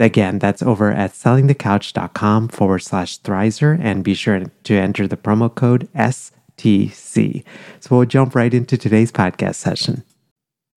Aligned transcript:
Again, 0.00 0.38
that's 0.38 0.62
over 0.62 0.90
at 0.90 1.12
sellingthecouch.com 1.12 2.48
forward 2.48 2.78
slash 2.78 3.20
Thrizer 3.20 3.78
and 3.78 4.02
be 4.02 4.14
sure 4.14 4.42
to 4.64 4.74
enter 4.74 5.06
the 5.06 5.18
promo 5.18 5.54
code 5.54 5.88
STC. 5.94 7.44
So 7.80 7.96
we'll 7.96 8.06
jump 8.06 8.34
right 8.34 8.52
into 8.52 8.78
today's 8.78 9.12
podcast 9.12 9.56
session. 9.56 10.02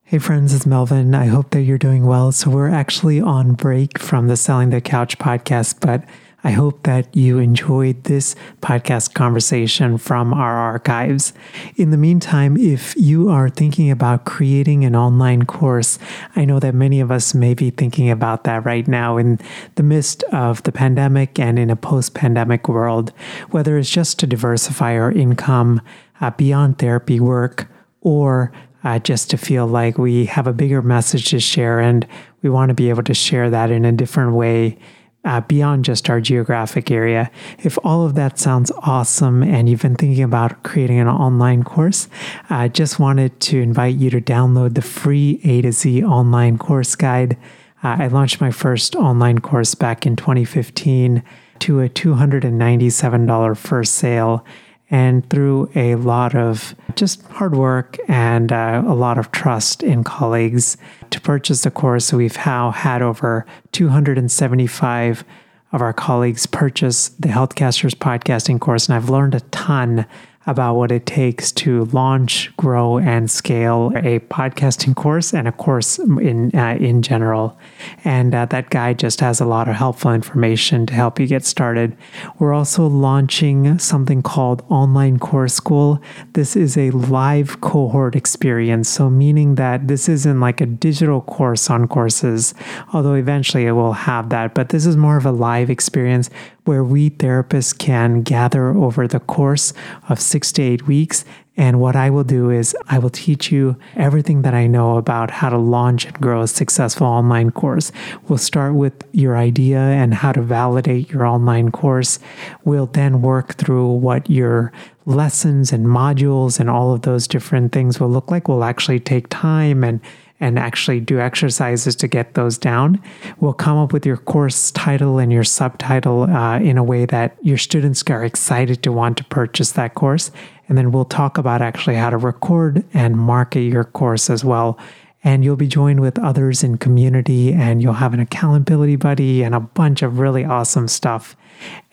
Hey 0.04 0.20
friends, 0.20 0.54
it's 0.54 0.66
Melvin. 0.66 1.16
I 1.16 1.28
hope 1.28 1.52
that 1.52 1.62
you're 1.62 1.78
doing 1.78 2.06
well. 2.06 2.34
So 2.34 2.50
we're 2.50 2.70
actually 2.70 3.22
on 3.22 3.54
break 3.54 3.98
from 3.98 4.28
the 4.28 4.36
Selling 4.36 4.70
the 4.70 4.82
Couch 4.82 5.18
podcast, 5.18 5.80
but 5.80 6.04
I 6.46 6.52
hope 6.52 6.84
that 6.84 7.16
you 7.16 7.40
enjoyed 7.40 8.04
this 8.04 8.36
podcast 8.62 9.14
conversation 9.14 9.98
from 9.98 10.34
our 10.34 10.56
archives. 10.56 11.32
In 11.78 11.92
the 11.92 11.98
meantime, 11.98 12.58
if 12.58 12.94
you 12.98 13.30
are 13.30 13.50
thinking 13.50 13.90
about 13.90 14.26
creating 14.26 14.84
an 14.84 14.94
online 14.94 15.46
course, 15.46 16.00
I 16.36 16.44
know 16.44 16.60
that 16.60 16.76
many 16.76 17.00
of 17.00 17.12
us 17.12 17.34
may 17.34 17.54
be 17.54 17.70
thinking 17.70 18.10
about 18.10 18.44
that 18.44 18.66
right 18.66 18.86
now 18.88 19.16
in 19.16 19.40
the 19.76 19.84
midst 19.84 20.24
of 20.34 20.62
the 20.64 20.74
pandemic 20.74 21.40
and 21.40 21.58
in 21.58 21.70
a 21.70 21.78
post 21.78 22.14
pandemic 22.14 22.68
world, 22.68 23.14
whether 23.52 23.78
it's 23.78 23.90
just 23.90 24.20
to 24.20 24.28
diversify 24.28 24.98
our 24.98 25.12
income 25.12 25.82
uh, 26.20 26.32
beyond 26.32 26.78
therapy 26.78 27.22
work 27.22 27.70
or 28.02 28.52
uh, 28.84 29.00
just 29.00 29.30
to 29.30 29.38
feel 29.38 29.66
like 29.66 29.98
we 29.98 30.26
have 30.26 30.46
a 30.46 30.54
bigger 30.54 30.82
message 30.82 31.30
to 31.30 31.40
share 31.40 31.80
and 31.80 32.06
we 32.42 32.50
want 32.50 32.68
to 32.68 32.74
be 32.74 32.90
able 32.90 33.04
to 33.04 33.14
share 33.14 33.50
that 33.50 33.72
in 33.72 33.86
a 33.86 33.94
different 33.94 34.34
way 34.34 34.78
uh, 35.26 35.42
beyond 35.42 35.86
just 35.86 36.10
our 36.10 36.20
geographic 36.20 36.92
area. 36.92 37.32
If 37.60 37.78
all 37.84 38.06
of 38.06 38.16
that 38.16 38.40
sounds 38.40 38.72
awesome 38.80 39.44
and 39.44 39.70
you've 39.70 39.82
been 39.82 39.96
thinking 39.96 40.24
about 40.24 40.64
creating 40.64 41.00
an 41.00 41.08
online 41.08 41.64
course, 41.64 42.08
I 42.50 42.68
just 42.68 43.00
wanted 43.00 43.40
to 43.42 43.62
invite 43.62 43.96
you 43.96 44.10
to 44.10 44.22
download 44.22 44.76
the 44.76 44.82
free 44.82 45.40
A 45.44 45.62
to 45.62 45.72
Z 45.72 46.04
online 46.04 46.58
course 46.58 46.96
guide. 46.96 47.38
Uh, 47.84 47.98
I 48.00 48.08
launched 48.08 48.42
my 48.42 48.52
first 48.52 48.96
online 48.96 49.40
course 49.40 49.76
back 49.76 50.06
in 50.06 50.16
2015 50.16 51.24
to 51.60 51.82
a 51.82 51.90
$297 51.90 53.58
first 53.58 53.96
sale 53.96 54.46
and 54.94 55.28
through 55.28 55.68
a 55.74 55.96
lot 55.96 56.36
of 56.36 56.76
just 56.94 57.24
hard 57.24 57.56
work 57.56 57.98
and 58.08 58.52
uh, 58.52 58.84
a 58.86 58.94
lot 58.94 59.18
of 59.18 59.32
trust 59.32 59.82
in 59.82 60.04
colleagues 60.04 60.78
to 61.10 61.20
purchase 61.20 61.64
the 61.64 61.72
course. 61.72 62.14
we've 62.14 62.38
now 62.46 62.70
had 62.70 63.02
over 63.02 63.44
275 63.72 65.26
of 65.72 65.82
our 65.82 65.94
colleagues 65.94 66.46
purchase 66.46 67.10
the 67.10 67.30
Healthcasters 67.30 67.96
podcasting 67.96 68.60
course, 68.60 68.88
and 68.88 68.96
I've 68.96 69.10
learned 69.10 69.34
a 69.34 69.40
ton 69.50 70.06
about 70.46 70.76
what 70.76 70.92
it 70.92 71.06
takes 71.06 71.52
to 71.52 71.86
launch, 71.86 72.56
grow, 72.58 72.98
and 72.98 73.32
scale 73.32 73.92
a 73.96 74.20
podcasting 74.20 74.96
course 74.96 75.34
and 75.34 75.48
a 75.48 75.52
course 75.52 76.00
in 76.00 76.52
uh, 76.54 76.78
in 76.80 77.02
general. 77.02 77.58
And 78.04 78.36
uh, 78.36 78.46
that 78.48 78.70
guide 78.70 79.00
just 79.00 79.22
has 79.22 79.40
a 79.40 79.46
lot 79.46 79.70
of 79.70 79.76
helpful 79.76 80.14
information 80.14 80.86
to 80.88 80.94
help 80.94 81.20
you 81.20 81.28
get 81.28 81.46
started. 81.46 81.96
We're 82.40 82.54
also 82.54 82.88
launching 82.88 83.80
something 83.80 84.22
called 84.22 84.64
Online 84.70 85.20
Course 85.20 85.54
School. 85.54 86.02
This 86.34 86.56
is 86.56 86.78
a 86.78 86.92
live 86.92 87.62
cohort 87.62 88.16
experience, 88.16 88.90
so 88.90 89.10
meaning 89.10 89.56
that 89.56 89.88
this 89.88 90.10
isn't 90.10 90.40
like 90.40 90.60
a 90.60 90.66
digital 90.66 91.22
course 91.22 91.70
on 91.70 91.88
courses, 91.88 92.54
although 92.94 93.14
eventually 93.14 93.66
it 93.66 93.72
will 93.72 93.94
have 93.94 94.30
that. 94.30 94.54
But 94.54 94.70
this 94.70 94.86
is 94.86 94.98
more 94.98 95.18
of 95.18 95.26
a 95.26 95.32
live 95.32 95.70
experience 95.70 96.30
where 96.66 96.84
we 96.84 97.10
therapists 97.10 97.78
can 97.78 98.22
gather 98.22 98.70
over 98.70 99.08
the 99.08 99.20
course 99.20 99.74
of 100.10 100.20
six 100.20 100.52
to 100.54 100.62
eight 100.62 100.88
weeks. 100.88 101.26
And 101.56 101.80
what 101.80 101.96
I 101.96 102.10
will 102.10 102.24
do 102.24 102.50
is 102.50 102.76
I 102.88 102.98
will 102.98 103.12
teach 103.12 103.52
you 103.52 103.78
everything 103.96 104.42
that 104.42 104.56
I 104.56 104.66
know 104.66 104.98
about 104.98 105.30
how 105.30 105.50
to 105.50 105.58
launch 105.58 106.06
and 106.06 106.20
grow 106.20 106.42
a 106.42 106.48
successful 106.48 107.06
online 107.06 107.52
course. 107.52 107.92
We'll 108.28 108.40
start 108.40 108.74
with 108.74 108.94
your 109.12 109.38
idea 109.38 109.78
and 109.78 110.16
how 110.16 110.32
to 110.32 110.42
validate 110.42 111.12
your 111.12 111.28
online 111.28 111.72
course. 111.72 112.18
We'll 112.64 112.88
then 112.88 113.22
work 113.22 113.54
through 113.56 113.92
what 113.94 114.28
your 114.30 114.72
lessons 115.06 115.72
and 115.72 115.86
modules 115.86 116.60
and 116.60 116.72
all 116.72 116.92
of 116.92 117.04
those 117.04 117.28
different 117.28 117.72
things 117.72 118.00
will 118.00 118.10
look 118.10 118.32
like. 118.32 118.48
We'll 118.48 118.64
actually 118.64 119.00
take 119.00 119.30
time 119.30 119.84
and 119.84 120.02
and 120.44 120.60
actually 120.60 121.00
do 121.00 121.22
exercises 121.22 121.96
to 121.96 122.06
get 122.06 122.34
those 122.34 122.58
down. 122.58 123.02
We'll 123.40 123.54
come 123.54 123.78
up 123.78 123.94
with 123.94 124.06
your 124.06 124.18
course 124.18 124.72
title 124.72 125.18
and 125.18 125.32
your 125.32 125.46
subtitle 125.46 126.24
uh, 126.24 126.60
in 126.60 126.78
a 126.78 126.84
way 126.84 127.06
that 127.06 127.38
your 127.42 127.58
students 127.58 128.04
are 128.10 128.26
excited 128.26 128.84
to 128.84 128.92
want 128.92 129.16
to 129.18 129.24
purchase 129.24 129.72
that 129.72 129.96
course. 129.96 130.32
And 130.68 130.78
then 130.78 130.92
we'll 130.92 131.06
talk 131.06 131.38
about 131.38 131.62
actually 131.62 131.96
how 131.96 132.10
to 132.10 132.18
record 132.18 132.84
and 132.94 133.18
market 133.18 133.62
your 133.62 133.86
course 133.86 134.30
as 134.30 134.44
well. 134.44 134.78
And 135.24 135.44
you'll 135.44 135.56
be 135.56 135.68
joined 135.68 136.02
with 136.02 136.20
others 136.20 136.64
in 136.64 136.78
community, 136.78 137.54
and 137.54 137.82
you'll 137.82 137.94
have 137.94 138.14
an 138.14 138.20
accountability 138.20 138.98
buddy 138.98 139.44
and 139.44 139.56
a 139.56 139.60
bunch 139.60 140.02
of 140.02 140.20
really 140.20 140.44
awesome 140.44 140.88
stuff. 140.88 141.36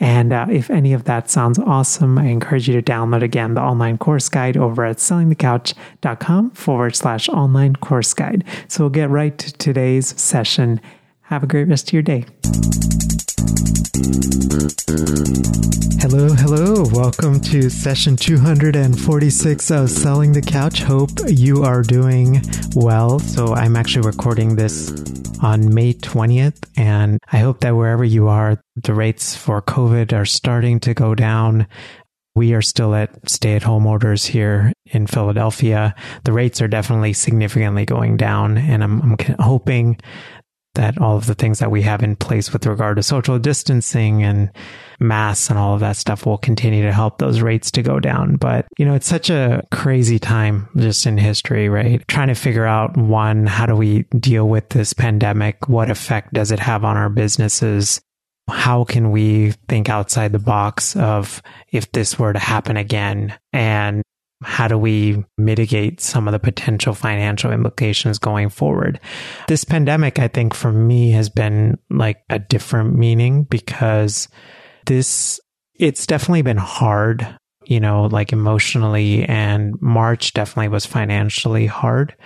And 0.00 0.32
uh, 0.32 0.46
if 0.50 0.70
any 0.70 0.92
of 0.92 1.04
that 1.04 1.30
sounds 1.30 1.58
awesome, 1.58 2.18
I 2.18 2.26
encourage 2.26 2.68
you 2.68 2.80
to 2.80 2.82
download 2.82 3.22
again 3.22 3.54
the 3.54 3.60
online 3.60 3.98
course 3.98 4.28
guide 4.28 4.56
over 4.56 4.84
at 4.84 4.96
sellingthecouch.com 4.96 6.50
forward 6.50 6.96
slash 6.96 7.28
online 7.28 7.76
course 7.76 8.14
guide. 8.14 8.44
So 8.68 8.84
we'll 8.84 8.90
get 8.90 9.10
right 9.10 9.36
to 9.38 9.52
today's 9.52 10.20
session. 10.20 10.80
Have 11.30 11.44
a 11.44 11.46
great 11.46 11.68
rest 11.68 11.88
of 11.88 11.92
your 11.92 12.02
day. 12.02 12.26
Hello, 16.00 16.34
hello. 16.34 16.84
Welcome 16.90 17.38
to 17.42 17.70
session 17.70 18.16
246 18.16 19.70
of 19.70 19.90
Selling 19.90 20.32
the 20.32 20.42
Couch. 20.42 20.82
Hope 20.82 21.10
you 21.28 21.62
are 21.62 21.82
doing 21.82 22.42
well. 22.74 23.20
So, 23.20 23.54
I'm 23.54 23.76
actually 23.76 24.08
recording 24.08 24.56
this 24.56 24.90
on 25.40 25.72
May 25.72 25.92
20th, 25.92 26.68
and 26.76 27.20
I 27.30 27.38
hope 27.38 27.60
that 27.60 27.76
wherever 27.76 28.02
you 28.02 28.26
are, 28.26 28.60
the 28.74 28.92
rates 28.92 29.36
for 29.36 29.62
COVID 29.62 30.12
are 30.12 30.26
starting 30.26 30.80
to 30.80 30.94
go 30.94 31.14
down. 31.14 31.68
We 32.34 32.54
are 32.54 32.62
still 32.62 32.92
at 32.96 33.30
stay 33.30 33.54
at 33.54 33.62
home 33.62 33.86
orders 33.86 34.24
here 34.24 34.72
in 34.86 35.06
Philadelphia. 35.06 35.94
The 36.24 36.32
rates 36.32 36.60
are 36.60 36.66
definitely 36.66 37.12
significantly 37.12 37.86
going 37.86 38.16
down, 38.16 38.58
and 38.58 38.82
I'm, 38.82 39.00
I'm 39.02 39.16
hoping 39.38 40.00
that 40.74 41.00
all 41.00 41.16
of 41.16 41.26
the 41.26 41.34
things 41.34 41.58
that 41.58 41.70
we 41.70 41.82
have 41.82 42.02
in 42.02 42.16
place 42.16 42.52
with 42.52 42.66
regard 42.66 42.96
to 42.96 43.02
social 43.02 43.38
distancing 43.38 44.22
and 44.22 44.50
masks 45.00 45.50
and 45.50 45.58
all 45.58 45.74
of 45.74 45.80
that 45.80 45.96
stuff 45.96 46.26
will 46.26 46.38
continue 46.38 46.82
to 46.82 46.92
help 46.92 47.18
those 47.18 47.40
rates 47.40 47.70
to 47.72 47.82
go 47.82 47.98
down. 47.98 48.36
But, 48.36 48.66
you 48.78 48.84
know, 48.84 48.94
it's 48.94 49.08
such 49.08 49.30
a 49.30 49.66
crazy 49.72 50.18
time 50.18 50.68
just 50.76 51.06
in 51.06 51.18
history, 51.18 51.68
right? 51.68 52.06
Trying 52.06 52.28
to 52.28 52.34
figure 52.34 52.66
out 52.66 52.96
one, 52.96 53.46
how 53.46 53.66
do 53.66 53.74
we 53.74 54.02
deal 54.18 54.48
with 54.48 54.68
this 54.68 54.92
pandemic? 54.92 55.68
What 55.68 55.90
effect 55.90 56.32
does 56.34 56.52
it 56.52 56.60
have 56.60 56.84
on 56.84 56.96
our 56.96 57.08
businesses? 57.08 58.00
How 58.48 58.84
can 58.84 59.10
we 59.10 59.52
think 59.68 59.88
outside 59.88 60.32
the 60.32 60.38
box 60.38 60.96
of 60.96 61.42
if 61.72 61.90
this 61.92 62.18
were 62.18 62.32
to 62.32 62.38
happen 62.38 62.76
again? 62.76 63.38
And 63.52 64.02
how 64.42 64.68
do 64.68 64.78
we 64.78 65.24
mitigate 65.36 66.00
some 66.00 66.26
of 66.26 66.32
the 66.32 66.38
potential 66.38 66.94
financial 66.94 67.52
implications 67.52 68.18
going 68.18 68.48
forward? 68.48 68.98
This 69.48 69.64
pandemic, 69.64 70.18
I 70.18 70.28
think 70.28 70.54
for 70.54 70.72
me 70.72 71.10
has 71.10 71.28
been 71.28 71.78
like 71.90 72.22
a 72.30 72.38
different 72.38 72.96
meaning 72.96 73.44
because 73.44 74.28
this, 74.86 75.40
it's 75.74 76.06
definitely 76.06 76.42
been 76.42 76.56
hard, 76.56 77.26
you 77.66 77.80
know, 77.80 78.04
like 78.04 78.32
emotionally 78.32 79.24
and 79.24 79.80
March 79.82 80.32
definitely 80.32 80.68
was 80.68 80.86
financially 80.86 81.66
hard. 81.66 82.16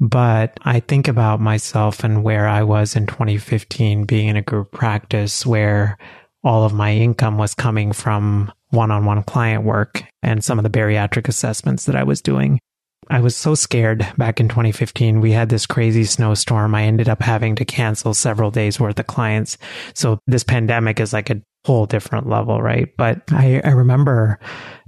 But 0.00 0.58
I 0.62 0.80
think 0.80 1.08
about 1.08 1.40
myself 1.40 2.04
and 2.04 2.24
where 2.24 2.48
I 2.48 2.62
was 2.62 2.96
in 2.96 3.06
2015 3.06 4.06
being 4.06 4.28
in 4.28 4.36
a 4.36 4.42
group 4.42 4.72
practice 4.72 5.44
where 5.44 5.98
all 6.42 6.64
of 6.64 6.72
my 6.72 6.94
income 6.94 7.36
was 7.36 7.54
coming 7.54 7.92
from 7.92 8.50
one 8.70 8.90
on 8.90 9.04
one 9.04 9.22
client 9.22 9.64
work 9.64 10.02
and 10.22 10.42
some 10.42 10.58
of 10.58 10.62
the 10.62 10.70
bariatric 10.70 11.28
assessments 11.28 11.84
that 11.84 11.96
I 11.96 12.04
was 12.04 12.20
doing. 12.20 12.60
I 13.08 13.20
was 13.20 13.34
so 13.34 13.56
scared 13.56 14.06
back 14.16 14.38
in 14.38 14.48
2015. 14.48 15.20
We 15.20 15.32
had 15.32 15.48
this 15.48 15.66
crazy 15.66 16.04
snowstorm. 16.04 16.74
I 16.74 16.84
ended 16.84 17.08
up 17.08 17.22
having 17.22 17.56
to 17.56 17.64
cancel 17.64 18.14
several 18.14 18.52
days 18.52 18.78
worth 18.78 19.00
of 19.00 19.06
clients. 19.08 19.58
So 19.94 20.20
this 20.28 20.44
pandemic 20.44 21.00
is 21.00 21.12
like 21.12 21.28
a 21.30 21.42
whole 21.64 21.86
different 21.86 22.28
level, 22.28 22.62
right? 22.62 22.88
But 22.96 23.22
I, 23.32 23.60
I 23.64 23.70
remember 23.70 24.38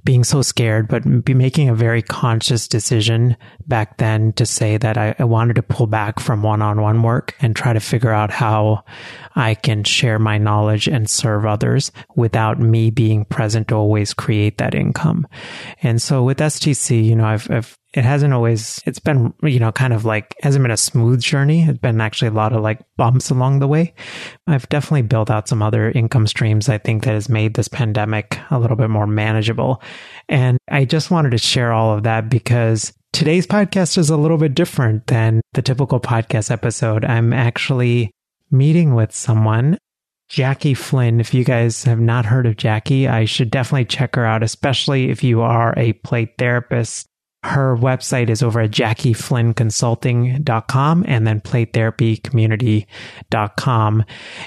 being 0.05 0.25
so 0.25 0.43
scared, 0.43 0.89
but 0.89 1.25
be 1.25 1.35
making 1.35 1.69
a 1.69 1.75
very 1.75 2.03
conscious 2.03 2.67
decision 2.67 3.37
back 3.67 3.99
then 3.99 4.33
to 4.33 4.45
say 4.45 4.77
that 4.77 4.99
I, 4.99 5.15
I 5.19 5.25
wanted 5.25 5.57
to 5.57 5.63
pull 5.63 5.87
back 5.87 6.19
from 6.19 6.43
one 6.43 6.61
on 6.61 6.81
one 6.81 7.03
work 7.03 7.37
and 7.41 7.55
try 7.55 7.73
to 7.73 7.81
figure 7.81 8.11
out 8.11 8.31
how 8.31 8.85
I 9.37 9.55
can 9.55 9.85
share 9.85 10.19
my 10.19 10.39
knowledge 10.39 10.89
and 10.89 11.09
serve 11.09 11.47
others 11.47 11.93
without 12.17 12.59
me 12.59 12.91
being 12.91 13.25
present 13.25 13.69
to 13.69 13.77
always 13.77 14.13
create 14.13 14.59
that 14.59 14.75
income. 14.75 15.27
And 15.83 16.03
so 16.03 16.25
with 16.25 16.39
STC, 16.39 17.05
you 17.05 17.15
know, 17.15 17.27
I've, 17.27 17.51
I've 17.51 17.79
it 17.95 18.05
hasn't 18.05 18.33
always 18.33 18.81
it's 18.87 18.99
been 18.99 19.35
you 19.43 19.59
know 19.59 19.71
kind 19.73 19.93
of 19.93 20.05
like 20.05 20.35
hasn't 20.41 20.63
been 20.63 20.71
a 20.71 20.77
smooth 20.77 21.21
journey. 21.21 21.63
It's 21.63 21.79
been 21.79 22.01
actually 22.01 22.29
a 22.29 22.33
lot 22.33 22.53
of 22.53 22.63
like 22.63 22.81
bumps 22.97 23.31
along 23.31 23.59
the 23.59 23.69
way. 23.69 23.95
I've 24.47 24.69
definitely 24.69 25.03
built 25.03 25.31
out 25.31 25.49
some 25.49 25.63
other 25.63 25.91
income 25.91 26.27
streams 26.27 26.69
i 26.69 26.79
think 26.79 27.05
that 27.05 27.15
has 27.15 27.29
made 27.29 27.55
this 27.55 27.69
pandemic 27.69 28.39
a 28.51 28.59
little 28.59 28.77
bit 28.77 28.91
more 28.91 29.07
manageable. 29.07 29.83
And 30.29 30.59
i 30.71 30.85
just 30.85 31.11
wanted 31.11 31.31
to 31.31 31.39
share 31.39 31.73
all 31.73 31.95
of 31.95 32.05
that 32.05 32.29
because 32.31 32.93
today's 33.13 33.47
podcast 33.47 33.99
is 33.99 34.11
a 34.11 34.17
little 34.17 34.39
bit 34.39 34.55
different 34.55 35.07
than 35.07 35.41
the 35.53 35.63
typical 35.63 36.01
podcast 36.01 36.51
episode. 36.51 37.05
I'm 37.05 37.33
actually 37.33 38.11
meeting 38.51 38.95
with 38.95 39.15
someone 39.15 39.79
Jackie 40.29 40.73
Flynn. 40.73 41.21
If 41.21 41.35
you 41.35 41.45
guys 41.45 41.85
have 41.85 42.01
not 42.01 42.25
heard 42.25 42.47
of 42.47 42.57
Jackie, 42.57 43.07
I 43.07 43.27
should 43.27 43.51
definitely 43.51 43.85
check 43.85 44.17
her 44.17 44.25
out, 44.25 44.43
especially 44.43 45.11
if 45.11 45.23
you 45.23 45.43
are 45.43 45.75
a 45.77 45.93
play 45.93 46.33
therapist 46.39 47.07
her 47.45 47.77
website 47.77 48.31
is 48.31 48.43
over 48.43 48.61
at 48.61 48.71
jackieflynnconsulting.com 48.71 51.05
and 51.09 51.27
then 51.27 51.41
playtherapycommunity.com. 51.41 54.05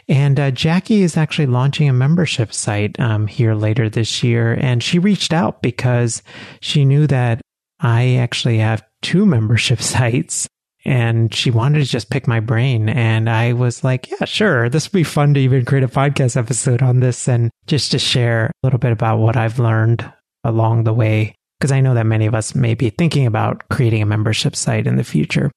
And 0.08 0.40
uh, 0.40 0.52
Jackie 0.52 1.02
is 1.02 1.18
actually 1.18 1.48
launching 1.48 1.90
a 1.90 1.94
membership 1.94 2.54
site 2.54 2.98
um, 3.00 3.28
here 3.28 3.54
later 3.54 3.90
this 3.90 4.24
year. 4.24 4.54
And 4.54 4.82
she 4.82 4.98
reached 5.00 5.34
out 5.34 5.62
because 5.62 6.24
she 6.62 6.86
knew 6.86 7.06
that 7.08 7.42
I 7.82 8.16
actually 8.16 8.60
have 8.60 8.86
two 9.02 9.26
membership 9.26 9.82
sites 9.82 10.48
and 10.86 11.34
she 11.34 11.52
wanted 11.52 11.80
to 11.80 11.86
just 11.86 12.12
pick 12.12 12.28
my 12.28 12.40
brain. 12.40 12.88
And 12.88 13.30
I 13.30 13.52
was 13.54 13.84
like, 13.84 14.10
yeah, 14.10 14.26
sure. 14.26 14.70
This 14.70 14.88
would 14.88 14.98
be 14.98 15.04
fun 15.04 15.34
to 15.34 15.40
even 15.40 15.66
create 15.66 15.84
a 15.84 15.90
podcast 15.90 16.38
episode 16.38 16.82
on 16.82 17.02
this 17.02 17.28
and 17.28 17.52
just 17.66 17.92
to 17.92 18.00
share 18.00 18.46
a 18.46 18.52
little 18.64 18.80
bit 18.80 18.92
about 18.92 19.18
what 19.18 19.36
I've 19.36 19.60
learned 19.60 20.10
along 20.44 20.84
the 20.84 20.94
way 20.94 21.34
because 21.60 21.72
I 21.72 21.82
know 21.82 21.94
that 21.94 22.06
many 22.06 22.26
of 22.26 22.36
us 22.36 22.56
may 22.56 22.74
be 22.74 22.90
thinking 22.90 23.26
about 23.26 23.68
creating 23.70 24.02
a 24.02 24.06
membership 24.06 24.56
site 24.56 24.88
in 24.88 24.96
the 24.96 25.04
future. 25.04 25.52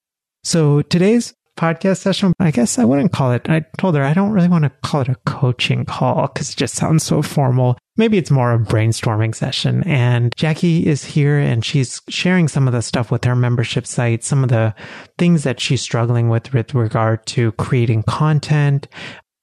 So 0.45 0.83
today's 0.83 1.35
podcast 1.59 1.99
session, 1.99 2.33
I 2.39 2.53
guess 2.53 2.79
I 2.79 2.85
wouldn't 2.85 3.13
call 3.13 3.33
it, 3.33 3.49
I 3.49 3.65
told 3.79 3.97
her 3.97 4.05
I 4.05 4.15
don't 4.15 4.31
really 4.31 4.49
want 4.49 4.65
to 4.65 4.71
call 4.83 5.01
it 5.01 5.09
a 5.09 5.17
coaching 5.27 5.85
call 5.85 6.29
because 6.29 6.51
it 6.51 6.57
just 6.57 6.77
sounds 6.77 7.03
so 7.03 7.21
formal. 7.21 7.77
Maybe 7.97 8.17
it's 8.17 8.31
more 8.31 8.55
a 8.55 8.59
brainstorming 8.59 9.35
session. 9.35 9.83
And 9.83 10.33
Jackie 10.37 10.87
is 10.87 11.05
here 11.05 11.37
and 11.37 11.65
she's 11.65 12.01
sharing 12.09 12.47
some 12.47 12.69
of 12.69 12.73
the 12.73 12.81
stuff 12.81 13.11
with 13.11 13.25
her 13.25 13.35
membership 13.35 13.87
site, 13.87 14.23
some 14.23 14.45
of 14.45 14.51
the 14.51 14.73
things 15.19 15.43
that 15.43 15.59
she's 15.59 15.83
struggling 15.83 16.29
with 16.29 16.53
with 16.55 16.75
regard 16.75 17.27
to 17.27 17.53
creating 17.53 18.05
content. 18.05 18.87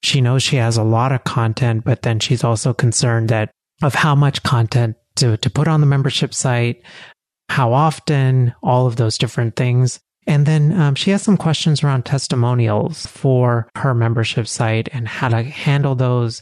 She 0.01 0.21
knows 0.21 0.41
she 0.41 0.55
has 0.55 0.77
a 0.77 0.83
lot 0.83 1.11
of 1.11 1.25
content, 1.25 1.83
but 1.83 2.03
then 2.03 2.19
she's 2.19 2.43
also 2.43 2.73
concerned 2.73 3.29
that 3.29 3.51
of 3.83 3.93
how 3.93 4.15
much 4.15 4.41
content 4.43 4.95
to, 5.15 5.38
to 5.38 5.50
put 5.50 5.67
on 5.67 5.81
the 5.81 5.88
membership 5.88 6.33
site, 6.33 6.83
how 7.50 7.73
often, 7.73 8.53
all 8.63 8.88
of 8.88 8.95
those 8.95 9.17
different 9.17 9.56
things. 9.56 10.00
And 10.27 10.45
then 10.45 10.79
um, 10.79 10.95
she 10.95 11.12
has 11.12 11.21
some 11.21 11.38
questions 11.38 11.83
around 11.83 12.06
testimonials 12.06 13.06
for 13.06 13.69
her 13.75 13.94
membership 13.94 14.47
site 14.47 14.89
and 14.91 15.07
how 15.07 15.29
to 15.29 15.44
handle 15.44 15.95
those, 15.95 16.41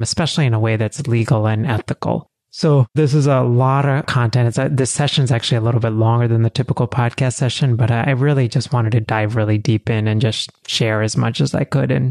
especially 0.00 0.46
in 0.46 0.54
a 0.54 0.60
way 0.60 0.76
that's 0.76 1.06
legal 1.06 1.46
and 1.46 1.66
ethical. 1.66 2.26
So 2.50 2.86
this 2.94 3.12
is 3.12 3.26
a 3.26 3.42
lot 3.42 3.86
of 3.86 4.06
content. 4.06 4.48
It's 4.48 4.58
a, 4.58 4.70
this 4.70 4.90
session 4.90 5.24
is 5.24 5.30
actually 5.30 5.58
a 5.58 5.62
little 5.62 5.80
bit 5.80 5.92
longer 5.92 6.26
than 6.26 6.42
the 6.42 6.50
typical 6.50 6.88
podcast 6.88 7.34
session, 7.34 7.76
but 7.76 7.90
I 7.90 8.12
really 8.12 8.48
just 8.48 8.72
wanted 8.72 8.92
to 8.92 9.00
dive 9.00 9.36
really 9.36 9.58
deep 9.58 9.90
in 9.90 10.08
and 10.08 10.20
just 10.20 10.50
share 10.66 11.02
as 11.02 11.16
much 11.16 11.42
as 11.42 11.54
I 11.54 11.64
could 11.64 11.90
and 11.90 12.10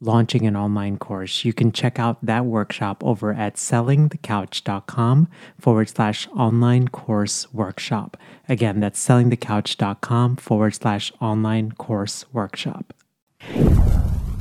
launching 0.00 0.46
an 0.46 0.56
online 0.56 0.98
course, 0.98 1.44
you 1.44 1.52
can 1.52 1.72
check 1.72 1.98
out 1.98 2.24
that 2.24 2.44
workshop 2.44 3.02
over 3.04 3.32
at 3.32 3.54
sellingthecouch.com 3.54 5.28
forward 5.60 5.88
slash 5.88 6.28
online 6.28 6.88
course 6.88 7.52
workshop. 7.52 8.16
Again, 8.48 8.80
that's 8.80 9.06
sellingthecouch.com 9.06 10.36
forward 10.36 10.74
slash 10.74 11.12
online 11.20 11.72
course 11.72 12.24
workshop. 12.32 12.92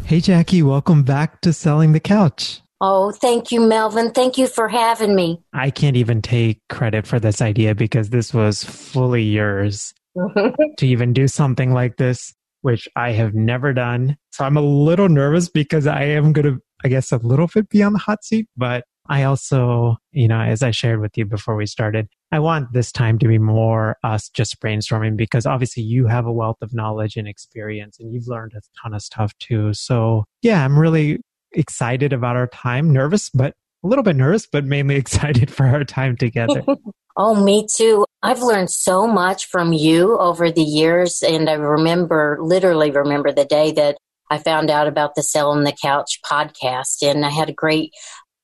Hey, 0.05 0.19
Jackie, 0.19 0.63
welcome 0.63 1.03
back 1.03 1.41
to 1.41 1.53
Selling 1.53 1.93
the 1.93 1.99
Couch. 1.99 2.61
Oh, 2.81 3.11
thank 3.11 3.51
you, 3.51 3.61
Melvin. 3.61 4.11
Thank 4.11 4.37
you 4.37 4.47
for 4.47 4.67
having 4.67 5.15
me. 5.15 5.41
I 5.53 5.69
can't 5.69 5.95
even 5.95 6.21
take 6.21 6.59
credit 6.67 7.07
for 7.07 7.17
this 7.17 7.41
idea 7.41 7.73
because 7.75 8.09
this 8.09 8.33
was 8.33 8.63
fully 8.63 9.23
yours 9.23 9.93
to 10.77 10.85
even 10.85 11.13
do 11.13 11.29
something 11.29 11.73
like 11.73 11.95
this 11.95 12.33
which 12.63 12.87
I 12.95 13.11
have 13.11 13.33
never 13.33 13.73
done. 13.73 14.17
So 14.31 14.45
I'm 14.45 14.57
a 14.57 14.61
little 14.61 15.09
nervous 15.09 15.49
because 15.49 15.85
I 15.85 16.03
am 16.03 16.33
going 16.33 16.45
to, 16.45 16.59
I 16.83 16.87
guess, 16.87 17.11
a 17.11 17.17
little 17.17 17.47
bit 17.47 17.69
be 17.69 17.83
on 17.83 17.93
the 17.93 17.99
hot 17.99 18.23
seat. 18.23 18.47
But 18.57 18.85
I 19.09 19.23
also, 19.23 19.97
you 20.11 20.29
know, 20.29 20.39
as 20.39 20.63
I 20.63 20.71
shared 20.71 21.01
with 21.01 21.17
you 21.17 21.25
before 21.25 21.57
we 21.57 21.65
started, 21.65 22.07
I 22.31 22.39
want 22.39 22.71
this 22.71 22.91
time 22.91 23.19
to 23.19 23.27
be 23.27 23.37
more 23.37 23.97
us 24.03 24.29
just 24.29 24.61
brainstorming 24.61 25.17
because 25.17 25.45
obviously 25.45 25.83
you 25.83 26.07
have 26.07 26.25
a 26.25 26.31
wealth 26.31 26.61
of 26.61 26.73
knowledge 26.73 27.17
and 27.17 27.27
experience 27.27 27.99
and 27.99 28.13
you've 28.13 28.27
learned 28.27 28.53
a 28.55 28.61
ton 28.81 28.93
of 28.93 29.01
stuff 29.01 29.37
too. 29.39 29.73
So 29.73 30.23
yeah, 30.41 30.63
I'm 30.63 30.79
really 30.79 31.19
excited 31.51 32.13
about 32.13 32.37
our 32.37 32.47
time, 32.47 32.93
nervous, 32.93 33.29
but 33.29 33.55
a 33.83 33.87
little 33.87 34.03
bit 34.03 34.15
nervous, 34.15 34.47
but 34.47 34.63
mainly 34.63 34.95
excited 35.03 35.51
for 35.51 35.65
our 35.65 35.83
time 35.83 36.15
together. 36.15 36.63
oh, 37.15 37.43
me 37.43 37.67
too. 37.73 38.05
I've 38.21 38.41
learned 38.41 38.69
so 38.69 39.07
much 39.07 39.47
from 39.47 39.73
you 39.73 40.17
over 40.17 40.51
the 40.51 40.63
years. 40.63 41.21
And 41.21 41.49
I 41.49 41.53
remember, 41.53 42.37
literally 42.41 42.91
remember 42.91 43.31
the 43.31 43.45
day 43.45 43.71
that 43.73 43.97
I 44.31 44.37
found 44.37 44.69
out 44.69 44.87
about 44.87 45.15
the 45.15 45.23
Selling 45.23 45.63
the 45.63 45.75
Couch 45.79 46.19
podcast. 46.29 47.03
And 47.03 47.25
I 47.25 47.29
had 47.29 47.49
a 47.49 47.53
great 47.53 47.93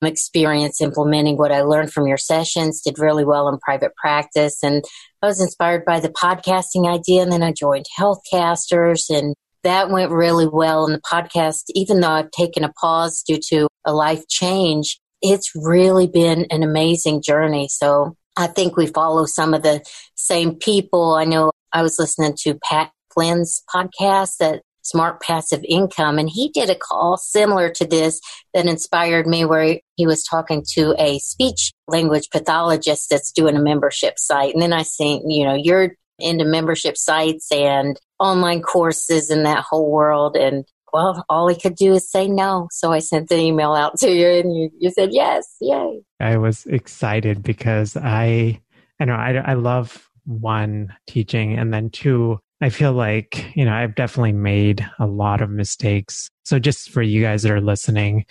experience 0.02 0.82
implementing 0.82 1.38
what 1.38 1.52
I 1.52 1.62
learned 1.62 1.92
from 1.92 2.08
your 2.08 2.18
sessions, 2.18 2.82
did 2.82 3.00
really 3.00 3.26
well 3.26 3.50
in 3.50 3.58
private 3.60 3.96
practice. 3.96 4.64
And 4.64 4.84
I 5.22 5.28
was 5.28 5.42
inspired 5.42 5.84
by 5.86 6.00
the 6.00 6.10
podcasting 6.10 6.88
idea. 6.88 7.24
And 7.24 7.32
then 7.32 7.44
I 7.44 7.52
joined 7.52 7.86
Healthcasters 7.98 9.10
and 9.10 9.36
that 9.64 9.90
went 9.90 10.12
really 10.12 10.48
well. 10.48 10.86
And 10.86 10.96
the 10.96 11.02
podcast, 11.02 11.64
even 11.76 12.00
though 12.00 12.12
I've 12.12 12.32
taken 12.32 12.64
a 12.64 12.72
pause 12.80 13.24
due 13.28 13.40
to 13.50 13.68
a 13.86 13.94
life 13.94 14.28
change, 14.30 15.00
it's 15.22 15.52
really 15.54 16.08
been 16.08 16.46
an 16.50 16.64
amazing 16.64 17.22
journey. 17.22 17.68
So 17.68 18.16
I 18.40 18.48
think 18.48 18.78
we 18.78 18.88
follow 18.88 19.26
some 19.26 19.54
of 19.54 19.64
the 19.64 19.84
same 20.16 20.56
people. 20.56 21.16
I 21.16 21.26
know 21.26 21.52
I 21.74 21.82
was 21.82 22.00
listening 22.00 22.36
to 22.44 22.58
Pat 22.64 22.92
Flynn's 23.14 23.62
podcast 23.74 24.38
that 24.40 24.62
Smart 24.82 25.22
Passive 25.22 25.60
Income, 25.68 26.20
and 26.20 26.30
he 26.30 26.50
did 26.50 26.70
a 26.70 26.76
call 26.76 27.18
similar 27.18 27.70
to 27.72 27.86
this 27.86 28.22
that 28.54 28.66
inspired 28.66 29.28
me 29.28 29.44
where 29.44 29.80
he 29.98 30.08
was 30.08 30.24
talking 30.24 30.64
to 30.76 30.96
a 30.98 31.20
speech 31.20 31.74
language 31.90 32.30
pathologist 32.32 33.10
that's 33.10 33.34
doing 33.34 33.58
a 33.58 33.62
membership 33.62 34.18
site. 34.18 34.54
And 34.54 34.62
then 34.62 34.74
I 34.74 34.84
seen, 34.84 35.30
you 35.30 35.46
know, 35.46 35.56
you're 35.56 35.92
into 36.18 36.46
membership 36.46 36.98
sites 36.98 37.52
and 37.52 38.00
online 38.20 38.62
courses 38.62 39.30
and 39.30 39.46
that 39.46 39.66
whole 39.70 39.92
world. 39.92 40.38
And 40.38 40.66
well, 40.94 41.26
all 41.30 41.48
he 41.48 41.56
could 41.56 41.76
do 41.76 41.94
is 41.94 42.10
say 42.10 42.28
no. 42.28 42.68
So 42.72 42.92
I 42.92 43.00
sent 43.00 43.30
the 43.30 43.38
email 43.38 43.74
out 43.74 43.98
to 44.00 44.12
you 44.12 44.28
and 44.28 44.56
you, 44.56 44.70
you 44.78 44.92
said 44.92 45.10
yes. 45.12 45.56
Yay. 45.62 46.02
I 46.20 46.38
was 46.38 46.66
excited 46.66 47.44
because 47.44 47.98
I, 47.98 48.62
I 49.00 49.06
know 49.06 49.14
I, 49.14 49.36
I 49.36 49.54
love 49.54 50.10
one 50.26 50.94
teaching 51.08 51.58
and 51.58 51.74
then 51.74 51.90
two, 51.90 52.40
I 52.62 52.70
feel 52.70 52.94
like, 52.94 53.56
you 53.56 53.66
know, 53.66 53.74
I've 53.74 53.96
definitely 53.96 54.34
made 54.34 54.86
a 55.00 55.08
lot 55.08 55.42
of 55.42 55.50
mistakes. 55.50 56.30
So 56.44 56.60
just 56.60 56.92
for 56.92 57.02
you 57.02 57.22
guys 57.22 57.44
that 57.44 57.52
are 57.52 57.62
listening, 57.62 58.26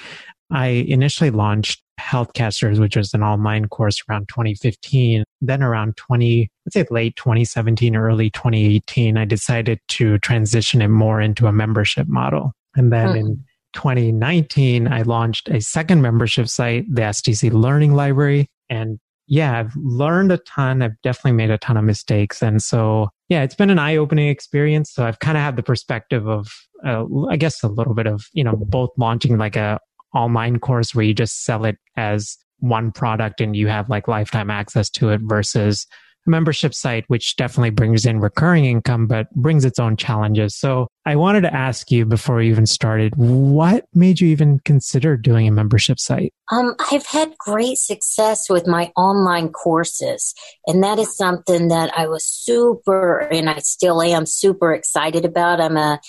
I 0.51 0.67
initially 0.67 1.31
launched 1.31 1.83
Healthcasters, 2.01 2.79
which 2.79 2.97
was 2.97 3.13
an 3.13 3.23
online 3.23 3.69
course 3.69 4.03
around 4.09 4.29
2015. 4.29 5.25
Then 5.41 5.63
around 5.63 5.97
20, 5.97 6.49
let's 6.65 6.75
say 6.75 6.87
late 6.91 7.17
2017, 7.17 7.97
early 7.97 8.31
2018, 8.31 9.17
I 9.17 9.25
decided 9.25 9.81
to 9.89 10.19
transition 10.19 10.81
it 10.81 10.89
more 10.89 11.21
into 11.21 11.47
a 11.47 11.53
membership 11.53 12.09
model. 12.09 12.53
And 12.77 12.93
then 12.93 13.09
mm. 13.09 13.19
in 13.19 13.45
2019, 13.75 14.89
I 14.89 15.03
launched 15.03 15.49
a 15.49 15.61
second 15.61 16.03
membership 16.03 16.49
site, 16.49 16.87
the 16.89 17.03
STC 17.03 17.53
Learning 17.53 17.95
Library. 17.95 18.47
And 18.71 18.99
yeah, 19.27 19.59
I've 19.59 19.77
learned 19.77 20.33
a 20.33 20.39
ton. 20.39 20.81
I've 20.81 21.01
definitely 21.03 21.33
made 21.33 21.51
a 21.51 21.59
ton 21.59 21.77
of 21.77 21.85
mistakes. 21.85 22.43
And 22.43 22.63
so, 22.63 23.11
yeah, 23.29 23.43
it's 23.43 23.55
been 23.55 23.71
an 23.71 23.79
eye 23.79 23.97
opening 23.97 24.29
experience. 24.29 24.91
So 24.91 25.05
I've 25.05 25.19
kind 25.19 25.37
of 25.37 25.43
had 25.43 25.57
the 25.57 25.63
perspective 25.63 26.27
of, 26.27 26.51
uh, 26.87 27.05
I 27.29 27.37
guess, 27.37 27.63
a 27.63 27.69
little 27.69 27.93
bit 27.93 28.07
of, 28.07 28.27
you 28.33 28.43
know, 28.43 28.57
both 28.57 28.91
launching 28.97 29.37
like 29.37 29.57
a 29.57 29.79
online 30.15 30.59
course 30.59 30.95
where 30.95 31.05
you 31.05 31.15
just 31.15 31.45
sell 31.45 31.65
it 31.65 31.77
as 31.97 32.37
one 32.61 32.91
product 32.91 33.41
and 33.41 33.55
you 33.55 33.69
have 33.69 33.89
like 33.89 34.09
lifetime 34.09 34.51
access 34.51 34.91
to 34.91 35.11
it 35.11 35.21
versus 35.23 35.87
a 36.27 36.31
membership 36.31 36.75
site, 36.75 37.05
which 37.07 37.37
definitely 37.37 37.71
brings 37.71 38.05
in 38.05 38.21
recurring 38.21 38.65
income, 38.65 39.07
but 39.07 39.31
brings 39.35 39.65
its 39.65 39.79
own 39.79 39.97
challenges. 39.97 40.57
So 40.57 40.89
I 41.07 41.17
wanted 41.17 41.43
to 41.43 41.55
ask 41.55 41.91
you 41.91 42.05
before 42.05 42.37
we 42.37 42.49
even 42.49 42.67
started, 42.67 43.15
what 43.17 43.85
made 43.95 44.21
you 44.21 44.29
even 44.29 44.59
consider 44.65 45.17
doing 45.17 45.47
a 45.47 45.53
membership 45.53 46.01
site? 46.01 46.35
Um, 46.51 46.75
I've 46.91 47.07
had 47.07 47.39
great 47.39 47.79
success 47.79 48.51
with 48.51 48.67
my 48.67 48.93
online 48.97 49.51
courses. 49.51 50.35
And 50.67 50.83
that 50.83 50.99
is 50.99 51.17
something 51.17 51.69
that 51.69 51.97
I 51.97 52.09
was 52.09 52.25
super, 52.25 53.21
and 53.21 53.49
I 53.49 53.59
still 53.59 54.03
am 54.03 54.27
super 54.27 54.73
excited 54.73 55.25
about. 55.25 55.61
I'm 55.61 55.77
a 55.77 56.01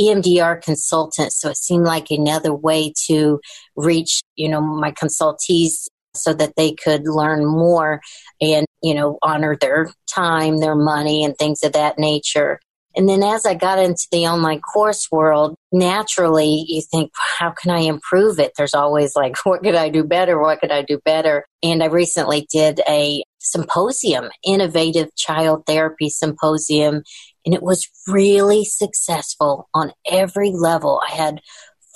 EMDR 0.00 0.62
consultant. 0.62 1.32
So 1.32 1.50
it 1.50 1.56
seemed 1.56 1.84
like 1.84 2.10
another 2.10 2.54
way 2.54 2.92
to 3.06 3.40
reach, 3.76 4.22
you 4.36 4.48
know, 4.48 4.60
my 4.60 4.92
consultees 4.92 5.88
so 6.14 6.32
that 6.34 6.54
they 6.56 6.72
could 6.72 7.02
learn 7.06 7.44
more 7.44 8.00
and, 8.40 8.66
you 8.82 8.94
know, 8.94 9.18
honor 9.22 9.56
their 9.60 9.90
time, 10.12 10.58
their 10.58 10.74
money 10.74 11.24
and 11.24 11.36
things 11.36 11.62
of 11.62 11.72
that 11.72 11.98
nature. 11.98 12.60
And 12.96 13.08
then 13.08 13.22
as 13.22 13.46
I 13.46 13.54
got 13.54 13.78
into 13.78 14.08
the 14.10 14.26
online 14.26 14.60
course 14.60 15.06
world, 15.12 15.54
naturally 15.70 16.64
you 16.66 16.82
think, 16.82 17.12
how 17.38 17.50
can 17.50 17.70
I 17.70 17.80
improve 17.80 18.40
it? 18.40 18.52
There's 18.56 18.74
always 18.74 19.14
like, 19.14 19.36
what 19.44 19.62
could 19.62 19.76
I 19.76 19.88
do 19.88 20.04
better? 20.04 20.40
What 20.40 20.60
could 20.60 20.72
I 20.72 20.82
do 20.82 20.98
better? 21.04 21.46
And 21.62 21.82
I 21.82 21.86
recently 21.86 22.46
did 22.52 22.80
a 22.88 23.22
symposium, 23.38 24.30
innovative 24.44 25.14
child 25.16 25.64
therapy 25.66 26.08
symposium 26.08 27.02
and 27.48 27.54
it 27.54 27.62
was 27.62 27.88
really 28.06 28.62
successful 28.62 29.70
on 29.72 29.90
every 30.06 30.50
level. 30.50 31.00
I 31.02 31.14
had 31.14 31.40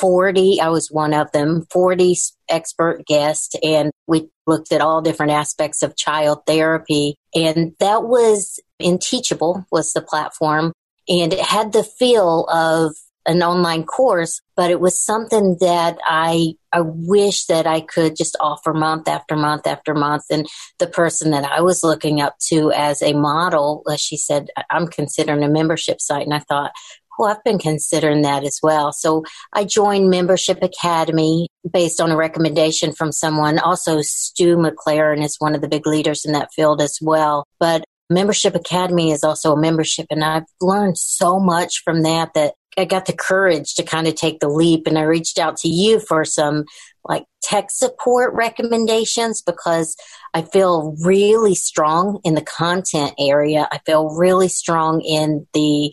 40, 0.01 0.63
I 0.63 0.71
was 0.71 0.91
one 0.91 1.13
of 1.13 1.31
them, 1.33 1.67
40 1.71 2.17
expert 2.49 3.05
guests, 3.05 3.55
and 3.63 3.91
we 4.07 4.31
looked 4.47 4.73
at 4.73 4.81
all 4.81 5.03
different 5.03 5.33
aspects 5.33 5.83
of 5.83 5.95
child 5.95 6.47
therapy. 6.47 7.17
And 7.35 7.75
that 7.81 8.05
was 8.05 8.61
in 8.79 8.99
Teachable 8.99 9.67
was 9.71 9.93
the 9.93 10.01
platform. 10.01 10.73
And 11.07 11.35
it 11.35 11.45
had 11.45 11.75
the 11.75 11.85
feel 11.85 12.47
of 12.47 12.95
an 13.27 13.43
online 13.43 13.85
course, 13.85 14.41
but 14.57 14.71
it 14.71 14.81
was 14.81 15.01
something 15.01 15.57
that 15.61 15.99
I 16.05 16.55
I 16.73 16.81
wish 16.81 17.47
that 17.47 17.67
I 17.67 17.81
could 17.83 18.17
just 18.17 18.37
offer 18.41 18.73
month 18.73 19.07
after 19.07 19.37
month 19.37 19.67
after 19.67 19.95
month. 19.95 20.25
And 20.31 20.47
the 20.79 20.87
person 20.87 21.31
that 21.33 21.45
I 21.45 21.61
was 21.61 21.83
looking 21.83 22.21
up 22.21 22.37
to 22.49 22.73
as 22.73 23.03
a 23.03 23.13
model, 23.13 23.83
uh, 23.87 23.97
she 23.97 24.17
said, 24.17 24.49
I'm 24.71 24.89
considering 24.89 25.43
a 25.43 25.49
membership 25.49 26.01
site. 26.01 26.25
And 26.25 26.33
I 26.33 26.39
thought, 26.39 26.73
well, 27.19 27.31
I've 27.31 27.45
been 27.45 27.59
considering 27.59 28.23
that 28.23 28.43
as 28.43 28.59
well. 28.63 28.93
So 28.93 29.25
I 29.53 29.65
joined 29.65 30.09
Membership 30.09 30.63
Academy 30.63 31.49
based 31.71 32.01
on 32.01 32.11
a 32.11 32.17
recommendation 32.17 32.93
from 32.93 33.13
someone. 33.13 33.59
Also, 33.59 34.01
Stu 34.01 34.57
McLaren 34.57 35.23
is 35.23 35.37
one 35.39 35.55
of 35.55 35.61
the 35.61 35.69
big 35.69 35.87
leaders 35.87 36.25
in 36.25 36.33
that 36.33 36.53
field 36.55 36.81
as 36.81 36.99
well. 37.03 37.45
But 37.61 37.85
Membership 38.11 38.55
Academy 38.55 39.11
is 39.11 39.25
also 39.25 39.53
a 39.53 39.61
membership, 39.61 40.07
and 40.11 40.23
I've 40.23 40.45
learned 40.61 40.99
so 40.99 41.39
much 41.39 41.83
from 41.85 42.03
that 42.03 42.35
that 42.35 42.55
I 42.77 42.85
got 42.85 43.07
the 43.07 43.13
courage 43.13 43.75
to 43.75 43.83
kind 43.83 44.07
of 44.07 44.15
take 44.15 44.41
the 44.41 44.49
leap 44.49 44.87
and 44.87 44.99
I 44.99 45.03
reached 45.03 45.39
out 45.39 45.57
to 45.59 45.69
you 45.69 46.01
for 46.01 46.25
some 46.25 46.65
like 47.05 47.25
tech 47.43 47.71
support 47.71 48.33
recommendations 48.35 49.43
because 49.43 49.97
I 50.35 50.43
feel 50.43 50.97
really 51.05 51.55
strong 51.55 52.21
in 52.25 52.35
the 52.35 52.43
content 52.43 53.15
area. 53.19 53.69
I 53.71 53.81
feel 53.85 54.15
really 54.17 54.49
strong 54.49 55.01
in 55.03 55.47
the 55.53 55.93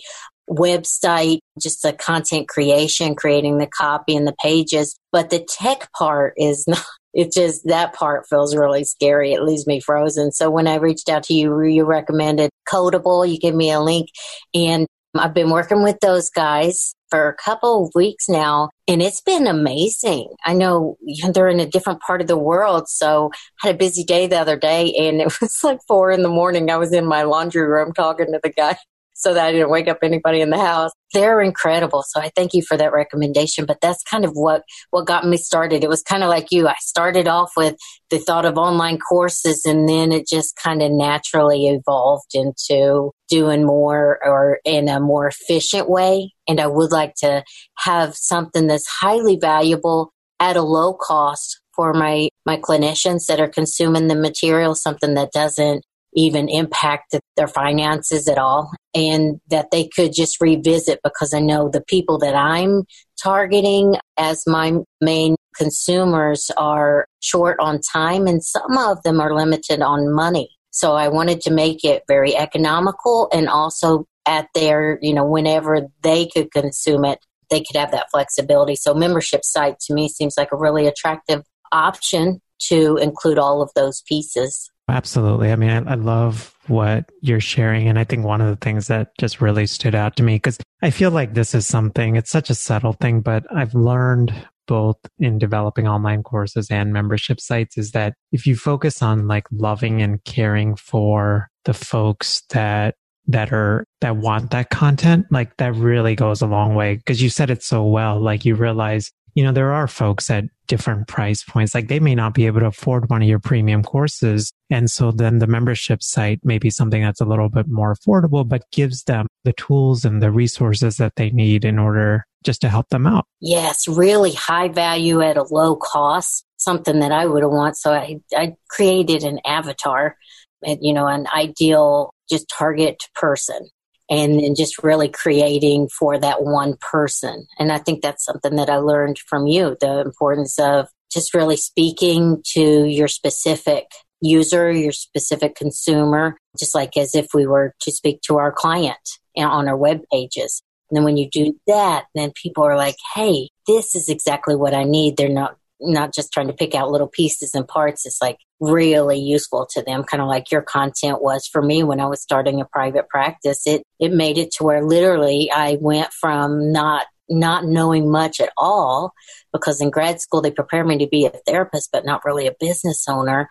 website, 0.50 1.40
just 1.62 1.82
the 1.82 1.94
content 1.94 2.48
creation, 2.48 3.16
creating 3.16 3.58
the 3.58 3.68
copy 3.68 4.16
and 4.16 4.28
the 4.28 4.36
pages. 4.42 4.98
But 5.12 5.30
the 5.30 5.40
tech 5.40 5.92
part 5.94 6.34
is 6.38 6.66
not, 6.68 6.84
it 7.14 7.32
just, 7.34 7.66
that 7.66 7.94
part 7.94 8.28
feels 8.30 8.56
really 8.56 8.84
scary. 8.84 9.34
It 9.34 9.42
leaves 9.42 9.66
me 9.66 9.80
frozen. 9.80 10.32
So 10.32 10.50
when 10.50 10.68
I 10.68 10.76
reached 10.76 11.10
out 11.10 11.24
to 11.24 11.34
you, 11.34 11.60
you 11.62 11.84
recommended 11.84 12.52
Codeable. 12.72 13.30
You 13.30 13.40
gave 13.40 13.56
me 13.56 13.72
a 13.72 13.82
link 13.82 14.10
and 14.54 14.88
Um, 15.16 15.22
I've 15.22 15.34
been 15.34 15.50
working 15.50 15.84
with 15.84 16.00
those 16.02 16.30
guys 16.30 16.96
for 17.10 17.28
a 17.28 17.36
couple 17.36 17.86
of 17.86 17.92
weeks 17.96 18.30
now 18.30 18.70
and 18.88 19.02
it's 19.02 19.22
been 19.22 19.48
amazing. 19.48 20.30
I 20.46 20.54
know 20.54 20.98
they're 21.34 21.48
in 21.48 21.60
a 21.60 21.66
different 21.66 22.02
part 22.02 22.22
of 22.22 22.28
the 22.28 22.38
world. 22.38 22.88
So 22.88 23.32
I 23.64 23.68
had 23.68 23.76
a 23.76 23.78
busy 23.78 24.04
day 24.04 24.28
the 24.28 24.40
other 24.40 24.58
day 24.58 24.94
and 24.94 25.22
it 25.22 25.42
was 25.42 25.64
like 25.64 25.80
four 25.88 26.12
in 26.12 26.22
the 26.22 26.30
morning. 26.30 26.70
I 26.70 26.78
was 26.78 26.94
in 26.94 27.06
my 27.06 27.24
laundry 27.24 27.64
room 27.64 27.94
talking 27.94 28.28
to 28.28 28.40
the 28.42 28.52
guy 28.52 28.78
so 29.20 29.34
that 29.34 29.48
I 29.48 29.52
didn't 29.52 29.70
wake 29.70 29.90
up 29.90 30.00
anybody 30.02 30.40
in 30.40 30.50
the 30.50 30.58
house. 30.58 30.92
They're 31.14 31.42
incredible. 31.42 32.04
So 32.08 32.22
I 32.22 32.32
thank 32.36 32.54
you 32.54 32.62
for 32.62 32.78
that 32.78 32.94
recommendation. 32.94 33.66
But 33.66 33.82
that's 33.82 34.02
kind 34.04 34.24
of 34.24 34.32
what, 34.34 34.64
what 34.92 35.08
got 35.08 35.28
me 35.28 35.36
started. 35.36 35.84
It 35.84 35.90
was 35.90 36.02
kind 36.02 36.24
of 36.24 36.30
like 36.30 36.48
you. 36.52 36.70
I 36.70 36.76
started 36.80 37.28
off 37.28 37.52
with 37.58 37.76
the 38.10 38.20
thought 38.20 38.46
of 38.46 38.58
online 38.58 38.98
courses 38.98 39.66
and 39.66 39.90
then 39.90 40.14
it 40.14 40.26
just 40.26 40.56
kind 40.56 40.82
of 40.82 40.92
naturally 40.92 41.68
evolved 41.68 42.34
into 42.34 43.12
doing 43.28 43.66
more 43.66 44.20
or 44.24 44.60
in 44.64 44.88
a 44.88 45.02
more 45.02 45.28
efficient 45.28 45.90
way. 45.90 46.32
And 46.48 46.62
I 46.62 46.68
would 46.68 46.94
like 46.94 47.16
to 47.16 47.44
have 47.80 48.16
something 48.16 48.68
that's 48.68 48.88
highly 48.88 49.38
valuable 49.40 50.14
at 50.40 50.56
a 50.56 50.62
low 50.62 50.94
cost 50.94 51.60
for 51.76 51.94
my, 51.94 52.30
my 52.46 52.56
clinicians 52.58 53.26
that 53.26 53.42
are 53.42 53.50
consuming 53.50 54.08
the 54.08 54.16
material, 54.16 54.76
something 54.76 55.16
that 55.16 55.34
doesn't 55.34 55.84
even 56.14 56.50
impact 56.50 57.16
their 57.38 57.48
finances 57.48 58.28
at 58.28 58.38
all 58.38 58.72
and 58.94 59.40
that 59.50 59.72
they 59.72 59.88
could 59.88 60.12
just 60.14 60.42
revisit 60.42 61.00
because 61.04 61.34
I 61.34 61.40
know 61.40 61.70
the 61.70 61.84
people 61.88 62.18
that 62.20 62.36
I'm 62.36 62.84
targeting 63.22 63.96
as 64.18 64.44
my 64.48 64.74
main 65.02 65.36
consumers 65.56 66.50
are 66.58 67.06
short 67.22 67.58
on 67.60 67.80
time 67.82 68.28
and 68.28 68.44
some 68.44 68.78
of 68.78 69.02
them 69.04 69.20
are 69.20 69.36
limited 69.36 69.82
on 69.82 70.14
money. 70.14 70.50
So 70.72 70.96
I 70.96 71.08
wanted 71.10 71.42
to 71.42 71.52
make 71.52 71.84
it 71.84 72.04
very 72.08 72.36
economical 72.36 73.30
and 73.34 73.50
also 73.50 74.06
at 74.26 74.48
their, 74.54 75.00
you 75.02 75.14
know, 75.14 75.26
whenever 75.26 75.88
they 76.02 76.28
could 76.28 76.52
consume 76.52 77.06
it, 77.06 77.20
they 77.50 77.60
could 77.62 77.76
have 77.76 77.92
that 77.92 78.08
flexibility. 78.12 78.76
So 78.76 78.94
membership 78.94 79.44
site 79.44 79.80
to 79.82 79.94
me 79.94 80.08
seems 80.08 80.36
like 80.38 80.52
a 80.52 80.58
really 80.58 80.88
attractive 80.88 81.44
option 81.72 82.42
to 82.68 82.98
include 82.98 83.40
all 83.40 83.62
of 83.62 83.72
those 83.76 84.04
pieces. 84.08 84.70
Absolutely. 84.90 85.52
I 85.52 85.56
mean, 85.56 85.70
I, 85.70 85.92
I, 85.92 85.96
love 85.96 86.54
what 86.68 87.10
you're 87.22 87.40
sharing. 87.40 87.88
And 87.88 87.98
I 87.98 88.04
think 88.04 88.26
one 88.26 88.42
of 88.42 88.48
the 88.48 88.64
things 88.64 88.88
that 88.88 89.12
just 89.18 89.42
really 89.42 89.68
stood 89.68 89.96
out 89.96 90.16
to 90.18 90.24
me, 90.24 90.36
because 90.36 90.58
I 90.82 90.90
feel 90.90 91.12
like 91.12 91.34
this 91.34 91.54
is 91.56 91.68
something, 91.68 92.16
it's 92.16 92.32
such 92.32 92.50
a 92.50 92.56
subtle 92.56 92.94
thing, 92.94 93.22
but 93.22 93.46
I've 93.54 93.76
learned 93.76 94.34
both 94.70 94.98
in 95.18 95.40
developing 95.40 95.88
online 95.88 96.22
courses 96.22 96.70
and 96.70 96.94
membership 96.94 97.42
sites 97.42 97.76
is 97.76 97.92
that 97.92 98.14
if 98.32 98.46
you 98.46 98.56
focus 98.56 99.02
on 99.02 99.28
like 99.28 99.48
loving 99.52 100.00
and 100.00 100.24
caring 100.26 100.76
for 100.76 101.50
the 101.66 101.74
folks 101.74 102.44
that 102.50 102.94
that 103.26 103.52
are 103.52 103.86
that 104.02 104.18
want 104.18 104.52
that 104.52 104.70
content 104.70 105.26
like 105.32 105.58
that 105.58 105.74
really 105.74 106.16
goes 106.16 106.42
a 106.42 106.48
long 106.48 106.76
way 106.76 106.96
because 106.96 107.22
you 107.22 107.30
said 107.30 107.50
it 107.50 107.64
so 107.64 107.84
well 107.84 108.20
like 108.20 108.46
you 108.46 108.54
realize 108.54 109.12
you 109.40 109.46
know, 109.46 109.54
there 109.54 109.72
are 109.72 109.88
folks 109.88 110.30
at 110.30 110.44
different 110.68 111.08
price 111.08 111.46
points. 111.46 111.74
Like 111.74 111.88
they 111.88 112.02
may 112.02 112.14
not 112.14 112.34
be 112.34 112.46
able 112.46 112.60
to 112.60 112.66
afford 112.66 113.10
one 113.10 113.22
of 113.22 113.28
your 113.30 113.40
premium 113.40 113.84
courses. 113.84 114.52
And 114.70 114.92
so 114.92 115.14
then 115.14 115.40
the 115.40 115.48
membership 115.48 116.04
site 116.04 116.44
may 116.44 116.58
be 116.58 116.70
something 116.70 117.02
that's 117.02 117.22
a 117.22 117.26
little 117.26 117.48
bit 117.48 117.70
more 117.70 117.96
affordable, 117.96 118.46
but 118.46 118.70
gives 118.74 119.04
them 119.04 119.28
the 119.46 119.54
tools 119.54 120.04
and 120.04 120.22
the 120.22 120.30
resources 120.30 120.98
that 120.98 121.16
they 121.16 121.30
need 121.30 121.64
in 121.64 121.80
order 121.80 122.26
just 122.44 122.60
to 122.64 122.70
help 122.70 122.90
them 122.90 123.08
out. 123.08 123.28
Yes, 123.40 123.88
really 123.88 124.34
high 124.34 124.68
value 124.68 125.22
at 125.22 125.38
a 125.38 125.44
low 125.44 125.78
cost, 125.78 126.44
something 126.58 127.00
that 127.00 127.14
I 127.14 127.26
would 127.26 127.44
have 127.44 127.54
want. 127.54 127.78
So 127.78 127.94
I, 127.94 128.20
I 128.36 128.56
created 128.70 129.24
an 129.24 129.40
avatar, 129.46 130.18
you 130.66 130.92
know, 130.92 131.08
an 131.08 131.28
ideal 131.34 132.14
just 132.30 132.50
target 132.50 133.02
person 133.16 133.70
and 134.10 134.40
then 134.40 134.56
just 134.56 134.84
really 134.84 135.10
creating 135.10 135.88
for 135.88 136.18
that 136.18 136.44
one 136.44 136.76
person. 136.82 137.46
And 137.58 137.72
I 137.72 137.78
think 137.78 138.02
that's 138.02 138.26
something 138.26 138.56
that 138.56 138.70
I 138.70 138.78
learned 138.78 139.20
from 139.20 139.48
you 139.48 139.78
the 139.80 140.00
importance 140.02 140.58
of 140.60 140.88
just 141.12 141.34
really 141.34 141.58
speaking 141.58 142.42
to 142.54 142.86
your 142.86 143.08
specific 143.08 143.86
user, 144.22 144.72
your 144.72 144.92
specific 144.92 145.56
consumer, 145.56 146.38
just 146.58 146.76
like 146.76 146.98
as 146.98 147.16
if 147.16 147.28
we 147.34 147.48
were 147.48 147.74
to 147.82 147.92
speak 147.92 148.22
to 148.22 148.38
our 148.38 148.52
client 148.52 148.98
on 149.38 149.68
our 149.68 149.78
web 149.78 150.02
pages. 150.12 150.62
And 150.90 150.98
then 150.98 151.04
when 151.04 151.18
you 151.18 151.30
do 151.30 151.58
that, 151.68 152.06
then 152.16 152.32
people 152.42 152.64
are 152.64 152.76
like, 152.76 152.96
hey, 153.16 153.50
this 153.68 153.96
is 153.96 154.10
exactly 154.10 154.56
what 154.56 154.74
I 154.74 154.84
need. 154.84 155.18
They're 155.18 155.30
not 155.30 155.56
not 155.82 156.14
just 156.14 156.34
trying 156.34 156.48
to 156.48 156.54
pick 156.54 156.76
out 156.76 156.92
little 156.92 157.08
pieces 157.08 157.56
and 157.56 157.66
parts. 157.66 158.06
It's 158.06 158.22
like 158.22 158.38
really 158.60 159.20
useful 159.20 159.68
to 159.72 159.82
them, 159.82 160.04
kind 160.04 160.22
of 160.22 160.28
like 160.28 160.52
your 160.52 160.62
content 160.62 161.22
was 161.22 161.48
for 161.48 161.62
me 161.62 161.84
when 161.84 162.00
I 162.00 162.08
was 162.08 162.22
starting 162.22 162.60
a 162.60 162.66
private 162.66 163.08
practice. 163.10 163.66
It, 163.66 163.84
it 164.00 164.12
made 164.12 164.38
it 164.38 164.52
to 164.54 164.64
where 164.64 164.84
literally 164.84 165.50
I 165.54 165.78
went 165.80 166.12
from 166.14 166.72
not 166.72 167.06
not 167.32 167.64
knowing 167.64 168.10
much 168.12 168.40
at 168.40 168.52
all 168.58 169.14
because 169.54 169.80
in 169.80 169.92
grad 169.92 170.20
school 170.20 170.42
they 170.42 170.50
prepared 170.50 170.88
me 170.88 170.98
to 170.98 171.08
be 171.08 171.28
a 171.28 171.30
therapist 171.46 171.90
but 171.92 172.04
not 172.04 172.26
really 172.26 172.48
a 172.48 172.56
business 172.60 173.06
owner 173.08 173.48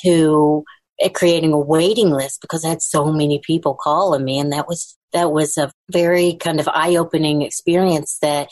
to 0.00 0.62
eh, 1.00 1.08
creating 1.08 1.52
a 1.52 1.58
waiting 1.58 2.10
list 2.10 2.40
because 2.40 2.64
I 2.64 2.68
had 2.68 2.82
so 2.82 3.10
many 3.10 3.40
people 3.44 3.74
calling 3.74 4.24
me 4.24 4.38
and 4.38 4.52
that 4.52 4.68
was 4.68 4.96
that 5.12 5.32
was 5.32 5.56
a 5.56 5.72
very 5.90 6.34
kind 6.34 6.60
of 6.60 6.68
eye-opening 6.68 7.42
experience 7.42 8.18
that 8.22 8.48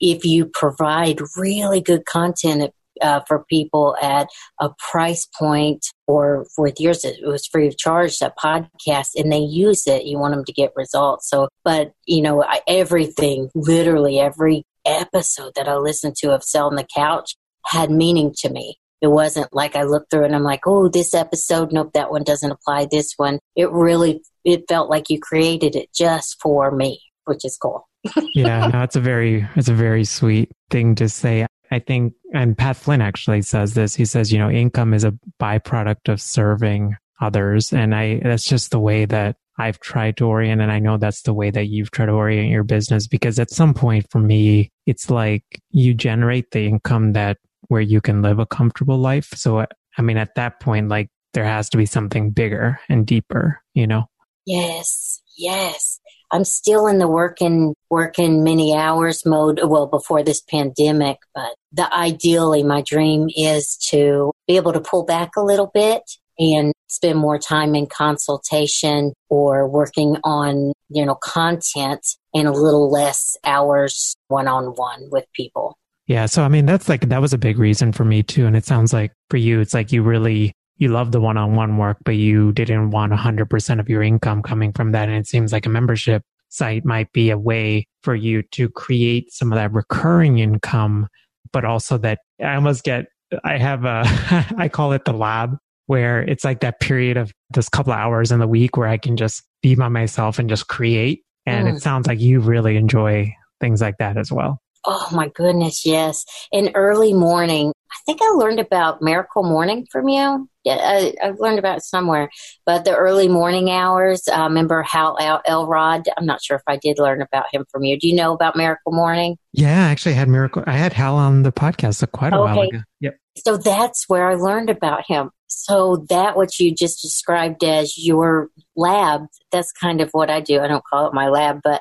if 0.00 0.24
you 0.24 0.46
provide 0.46 1.20
really 1.36 1.80
good 1.80 2.04
content 2.04 2.72
uh, 3.00 3.20
for 3.26 3.44
people 3.48 3.96
at 4.00 4.28
a 4.60 4.70
price 4.90 5.26
point 5.38 5.84
or 6.06 6.46
with 6.58 6.80
yours 6.80 7.04
it 7.04 7.26
was 7.26 7.46
free 7.46 7.66
of 7.66 7.76
charge 7.76 8.18
that 8.18 8.36
podcast 8.38 9.10
and 9.16 9.32
they 9.32 9.38
use 9.38 9.86
it. 9.86 10.04
You 10.04 10.18
want 10.18 10.34
them 10.34 10.44
to 10.44 10.52
get 10.52 10.72
results. 10.76 11.28
So 11.28 11.48
but 11.64 11.92
you 12.06 12.22
know 12.22 12.42
I, 12.42 12.60
everything 12.66 13.50
literally 13.54 14.18
every 14.18 14.64
episode 14.86 15.52
that 15.56 15.66
i 15.66 15.76
listened 15.76 16.14
to 16.14 16.34
of 16.34 16.44
selling 16.44 16.76
the 16.76 16.86
couch 16.94 17.36
had 17.66 17.90
meaning 17.90 18.34
to 18.38 18.50
me. 18.50 18.76
It 19.00 19.08
wasn't 19.08 19.52
like 19.52 19.76
i 19.76 19.82
looked 19.82 20.10
through 20.10 20.24
and 20.24 20.34
i'm 20.34 20.42
like 20.42 20.66
oh 20.66 20.88
this 20.88 21.14
episode 21.14 21.72
nope 21.72 21.92
that 21.94 22.10
one 22.10 22.24
doesn't 22.24 22.50
apply 22.50 22.86
this 22.90 23.14
one. 23.16 23.38
It 23.56 23.70
really 23.70 24.22
it 24.44 24.64
felt 24.68 24.90
like 24.90 25.10
you 25.10 25.18
created 25.18 25.76
it 25.76 25.88
just 25.94 26.36
for 26.40 26.70
me 26.70 27.00
which 27.24 27.44
is 27.44 27.56
cool. 27.56 27.88
Yeah 28.34 28.68
no 28.72 28.86
a 28.96 29.00
very 29.00 29.46
it's 29.56 29.68
a 29.68 29.74
very 29.74 30.04
sweet 30.04 30.50
thing 30.70 30.94
to 30.96 31.08
say 31.08 31.46
I 31.74 31.80
think, 31.80 32.14
and 32.32 32.56
Pat 32.56 32.76
Flynn 32.76 33.02
actually 33.02 33.42
says 33.42 33.74
this. 33.74 33.96
He 33.96 34.04
says, 34.04 34.32
you 34.32 34.38
know, 34.38 34.48
income 34.48 34.94
is 34.94 35.02
a 35.02 35.18
byproduct 35.40 36.08
of 36.08 36.20
serving 36.20 36.96
others. 37.20 37.72
And 37.72 37.94
I, 37.94 38.20
that's 38.22 38.46
just 38.46 38.70
the 38.70 38.78
way 38.78 39.06
that 39.06 39.36
I've 39.58 39.80
tried 39.80 40.16
to 40.18 40.26
orient. 40.26 40.62
And 40.62 40.70
I 40.70 40.78
know 40.78 40.96
that's 40.96 41.22
the 41.22 41.34
way 41.34 41.50
that 41.50 41.66
you've 41.66 41.90
tried 41.90 42.06
to 42.06 42.12
orient 42.12 42.50
your 42.50 42.62
business 42.62 43.06
because 43.08 43.38
at 43.38 43.50
some 43.50 43.74
point 43.74 44.06
for 44.10 44.20
me, 44.20 44.70
it's 44.86 45.10
like 45.10 45.44
you 45.70 45.94
generate 45.94 46.52
the 46.52 46.66
income 46.66 47.12
that 47.14 47.38
where 47.68 47.80
you 47.80 48.00
can 48.00 48.22
live 48.22 48.38
a 48.38 48.46
comfortable 48.46 48.98
life. 48.98 49.30
So, 49.34 49.66
I 49.98 50.02
mean, 50.02 50.16
at 50.16 50.36
that 50.36 50.60
point, 50.60 50.88
like 50.88 51.08
there 51.32 51.44
has 51.44 51.68
to 51.70 51.76
be 51.76 51.86
something 51.86 52.30
bigger 52.30 52.78
and 52.88 53.04
deeper, 53.04 53.60
you 53.74 53.86
know? 53.86 54.04
Yes. 54.46 55.20
Yes. 55.36 55.93
I'm 56.34 56.44
still 56.44 56.88
in 56.88 56.98
the 56.98 57.06
working 57.06 57.76
working 57.90 58.42
many 58.42 58.74
hours 58.74 59.24
mode. 59.24 59.60
Well, 59.62 59.86
before 59.86 60.24
this 60.24 60.40
pandemic, 60.40 61.18
but 61.32 61.54
the 61.72 61.94
ideally, 61.94 62.64
my 62.64 62.82
dream 62.82 63.28
is 63.36 63.76
to 63.90 64.32
be 64.48 64.56
able 64.56 64.72
to 64.72 64.80
pull 64.80 65.04
back 65.04 65.36
a 65.36 65.42
little 65.42 65.70
bit 65.72 66.02
and 66.36 66.72
spend 66.88 67.20
more 67.20 67.38
time 67.38 67.76
in 67.76 67.86
consultation 67.86 69.12
or 69.28 69.68
working 69.68 70.16
on 70.24 70.72
you 70.88 71.06
know 71.06 71.14
content 71.14 72.04
and 72.34 72.48
a 72.48 72.52
little 72.52 72.90
less 72.90 73.36
hours 73.44 74.16
one 74.26 74.48
on 74.48 74.74
one 74.74 75.08
with 75.12 75.26
people. 75.36 75.78
Yeah, 76.08 76.26
so 76.26 76.42
I 76.42 76.48
mean 76.48 76.66
that's 76.66 76.88
like 76.88 77.08
that 77.10 77.20
was 77.20 77.32
a 77.32 77.38
big 77.38 77.60
reason 77.60 77.92
for 77.92 78.04
me 78.04 78.24
too 78.24 78.44
and 78.46 78.56
it 78.56 78.64
sounds 78.64 78.92
like 78.92 79.12
for 79.30 79.36
you 79.36 79.60
it's 79.60 79.72
like 79.72 79.92
you 79.92 80.02
really 80.02 80.52
you 80.76 80.88
love 80.88 81.12
the 81.12 81.20
one-on-one 81.20 81.76
work, 81.76 81.98
but 82.04 82.16
you 82.16 82.52
didn't 82.52 82.90
want 82.90 83.12
100% 83.12 83.80
of 83.80 83.88
your 83.88 84.02
income 84.02 84.42
coming 84.42 84.72
from 84.72 84.92
that. 84.92 85.08
And 85.08 85.16
it 85.16 85.26
seems 85.26 85.52
like 85.52 85.66
a 85.66 85.70
membership 85.70 86.22
site 86.48 86.84
might 86.84 87.12
be 87.12 87.30
a 87.30 87.38
way 87.38 87.86
for 88.02 88.14
you 88.14 88.42
to 88.52 88.68
create 88.68 89.32
some 89.32 89.52
of 89.52 89.56
that 89.56 89.72
recurring 89.72 90.38
income, 90.38 91.08
but 91.52 91.64
also 91.64 91.98
that 91.98 92.18
I 92.40 92.54
almost 92.54 92.84
get, 92.84 93.06
I 93.44 93.58
have 93.58 93.84
a, 93.84 94.04
I 94.58 94.68
call 94.68 94.92
it 94.92 95.04
the 95.04 95.12
lab 95.12 95.56
where 95.86 96.22
it's 96.22 96.44
like 96.44 96.60
that 96.60 96.80
period 96.80 97.16
of 97.16 97.32
this 97.50 97.68
couple 97.68 97.92
of 97.92 97.98
hours 97.98 98.32
in 98.32 98.40
the 98.40 98.48
week 98.48 98.76
where 98.76 98.88
I 98.88 98.96
can 98.96 99.16
just 99.16 99.42
be 99.62 99.74
by 99.74 99.88
myself 99.88 100.38
and 100.38 100.48
just 100.48 100.68
create. 100.68 101.22
And 101.46 101.68
mm. 101.68 101.76
it 101.76 101.82
sounds 101.82 102.06
like 102.06 102.20
you 102.20 102.40
really 102.40 102.76
enjoy 102.76 103.34
things 103.60 103.80
like 103.80 103.98
that 103.98 104.16
as 104.16 104.32
well. 104.32 104.60
Oh 104.86 105.08
my 105.12 105.28
goodness, 105.28 105.86
yes. 105.86 106.24
In 106.52 106.72
early 106.74 107.14
morning, 107.14 107.72
I 107.90 107.96
think 108.06 108.20
I 108.22 108.30
learned 108.30 108.60
about 108.60 109.00
Miracle 109.00 109.42
Morning 109.42 109.86
from 109.90 110.08
you. 110.08 110.48
Yeah, 110.64 110.76
I, 110.76 111.14
have 111.20 111.38
learned 111.38 111.58
about 111.58 111.78
it 111.78 111.84
somewhere. 111.84 112.30
But 112.66 112.84
the 112.84 112.94
early 112.94 113.28
morning 113.28 113.70
hours, 113.70 114.28
I 114.28 114.42
uh, 114.42 114.48
remember 114.48 114.82
Hal 114.82 115.16
El- 115.20 115.42
Elrod. 115.46 116.08
I'm 116.16 116.26
not 116.26 116.42
sure 116.42 116.56
if 116.56 116.62
I 116.66 116.76
did 116.76 116.98
learn 116.98 117.22
about 117.22 117.46
him 117.52 117.64
from 117.70 117.84
you. 117.84 117.98
Do 117.98 118.08
you 118.08 118.14
know 118.14 118.32
about 118.32 118.56
Miracle 118.56 118.92
Morning? 118.92 119.36
Yeah, 119.52 119.86
I 119.86 119.90
actually, 119.90 120.12
I 120.12 120.18
had 120.18 120.28
Miracle. 120.28 120.64
I 120.66 120.76
had 120.76 120.92
Hal 120.92 121.16
on 121.16 121.44
the 121.44 121.52
podcast 121.52 122.10
quite 122.12 122.32
a 122.32 122.36
okay. 122.36 122.54
while 122.54 122.68
ago. 122.68 122.80
Yep. 123.00 123.16
So 123.38 123.56
that's 123.56 124.04
where 124.08 124.28
I 124.28 124.34
learned 124.34 124.70
about 124.70 125.04
him. 125.06 125.30
So 125.46 126.04
that 126.08 126.36
what 126.36 126.58
you 126.58 126.74
just 126.74 127.00
described 127.00 127.62
as 127.64 127.96
your 127.96 128.48
lab, 128.76 129.26
that's 129.52 129.72
kind 129.72 130.00
of 130.00 130.10
what 130.10 130.30
I 130.30 130.40
do. 130.40 130.60
I 130.60 130.66
don't 130.66 130.84
call 130.84 131.06
it 131.06 131.14
my 131.14 131.28
lab, 131.28 131.60
but 131.62 131.80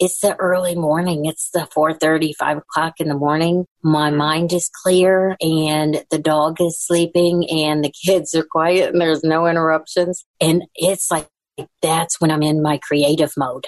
it's 0.00 0.20
the 0.20 0.34
early 0.36 0.74
morning. 0.74 1.26
It's 1.26 1.50
the 1.52 1.68
4.30, 1.76 2.34
5 2.34 2.56
o'clock 2.56 2.94
in 2.98 3.08
the 3.08 3.14
morning. 3.14 3.66
My 3.82 4.10
mind 4.10 4.52
is 4.52 4.70
clear 4.82 5.36
and 5.40 6.02
the 6.10 6.18
dog 6.18 6.60
is 6.60 6.80
sleeping 6.80 7.48
and 7.50 7.84
the 7.84 7.92
kids 8.04 8.34
are 8.34 8.46
quiet 8.50 8.92
and 8.92 9.00
there's 9.00 9.22
no 9.22 9.46
interruptions. 9.46 10.24
And 10.40 10.64
it's 10.74 11.10
like, 11.10 11.28
that's 11.82 12.18
when 12.18 12.30
I'm 12.30 12.42
in 12.42 12.62
my 12.62 12.78
creative 12.78 13.32
mode. 13.36 13.66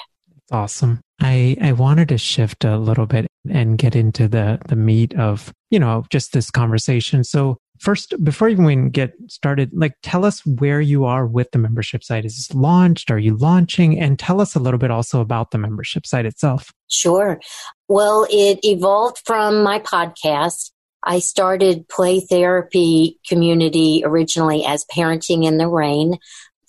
Awesome. 0.50 1.00
I, 1.20 1.56
I 1.60 1.72
wanted 1.72 2.08
to 2.08 2.18
shift 2.18 2.64
a 2.64 2.78
little 2.78 3.06
bit 3.06 3.26
and 3.48 3.76
get 3.76 3.94
into 3.94 4.26
the, 4.26 4.58
the 4.68 4.76
meat 4.76 5.14
of, 5.14 5.52
you 5.70 5.78
know, 5.78 6.04
just 6.10 6.32
this 6.32 6.50
conversation. 6.50 7.24
So 7.24 7.58
first, 7.82 8.14
before 8.22 8.48
even 8.48 8.90
get 8.90 9.12
started, 9.26 9.70
like 9.74 9.94
tell 10.02 10.24
us 10.24 10.44
where 10.46 10.80
you 10.80 11.04
are 11.04 11.26
with 11.26 11.50
the 11.50 11.58
membership 11.58 12.04
site. 12.04 12.24
Is 12.24 12.36
this 12.36 12.54
launched? 12.54 13.10
Are 13.10 13.18
you 13.18 13.36
launching? 13.36 13.98
And 13.98 14.18
tell 14.18 14.40
us 14.40 14.54
a 14.54 14.60
little 14.60 14.78
bit 14.78 14.90
also 14.90 15.20
about 15.20 15.50
the 15.50 15.58
membership 15.58 16.06
site 16.06 16.24
itself. 16.24 16.72
Sure. 16.88 17.40
Well, 17.88 18.26
it 18.30 18.60
evolved 18.62 19.20
from 19.26 19.62
my 19.62 19.80
podcast. 19.80 20.70
I 21.04 21.18
started 21.18 21.88
play 21.88 22.20
therapy 22.20 23.18
community 23.28 24.02
originally 24.04 24.64
as 24.64 24.84
parenting 24.84 25.44
in 25.44 25.58
the 25.58 25.66
rain 25.66 26.18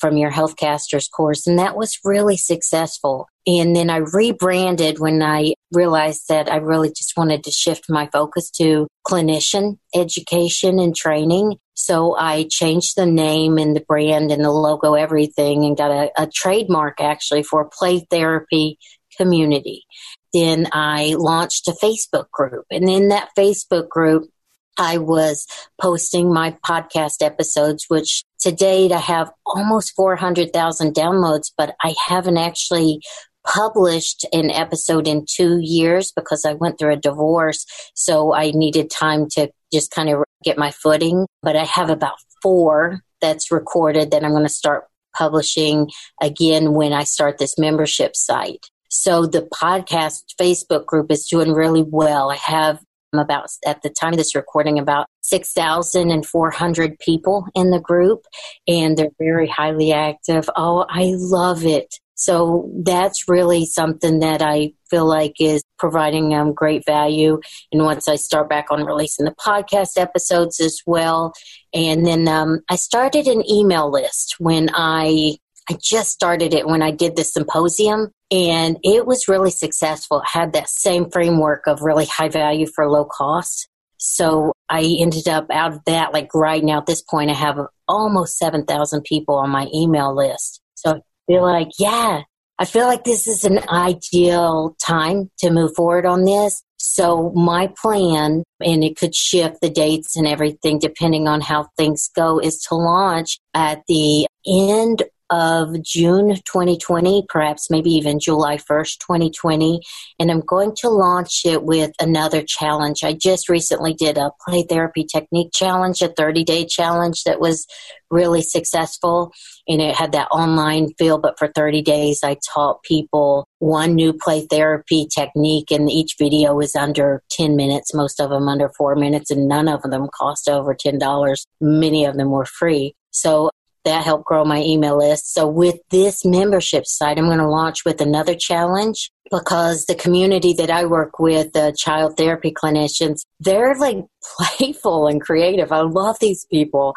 from 0.04 0.18
your 0.18 0.30
healthcasters 0.30 1.10
course 1.10 1.48
and 1.48 1.58
that 1.58 1.78
was 1.78 1.98
really 2.04 2.36
successful 2.36 3.30
and 3.48 3.74
then 3.74 3.89
i 3.89 3.96
rebranded 3.96 5.00
when 5.00 5.24
i 5.24 5.54
realized 5.72 6.24
that 6.28 6.52
i 6.52 6.58
really 6.58 6.89
just 6.89 7.16
wanted 7.16 7.42
to 7.42 7.52
shift 7.52 7.86
my 7.88 8.10
focus 8.12 8.52
to 8.52 8.86
clinician 9.08 9.78
education 9.96 10.78
and 10.78 10.94
training 10.94 11.56
so 11.74 12.18
i 12.18 12.46
changed 12.52 12.98
the 12.98 13.06
name 13.06 13.58
and 13.58 13.78
the 13.78 13.86
brand 13.88 14.30
and 14.30 14.44
the 14.44 14.52
logo 14.52 14.94
everything 14.94 15.63
and 15.63 15.78
got 15.78 15.89
a, 15.89 16.12
a 16.18 16.28
trademark 16.28 17.00
actually 17.00 17.44
for 17.44 17.70
play 17.72 18.06
therapy 18.12 18.78
community 19.16 19.86
then 20.34 20.68
I 20.74 21.13
launched 21.16 21.68
a 21.68 21.74
Facebook 21.74 22.32
group. 22.32 22.66
And 22.72 22.89
in 22.89 23.10
that 23.10 23.30
Facebook 23.38 23.88
group, 23.88 24.32
I 24.78 24.98
was 24.98 25.46
posting 25.80 26.34
my 26.34 26.58
podcast 26.66 27.22
episodes, 27.22 27.86
which 27.88 28.24
to 28.44 28.52
date 28.52 28.92
I 28.92 29.00
have 29.00 29.32
almost 29.46 29.94
400,000 29.96 30.94
downloads, 30.94 31.52
but 31.58 31.76
I 31.82 31.96
haven't 32.08 32.38
actually 32.38 33.02
published 33.46 34.26
an 34.32 34.50
episode 34.50 35.08
in 35.08 35.26
two 35.30 35.60
years 35.62 36.14
because 36.16 36.46
I 36.46 36.54
went 36.54 36.80
through 36.80 36.94
a 36.94 36.98
divorce. 36.98 37.66
So 37.94 38.34
I 38.34 38.52
needed 38.52 38.90
time 38.90 39.28
to 39.32 39.50
just 39.74 39.92
kind 39.92 40.10
of 40.10 40.24
get 40.44 40.58
my 40.58 40.72
footing. 40.72 41.26
But 41.42 41.56
I 41.56 41.66
have 41.66 41.90
about 41.90 42.16
four 42.42 43.02
that's 43.22 43.52
recorded 43.52 44.12
that 44.12 44.24
I'm 44.24 44.32
going 44.32 44.44
to 44.44 44.50
start 44.50 44.86
publishing 45.16 45.90
again 46.22 46.74
when 46.74 46.94
I 46.94 47.04
start 47.04 47.38
this 47.38 47.58
membership 47.58 48.16
site. 48.16 48.66
So 48.90 49.26
the 49.26 49.42
podcast 49.42 50.22
Facebook 50.40 50.86
group 50.86 51.12
is 51.12 51.26
doing 51.26 51.52
really 51.52 51.84
well. 51.84 52.30
I 52.30 52.36
have 52.36 52.80
about 53.19 53.47
at 53.65 53.82
the 53.82 53.89
time 53.89 54.13
of 54.13 54.17
this 54.17 54.36
recording 54.36 54.80
about 54.80 55.08
6,400 55.21 56.99
people 56.99 57.45
in 57.56 57.71
the 57.71 57.80
group 57.80 58.26
and 58.67 58.97
they're 58.97 59.10
very 59.19 59.47
highly 59.47 59.91
active. 59.91 60.49
Oh, 60.56 60.86
I 60.89 61.13
love 61.15 61.65
it. 61.65 61.95
So 62.15 62.69
that's 62.86 63.28
really 63.28 63.65
something 63.65 64.19
that 64.19 64.41
I 64.41 64.73
feel 64.89 65.08
like 65.08 65.34
is 65.39 65.63
providing 65.80 66.34
um, 66.34 66.54
great 66.54 66.86
value. 66.86 67.39
And 67.71 67.84
once 67.84 68.08
I 68.08 68.15
start 68.15 68.47
back 68.49 68.67
on 68.69 68.86
releasing 68.86 69.26
the 69.26 69.36
podcast 69.36 69.97
episodes 69.97 70.60
as 70.60 70.80
well. 70.86 71.34
And 71.73 72.06
then 72.06 72.28
um, 72.28 72.60
I 72.69 72.76
started 72.76 73.28
an 73.28 73.43
email 73.49 73.91
list 73.91 74.36
when 74.38 74.69
I 74.73 75.38
I 75.69 75.78
just 75.82 76.12
started 76.12 76.54
it 76.54 76.67
when 76.67 76.82
I 76.82 76.91
did 76.91 77.15
the 77.15 77.23
symposium 77.23 78.12
and 78.32 78.78
it 78.84 79.06
was 79.06 79.28
really 79.28 79.52
successful. 79.52 80.19
It 80.19 80.28
had 80.28 80.54
that 80.54 80.69
same 80.69 81.10
framework 81.10 81.67
of 81.67 81.82
really 81.82 82.06
high 82.06 82.30
value 82.30 82.67
for 82.67 82.89
low 82.89 83.06
cost. 83.06 83.67
So 83.97 84.52
I 84.67 84.97
ended 84.99 85.30
up 85.30 85.47
out 85.49 85.73
of 85.73 85.80
that, 85.86 86.12
like 86.12 86.34
right 86.34 86.63
now 86.63 86.80
at 86.80 86.86
this 86.86 87.02
point, 87.02 87.30
I 87.30 87.36
have 87.36 87.58
almost 87.88 88.38
7,000 88.38 89.04
people 89.04 89.36
on 89.36 89.49
my 89.49 89.67
email 89.73 90.13
list. 90.13 90.62
So 90.76 90.97
I 90.97 91.02
feel 91.28 91.43
like, 91.43 91.69
yeah, 91.80 92.23
I 92.60 92.65
feel 92.65 92.86
like 92.86 93.04
this 93.04 93.28
is 93.28 93.45
an 93.45 93.60
ideal 93.69 94.76
time 94.82 95.32
to 95.39 95.49
move 95.49 95.71
forward 95.76 96.06
on 96.06 96.26
this. 96.26 96.62
So 96.78 97.32
my 97.34 97.71
plan, 97.82 98.43
and 98.60 98.84
it 98.84 98.97
could 98.97 99.15
shift 99.15 99.62
the 99.62 99.69
dates 99.69 100.17
and 100.17 100.28
everything 100.28 100.80
depending 100.80 101.28
on 101.30 101.39
how 101.39 101.69
things 101.78 102.10
go, 102.13 102.39
is 102.39 102.60
to 102.67 102.76
launch 102.76 103.39
at 103.54 103.84
the 103.88 104.28
end 104.45 105.04
of 105.34 105.82
June 105.82 106.36
2020, 106.46 107.26
perhaps 107.28 107.72
maybe 107.72 107.89
even 107.89 108.19
July 108.19 108.58
1st, 108.58 109.00
2020. 109.00 109.82
And 110.19 110.30
I'm 110.30 110.41
going 110.41 110.76
to 110.78 110.89
launch 110.89 111.41
it 111.43 111.63
with 111.63 111.91
another 112.00 112.43
challenge. 112.43 113.04
I 113.04 113.13
just 113.13 113.50
recently 113.50 113.96
did 113.96 114.19
a 114.19 114.30
play 114.46 114.62
therapy 114.62 115.04
technique 115.04 115.50
challenge, 115.52 116.04
a 116.04 116.10
30 116.10 116.43
day 116.43 116.65
challenge 116.65 117.24
that 117.24 117.39
was 117.39 117.65
really 118.12 118.43
successful. 118.43 119.34
And 119.67 119.82
it 119.82 119.96
had 119.96 120.12
that 120.12 120.28
online 120.30 120.93
feel, 121.00 121.17
but 121.17 121.39
for 121.39 121.48
30 121.48 121.82
days, 121.82 122.19
I 122.24 122.38
taught 122.54 122.84
people 122.84 123.48
one 123.58 123.96
new 123.96 124.13
play 124.13 124.46
therapy 124.46 125.08
technique, 125.08 125.72
and 125.72 125.89
each 125.89 126.15
video 126.19 126.54
was 126.54 126.76
under 126.76 127.24
10 127.32 127.56
minutes, 127.56 127.91
most 127.91 128.19
of 128.19 128.30
them 128.30 128.48
under 128.48 128.69
four 128.78 128.96
minutes, 128.96 129.32
and 129.32 129.48
none 129.48 129.67
of 129.67 129.82
them 129.82 130.10
cost 130.13 130.48
over 130.48 130.76
$10. 130.76 131.46
Many 131.60 132.06
of 132.06 132.17
them 132.17 132.30
were 132.30 132.46
free. 132.46 132.93
So 133.10 133.50
that 133.86 134.04
helped 134.04 134.26
grow 134.26 134.46
my 134.46 134.62
email 134.62 134.98
list. 134.98 135.34
So 135.34 135.48
with 135.48 135.80
this 135.89 136.24
membership 136.26 136.86
site, 136.86 137.17
I'm 137.17 137.26
going 137.26 137.38
to 137.39 137.50
launch 137.50 137.86
with 137.86 138.02
another 138.02 138.36
challenge 138.36 139.12
because 139.32 139.86
the 139.86 139.96
community 139.96 140.54
that 140.54 140.69
I 140.69 140.86
work 140.86 141.19
with, 141.19 141.54
the 141.54 141.76
child 141.78 142.17
therapy 142.17 142.52
clinicians, 142.52 143.22
they're 143.39 143.76
like 143.76 143.98
playful 144.38 145.08
and 145.08 145.22
creative. 145.22 145.72
I 145.72 145.82
love 145.82 146.17
these 146.19 146.46
people. 146.52 146.96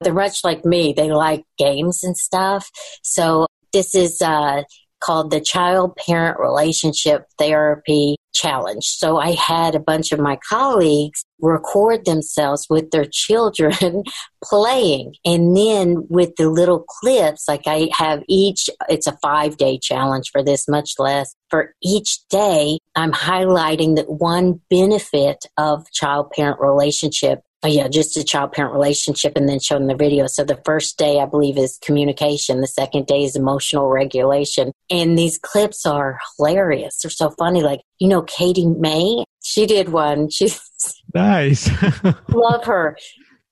They're 0.00 0.14
much 0.14 0.44
like 0.44 0.64
me. 0.64 0.92
They 0.92 1.10
like 1.10 1.44
games 1.58 2.02
and 2.02 2.16
stuff. 2.16 2.70
So 3.02 3.46
this 3.72 3.94
is 3.94 4.22
uh, 4.22 4.62
called 5.00 5.30
the 5.30 5.40
Child 5.40 5.96
Parent 5.96 6.38
Relationship 6.38 7.24
Therapy 7.38 8.16
Challenge. 8.32 8.84
So 8.84 9.18
I 9.18 9.32
had 9.32 9.74
a 9.74 9.80
bunch 9.80 10.12
of 10.12 10.20
my 10.20 10.38
colleagues 10.48 11.24
record 11.40 12.04
themselves 12.04 12.66
with 12.70 12.90
their 12.90 13.06
children 13.10 14.04
playing. 14.44 15.14
And 15.24 15.56
then 15.56 16.06
with 16.08 16.36
the 16.36 16.48
little 16.48 16.84
clips, 16.86 17.48
like 17.48 17.62
I 17.66 17.88
have 17.92 18.22
each, 18.28 18.68
it's 18.88 19.06
a 19.06 19.18
five 19.22 19.56
day 19.56 19.78
challenge 19.78 20.30
for 20.30 20.42
this, 20.42 20.68
much 20.68 20.92
less. 20.98 21.34
For 21.48 21.74
each 21.82 22.20
day, 22.28 22.78
I'm 22.94 23.12
highlighting 23.12 23.96
that 23.96 24.10
one 24.10 24.60
benefit 24.70 25.46
of 25.56 25.90
child 25.92 26.30
parent 26.30 26.60
relationship 26.60 27.40
Oh, 27.62 27.68
yeah, 27.68 27.88
just 27.88 28.16
a 28.16 28.24
child 28.24 28.52
parent 28.52 28.72
relationship 28.72 29.36
and 29.36 29.48
then 29.48 29.60
showing 29.60 29.86
the 29.86 29.94
video. 29.94 30.26
So 30.26 30.44
the 30.44 30.60
first 30.64 30.96
day, 30.96 31.20
I 31.20 31.26
believe, 31.26 31.58
is 31.58 31.78
communication. 31.82 32.62
The 32.62 32.66
second 32.66 33.06
day 33.06 33.24
is 33.24 33.36
emotional 33.36 33.88
regulation. 33.88 34.72
And 34.88 35.18
these 35.18 35.36
clips 35.36 35.84
are 35.84 36.18
hilarious. 36.36 37.02
They're 37.02 37.10
so 37.10 37.30
funny. 37.30 37.62
Like, 37.62 37.80
you 37.98 38.08
know, 38.08 38.22
Katie 38.22 38.66
May, 38.66 39.24
she 39.42 39.66
did 39.66 39.90
one. 39.90 40.30
She's 40.30 40.60
nice. 41.14 41.68
love 42.28 42.64
her. 42.64 42.96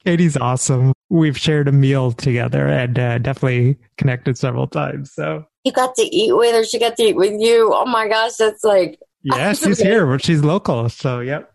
Katie's 0.05 0.39
awesome. 0.39 0.95
We've 1.11 1.37
shared 1.37 1.69
a 1.69 1.73
meal 1.73 2.13
together 2.13 2.67
and 2.67 2.99
uh, 2.99 3.19
definitely 3.19 3.77
connected 3.99 4.39
several 4.39 4.67
times. 4.67 5.13
So 5.13 5.45
you 5.65 5.73
got 5.73 5.95
to 5.97 6.03
eat 6.03 6.35
with 6.35 6.55
her. 6.55 6.65
She 6.65 6.79
got 6.79 6.97
to 6.97 7.03
eat 7.03 7.17
with 7.17 7.39
you. 7.41 7.73
Oh 7.75 7.85
my 7.85 8.09
gosh, 8.09 8.37
that's 8.37 8.65
like. 8.65 8.99
Yeah, 9.23 9.53
she's 9.55 9.79
here, 9.79 10.07
but 10.07 10.25
she's 10.25 10.43
local. 10.43 10.89
So, 10.89 11.21
yep. 11.21 11.53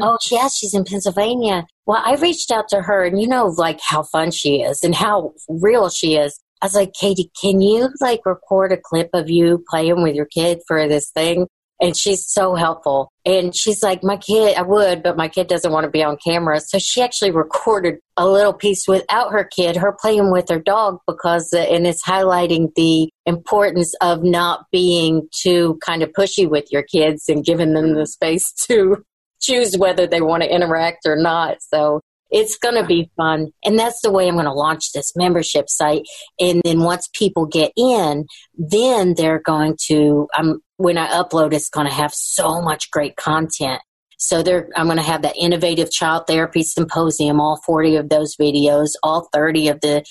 Oh, 0.00 0.18
yeah, 0.30 0.48
she's 0.48 0.74
in 0.74 0.84
Pennsylvania. 0.84 1.66
Well, 1.86 2.02
I 2.04 2.16
reached 2.16 2.50
out 2.50 2.68
to 2.68 2.82
her 2.82 3.04
and 3.04 3.20
you 3.20 3.28
know, 3.28 3.46
like 3.46 3.80
how 3.80 4.02
fun 4.02 4.30
she 4.30 4.62
is 4.62 4.82
and 4.82 4.94
how 4.94 5.34
real 5.48 5.88
she 5.90 6.16
is. 6.16 6.38
I 6.62 6.66
was 6.66 6.74
like, 6.74 6.94
Katie, 6.94 7.30
can 7.40 7.60
you 7.60 7.90
like 8.00 8.24
record 8.24 8.72
a 8.72 8.78
clip 8.78 9.10
of 9.12 9.28
you 9.28 9.62
playing 9.68 10.02
with 10.02 10.14
your 10.14 10.26
kid 10.26 10.60
for 10.66 10.88
this 10.88 11.10
thing? 11.10 11.46
And 11.80 11.96
she's 11.96 12.26
so 12.26 12.54
helpful. 12.54 13.12
And 13.26 13.54
she's 13.54 13.82
like, 13.82 14.02
my 14.02 14.16
kid, 14.16 14.56
I 14.56 14.62
would, 14.62 15.02
but 15.02 15.16
my 15.16 15.28
kid 15.28 15.48
doesn't 15.48 15.72
want 15.72 15.84
to 15.84 15.90
be 15.90 16.04
on 16.04 16.16
camera. 16.24 16.60
So 16.60 16.78
she 16.78 17.02
actually 17.02 17.32
recorded 17.32 17.96
a 18.16 18.26
little 18.26 18.54
piece 18.54 18.86
without 18.86 19.32
her 19.32 19.44
kid, 19.44 19.76
her 19.76 19.94
playing 20.00 20.30
with 20.30 20.48
her 20.48 20.60
dog 20.60 20.98
because, 21.06 21.52
uh, 21.52 21.58
and 21.58 21.86
it's 21.86 22.04
highlighting 22.04 22.68
the 22.76 23.10
importance 23.26 23.92
of 24.00 24.22
not 24.22 24.66
being 24.70 25.28
too 25.32 25.78
kind 25.84 26.02
of 26.02 26.12
pushy 26.12 26.48
with 26.48 26.70
your 26.70 26.84
kids 26.84 27.28
and 27.28 27.44
giving 27.44 27.74
them 27.74 27.94
the 27.94 28.06
space 28.06 28.52
to 28.68 29.04
choose 29.44 29.76
whether 29.76 30.06
they 30.06 30.20
want 30.20 30.42
to 30.42 30.52
interact 30.52 31.06
or 31.06 31.16
not. 31.16 31.58
So 31.60 32.00
it's 32.30 32.58
going 32.58 32.74
to 32.74 32.84
be 32.84 33.10
fun. 33.16 33.52
And 33.64 33.78
that's 33.78 34.00
the 34.02 34.10
way 34.10 34.26
I'm 34.26 34.34
going 34.34 34.46
to 34.46 34.52
launch 34.52 34.92
this 34.92 35.12
membership 35.14 35.68
site. 35.68 36.02
And 36.40 36.60
then 36.64 36.80
once 36.80 37.08
people 37.14 37.46
get 37.46 37.70
in, 37.76 38.26
then 38.54 39.14
they're 39.16 39.42
going 39.44 39.76
to, 39.86 40.26
um, 40.36 40.60
when 40.76 40.98
I 40.98 41.06
upload, 41.08 41.52
it's 41.52 41.68
going 41.68 41.86
to 41.86 41.92
have 41.92 42.12
so 42.12 42.60
much 42.60 42.90
great 42.90 43.16
content. 43.16 43.80
So 44.18 44.42
there, 44.42 44.68
I'm 44.74 44.86
going 44.86 44.96
to 44.96 45.02
have 45.02 45.22
that 45.22 45.36
innovative 45.36 45.92
child 45.92 46.26
therapy 46.26 46.62
symposium, 46.62 47.40
all 47.40 47.60
40 47.64 47.96
of 47.96 48.08
those 48.08 48.36
videos, 48.36 48.92
all 49.02 49.28
30 49.32 49.68
of 49.68 49.80
the 49.80 50.04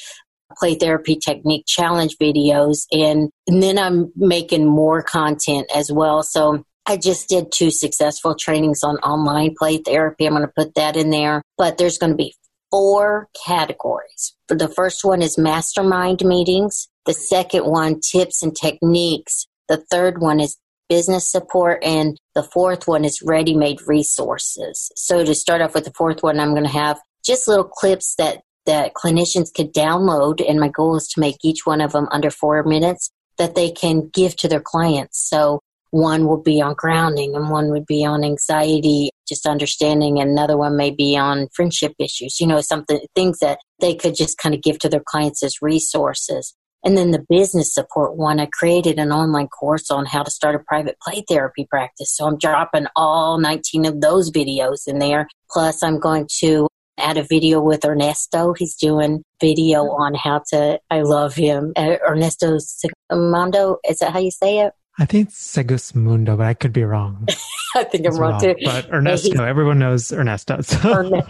play 0.57 0.75
therapy 0.75 1.17
technique 1.17 1.65
challenge 1.67 2.15
videos. 2.21 2.85
And, 2.91 3.31
and 3.47 3.61
then 3.61 3.77
I'm 3.77 4.13
making 4.15 4.65
more 4.65 5.01
content 5.01 5.67
as 5.75 5.91
well. 5.91 6.23
So 6.23 6.63
I 6.85 6.97
just 6.97 7.29
did 7.29 7.51
two 7.51 7.71
successful 7.71 8.35
trainings 8.35 8.83
on 8.83 8.97
online 8.97 9.55
play 9.57 9.77
therapy. 9.77 10.25
I'm 10.25 10.33
going 10.33 10.45
to 10.45 10.53
put 10.55 10.75
that 10.75 10.97
in 10.97 11.09
there. 11.11 11.41
But 11.57 11.77
there's 11.77 11.97
going 11.97 12.11
to 12.11 12.17
be 12.17 12.35
four 12.71 13.29
categories. 13.45 14.35
For 14.47 14.55
the 14.55 14.67
first 14.67 15.05
one 15.05 15.21
is 15.21 15.37
mastermind 15.37 16.25
meetings. 16.25 16.89
The 17.05 17.13
second 17.13 17.65
one, 17.65 17.99
tips 18.01 18.43
and 18.43 18.55
techniques. 18.55 19.45
The 19.69 19.83
third 19.91 20.19
one 20.19 20.39
is 20.39 20.57
business 20.89 21.31
support. 21.31 21.81
And 21.83 22.17
the 22.35 22.43
fourth 22.43 22.87
one 22.87 23.05
is 23.05 23.21
ready 23.23 23.55
made 23.55 23.87
resources. 23.87 24.91
So 24.95 25.23
to 25.23 25.33
start 25.33 25.61
off 25.61 25.73
with 25.73 25.85
the 25.85 25.93
fourth 25.95 26.21
one, 26.21 26.39
I'm 26.39 26.51
going 26.51 26.63
to 26.63 26.69
have 26.69 26.99
just 27.25 27.47
little 27.47 27.63
clips 27.63 28.15
that 28.15 28.41
that 28.65 28.93
clinicians 28.93 29.53
could 29.53 29.73
download. 29.73 30.41
And 30.47 30.59
my 30.59 30.69
goal 30.69 30.95
is 30.95 31.07
to 31.09 31.19
make 31.19 31.37
each 31.43 31.65
one 31.65 31.81
of 31.81 31.91
them 31.91 32.07
under 32.11 32.29
four 32.29 32.63
minutes 32.63 33.09
that 33.37 33.55
they 33.55 33.71
can 33.71 34.09
give 34.09 34.35
to 34.37 34.47
their 34.47 34.61
clients. 34.61 35.29
So 35.29 35.59
one 35.93 36.25
will 36.25 36.41
be 36.41 36.59
on 36.59 36.73
grounding 36.73 37.35
and 37.35 37.51
one 37.51 37.69
would 37.69 37.85
be 37.85 38.03
on 38.03 38.23
anxiety, 38.23 39.11
just 39.27 39.45
understanding. 39.45 40.19
And 40.19 40.31
another 40.31 40.57
one 40.57 40.75
may 40.75 40.89
be 40.89 41.15
on 41.15 41.49
friendship 41.53 41.93
issues, 41.99 42.39
you 42.39 42.47
know, 42.47 42.61
something, 42.61 42.99
things 43.13 43.37
that 43.39 43.59
they 43.79 43.93
could 43.93 44.15
just 44.15 44.39
kind 44.39 44.55
of 44.55 44.63
give 44.63 44.79
to 44.79 44.89
their 44.89 45.03
clients 45.05 45.43
as 45.43 45.61
resources. 45.61 46.55
And 46.83 46.97
then 46.97 47.11
the 47.11 47.23
business 47.29 47.71
support 47.71 48.17
one, 48.17 48.39
I 48.39 48.47
created 48.47 48.97
an 48.97 49.11
online 49.11 49.47
course 49.47 49.91
on 49.91 50.07
how 50.07 50.23
to 50.23 50.31
start 50.31 50.55
a 50.55 50.63
private 50.67 50.97
play 50.99 51.23
therapy 51.29 51.67
practice. 51.69 52.11
So 52.15 52.25
I'm 52.25 52.39
dropping 52.39 52.87
all 52.95 53.39
19 53.39 53.85
of 53.85 54.01
those 54.01 54.31
videos 54.31 54.87
in 54.87 54.97
there. 54.97 55.27
Plus 55.51 55.83
I'm 55.83 55.99
going 55.99 56.27
to 56.39 56.67
add 56.97 57.17
a 57.17 57.23
video 57.23 57.61
with 57.61 57.85
Ernesto. 57.85 58.53
He's 58.57 58.75
doing 58.75 59.23
video 59.39 59.83
on 59.83 60.15
how 60.15 60.41
to, 60.49 60.79
I 60.89 61.01
love 61.01 61.35
him. 61.35 61.71
Uh, 61.75 61.97
Ernesto 62.07 62.57
Segundo, 62.57 63.77
is 63.87 63.99
that 63.99 64.11
how 64.11 64.19
you 64.19 64.31
say 64.31 64.59
it? 64.59 64.73
I 64.99 65.05
think 65.05 65.29
Segismundo, 65.29 66.37
but 66.37 66.45
I 66.45 66.53
could 66.53 66.73
be 66.73 66.83
wrong. 66.83 67.27
I 67.75 67.83
think 67.83 68.05
I'm 68.05 68.15
wrong, 68.17 68.39
too. 68.39 68.55
But 68.63 68.89
Ernesto, 68.93 69.43
everyone 69.43 69.79
knows 69.79 70.11
Ernesto. 70.11 70.61
So. 70.61 71.23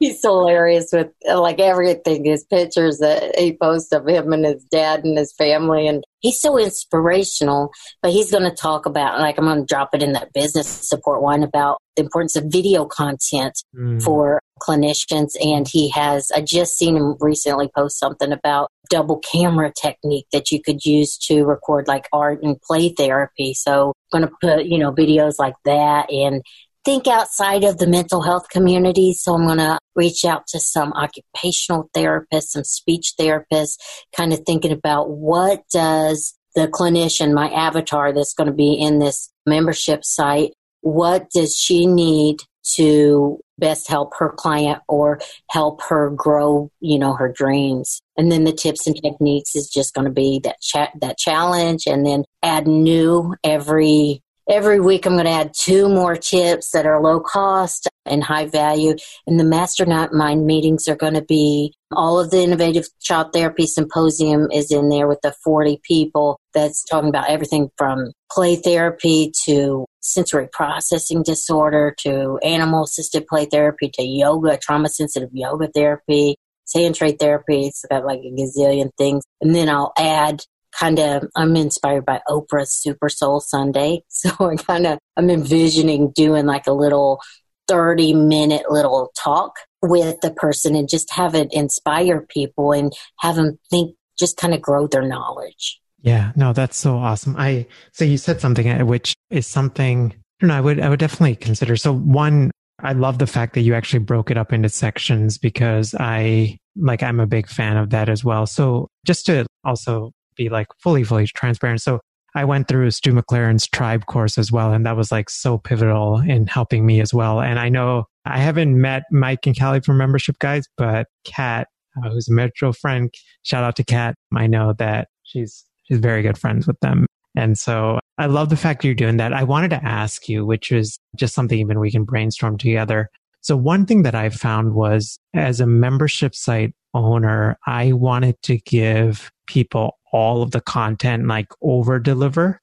he's 0.00 0.20
hilarious 0.20 0.88
with 0.92 1.12
like 1.32 1.60
everything, 1.60 2.24
his 2.24 2.44
pictures 2.44 2.98
that 2.98 3.38
he 3.38 3.56
posts 3.56 3.92
of 3.92 4.08
him 4.08 4.32
and 4.32 4.44
his 4.44 4.64
dad 4.64 5.04
and 5.04 5.16
his 5.16 5.32
family. 5.32 5.86
And 5.86 6.02
he's 6.18 6.40
so 6.40 6.58
inspirational, 6.58 7.70
but 8.02 8.10
he's 8.10 8.32
going 8.32 8.42
to 8.42 8.56
talk 8.56 8.86
about, 8.86 9.20
like, 9.20 9.38
I'm 9.38 9.44
going 9.44 9.60
to 9.60 9.66
drop 9.66 9.90
it 9.94 10.02
in 10.02 10.14
that 10.14 10.32
business 10.32 10.66
support 10.66 11.22
one 11.22 11.44
about 11.44 11.78
the 11.94 12.02
importance 12.02 12.34
of 12.34 12.46
video 12.48 12.84
content 12.84 13.62
mm. 13.76 14.02
for 14.02 14.40
clinicians. 14.66 15.32
And 15.40 15.66
he 15.68 15.90
has, 15.90 16.30
I 16.30 16.40
just 16.40 16.76
seen 16.76 16.96
him 16.96 17.16
recently 17.20 17.70
post 17.76 17.98
something 17.98 18.32
about 18.32 18.70
double 18.90 19.18
camera 19.18 19.72
technique 19.72 20.26
that 20.32 20.50
you 20.50 20.62
could 20.62 20.84
use 20.84 21.16
to 21.18 21.44
record 21.44 21.88
like 21.88 22.08
art 22.12 22.42
and 22.42 22.60
play 22.60 22.90
therapy. 22.90 23.54
So 23.54 23.92
I'm 24.12 24.20
going 24.20 24.30
to 24.30 24.36
put, 24.40 24.66
you 24.66 24.78
know, 24.78 24.92
videos 24.92 25.34
like 25.38 25.54
that 25.64 26.10
and 26.10 26.42
think 26.84 27.06
outside 27.06 27.64
of 27.64 27.78
the 27.78 27.86
mental 27.86 28.22
health 28.22 28.48
community. 28.50 29.14
So 29.14 29.34
I'm 29.34 29.46
going 29.46 29.58
to 29.58 29.78
reach 29.94 30.24
out 30.24 30.46
to 30.48 30.60
some 30.60 30.92
occupational 30.92 31.88
therapists, 31.96 32.48
some 32.48 32.64
speech 32.64 33.14
therapists, 33.18 33.76
kind 34.14 34.32
of 34.32 34.40
thinking 34.46 34.72
about 34.72 35.10
what 35.10 35.62
does 35.72 36.34
the 36.54 36.68
clinician, 36.68 37.32
my 37.32 37.50
avatar 37.50 38.12
that's 38.12 38.34
going 38.34 38.46
to 38.46 38.52
be 38.52 38.74
in 38.74 38.98
this 38.98 39.30
membership 39.46 40.04
site, 40.04 40.52
what 40.82 41.30
does 41.30 41.56
she 41.56 41.86
need 41.86 42.40
to 42.76 43.38
best 43.58 43.88
help 43.88 44.14
her 44.18 44.30
client 44.30 44.80
or 44.88 45.20
help 45.50 45.82
her 45.82 46.10
grow, 46.10 46.70
you 46.80 46.98
know, 46.98 47.14
her 47.14 47.30
dreams. 47.30 48.00
And 48.16 48.30
then 48.32 48.44
the 48.44 48.52
tips 48.52 48.86
and 48.86 48.96
techniques 49.00 49.54
is 49.54 49.68
just 49.68 49.94
going 49.94 50.06
to 50.06 50.12
be 50.12 50.40
that 50.44 50.56
that 51.00 51.18
challenge 51.18 51.84
and 51.86 52.06
then 52.06 52.24
add 52.42 52.66
new 52.66 53.34
every 53.44 54.22
every 54.48 54.78
week 54.78 55.06
I'm 55.06 55.14
going 55.14 55.24
to 55.24 55.30
add 55.30 55.54
two 55.58 55.88
more 55.88 56.16
tips 56.16 56.70
that 56.72 56.86
are 56.86 57.00
low 57.00 57.20
cost 57.20 57.88
and 58.04 58.22
high 58.22 58.46
value. 58.46 58.94
And 59.26 59.40
the 59.40 59.44
mastermind 59.44 60.44
meetings 60.44 60.86
are 60.88 60.96
going 60.96 61.14
to 61.14 61.24
be 61.24 61.72
all 61.92 62.18
of 62.18 62.30
the 62.30 62.42
innovative 62.42 62.86
child 63.00 63.32
therapy 63.32 63.66
symposium 63.66 64.50
is 64.52 64.70
in 64.70 64.88
there 64.88 65.08
with 65.08 65.20
the 65.22 65.34
40 65.44 65.80
people. 65.82 66.38
that's 66.52 66.84
talking 66.84 67.08
about 67.08 67.28
everything 67.28 67.70
from 67.76 68.12
play 68.30 68.56
therapy 68.56 69.32
to 69.44 69.86
sensory 70.04 70.48
processing 70.52 71.22
disorder 71.22 71.94
to 71.98 72.38
animal 72.42 72.84
assisted 72.84 73.26
play 73.26 73.46
therapy 73.46 73.90
to 73.94 74.02
yoga, 74.02 74.58
trauma 74.58 74.88
sensitive 74.88 75.30
yoga 75.32 75.68
therapy, 75.74 76.36
sand 76.66 76.94
tray 76.94 77.12
therapy. 77.12 77.66
It's 77.66 77.84
got 77.90 78.04
like 78.04 78.20
a 78.20 78.30
gazillion 78.30 78.90
things. 78.98 79.24
And 79.40 79.54
then 79.54 79.68
I'll 79.68 79.92
add 79.98 80.42
kind 80.78 80.98
of, 80.98 81.24
I'm 81.34 81.56
inspired 81.56 82.04
by 82.04 82.20
Oprah's 82.28 82.72
Super 82.72 83.08
Soul 83.08 83.40
Sunday. 83.40 84.02
So 84.10 84.30
I 84.40 84.56
kind 84.56 84.86
of, 84.86 84.98
I'm 85.16 85.30
envisioning 85.30 86.12
doing 86.14 86.46
like 86.46 86.66
a 86.66 86.72
little 86.72 87.20
30 87.68 88.14
minute 88.14 88.70
little 88.70 89.10
talk 89.16 89.56
with 89.82 90.20
the 90.20 90.32
person 90.32 90.74
and 90.74 90.88
just 90.88 91.12
have 91.12 91.34
it 91.34 91.48
inspire 91.52 92.20
people 92.20 92.72
and 92.72 92.92
have 93.20 93.36
them 93.36 93.58
think, 93.70 93.96
just 94.18 94.36
kind 94.36 94.54
of 94.54 94.60
grow 94.60 94.86
their 94.86 95.02
knowledge. 95.02 95.80
Yeah, 96.04 96.32
no, 96.36 96.52
that's 96.52 96.76
so 96.76 96.98
awesome. 96.98 97.34
I 97.38 97.66
so 97.92 98.04
you 98.04 98.18
said 98.18 98.38
something 98.38 98.68
uh, 98.68 98.84
which 98.84 99.14
is 99.30 99.46
something 99.46 100.14
I 100.42 100.46
know, 100.46 100.54
I 100.54 100.60
would 100.60 100.78
I 100.78 100.90
would 100.90 100.98
definitely 101.00 101.34
consider. 101.34 101.76
So 101.76 101.94
one, 101.94 102.50
I 102.80 102.92
love 102.92 103.18
the 103.18 103.26
fact 103.26 103.54
that 103.54 103.62
you 103.62 103.74
actually 103.74 104.00
broke 104.00 104.30
it 104.30 104.36
up 104.36 104.52
into 104.52 104.68
sections 104.68 105.38
because 105.38 105.94
I 105.98 106.58
like 106.76 107.02
I'm 107.02 107.20
a 107.20 107.26
big 107.26 107.48
fan 107.48 107.78
of 107.78 107.88
that 107.90 108.10
as 108.10 108.22
well. 108.22 108.46
So 108.46 108.88
just 109.06 109.24
to 109.26 109.46
also 109.64 110.12
be 110.36 110.50
like 110.50 110.66
fully, 110.78 111.04
fully 111.04 111.26
transparent. 111.26 111.80
So 111.80 112.00
I 112.34 112.44
went 112.44 112.68
through 112.68 112.90
Stu 112.90 113.12
McLaren's 113.12 113.66
tribe 113.66 114.04
course 114.04 114.36
as 114.36 114.52
well, 114.52 114.74
and 114.74 114.84
that 114.84 114.98
was 114.98 115.10
like 115.10 115.30
so 115.30 115.56
pivotal 115.56 116.18
in 116.18 116.46
helping 116.48 116.84
me 116.84 117.00
as 117.00 117.14
well. 117.14 117.40
And 117.40 117.58
I 117.58 117.70
know 117.70 118.04
I 118.26 118.40
haven't 118.40 118.78
met 118.78 119.04
Mike 119.10 119.46
and 119.46 119.58
Callie 119.58 119.80
from 119.80 119.96
membership 119.96 120.38
guys, 120.38 120.66
but 120.76 121.06
Kat, 121.24 121.68
uh, 121.96 122.10
who's 122.10 122.28
a 122.28 122.32
mutual 122.32 122.74
friend, 122.74 123.10
shout 123.42 123.64
out 123.64 123.76
to 123.76 123.84
Kat. 123.84 124.16
I 124.36 124.48
know 124.48 124.74
that 124.78 125.08
she's 125.22 125.64
she's 125.84 125.98
very 125.98 126.22
good 126.22 126.38
friends 126.38 126.66
with 126.66 126.78
them. 126.80 127.06
And 127.36 127.58
so 127.58 127.98
I 128.18 128.26
love 128.26 128.48
the 128.48 128.56
fact 128.56 128.84
you're 128.84 128.94
doing 128.94 129.16
that. 129.16 129.32
I 129.32 129.42
wanted 129.42 129.70
to 129.70 129.84
ask 129.84 130.28
you, 130.28 130.46
which 130.46 130.70
is 130.70 130.98
just 131.16 131.34
something 131.34 131.58
even 131.58 131.80
we 131.80 131.90
can 131.90 132.04
brainstorm 132.04 132.58
together. 132.58 133.10
So 133.40 133.56
one 133.56 133.86
thing 133.86 134.04
that 134.04 134.14
I 134.14 134.30
found 134.30 134.74
was 134.74 135.18
as 135.34 135.60
a 135.60 135.66
membership 135.66 136.34
site 136.34 136.74
owner, 136.94 137.58
I 137.66 137.92
wanted 137.92 138.40
to 138.42 138.58
give 138.58 139.32
people 139.46 139.98
all 140.12 140.42
of 140.42 140.52
the 140.52 140.60
content 140.60 141.26
like 141.26 141.48
over 141.60 141.98
deliver. 141.98 142.60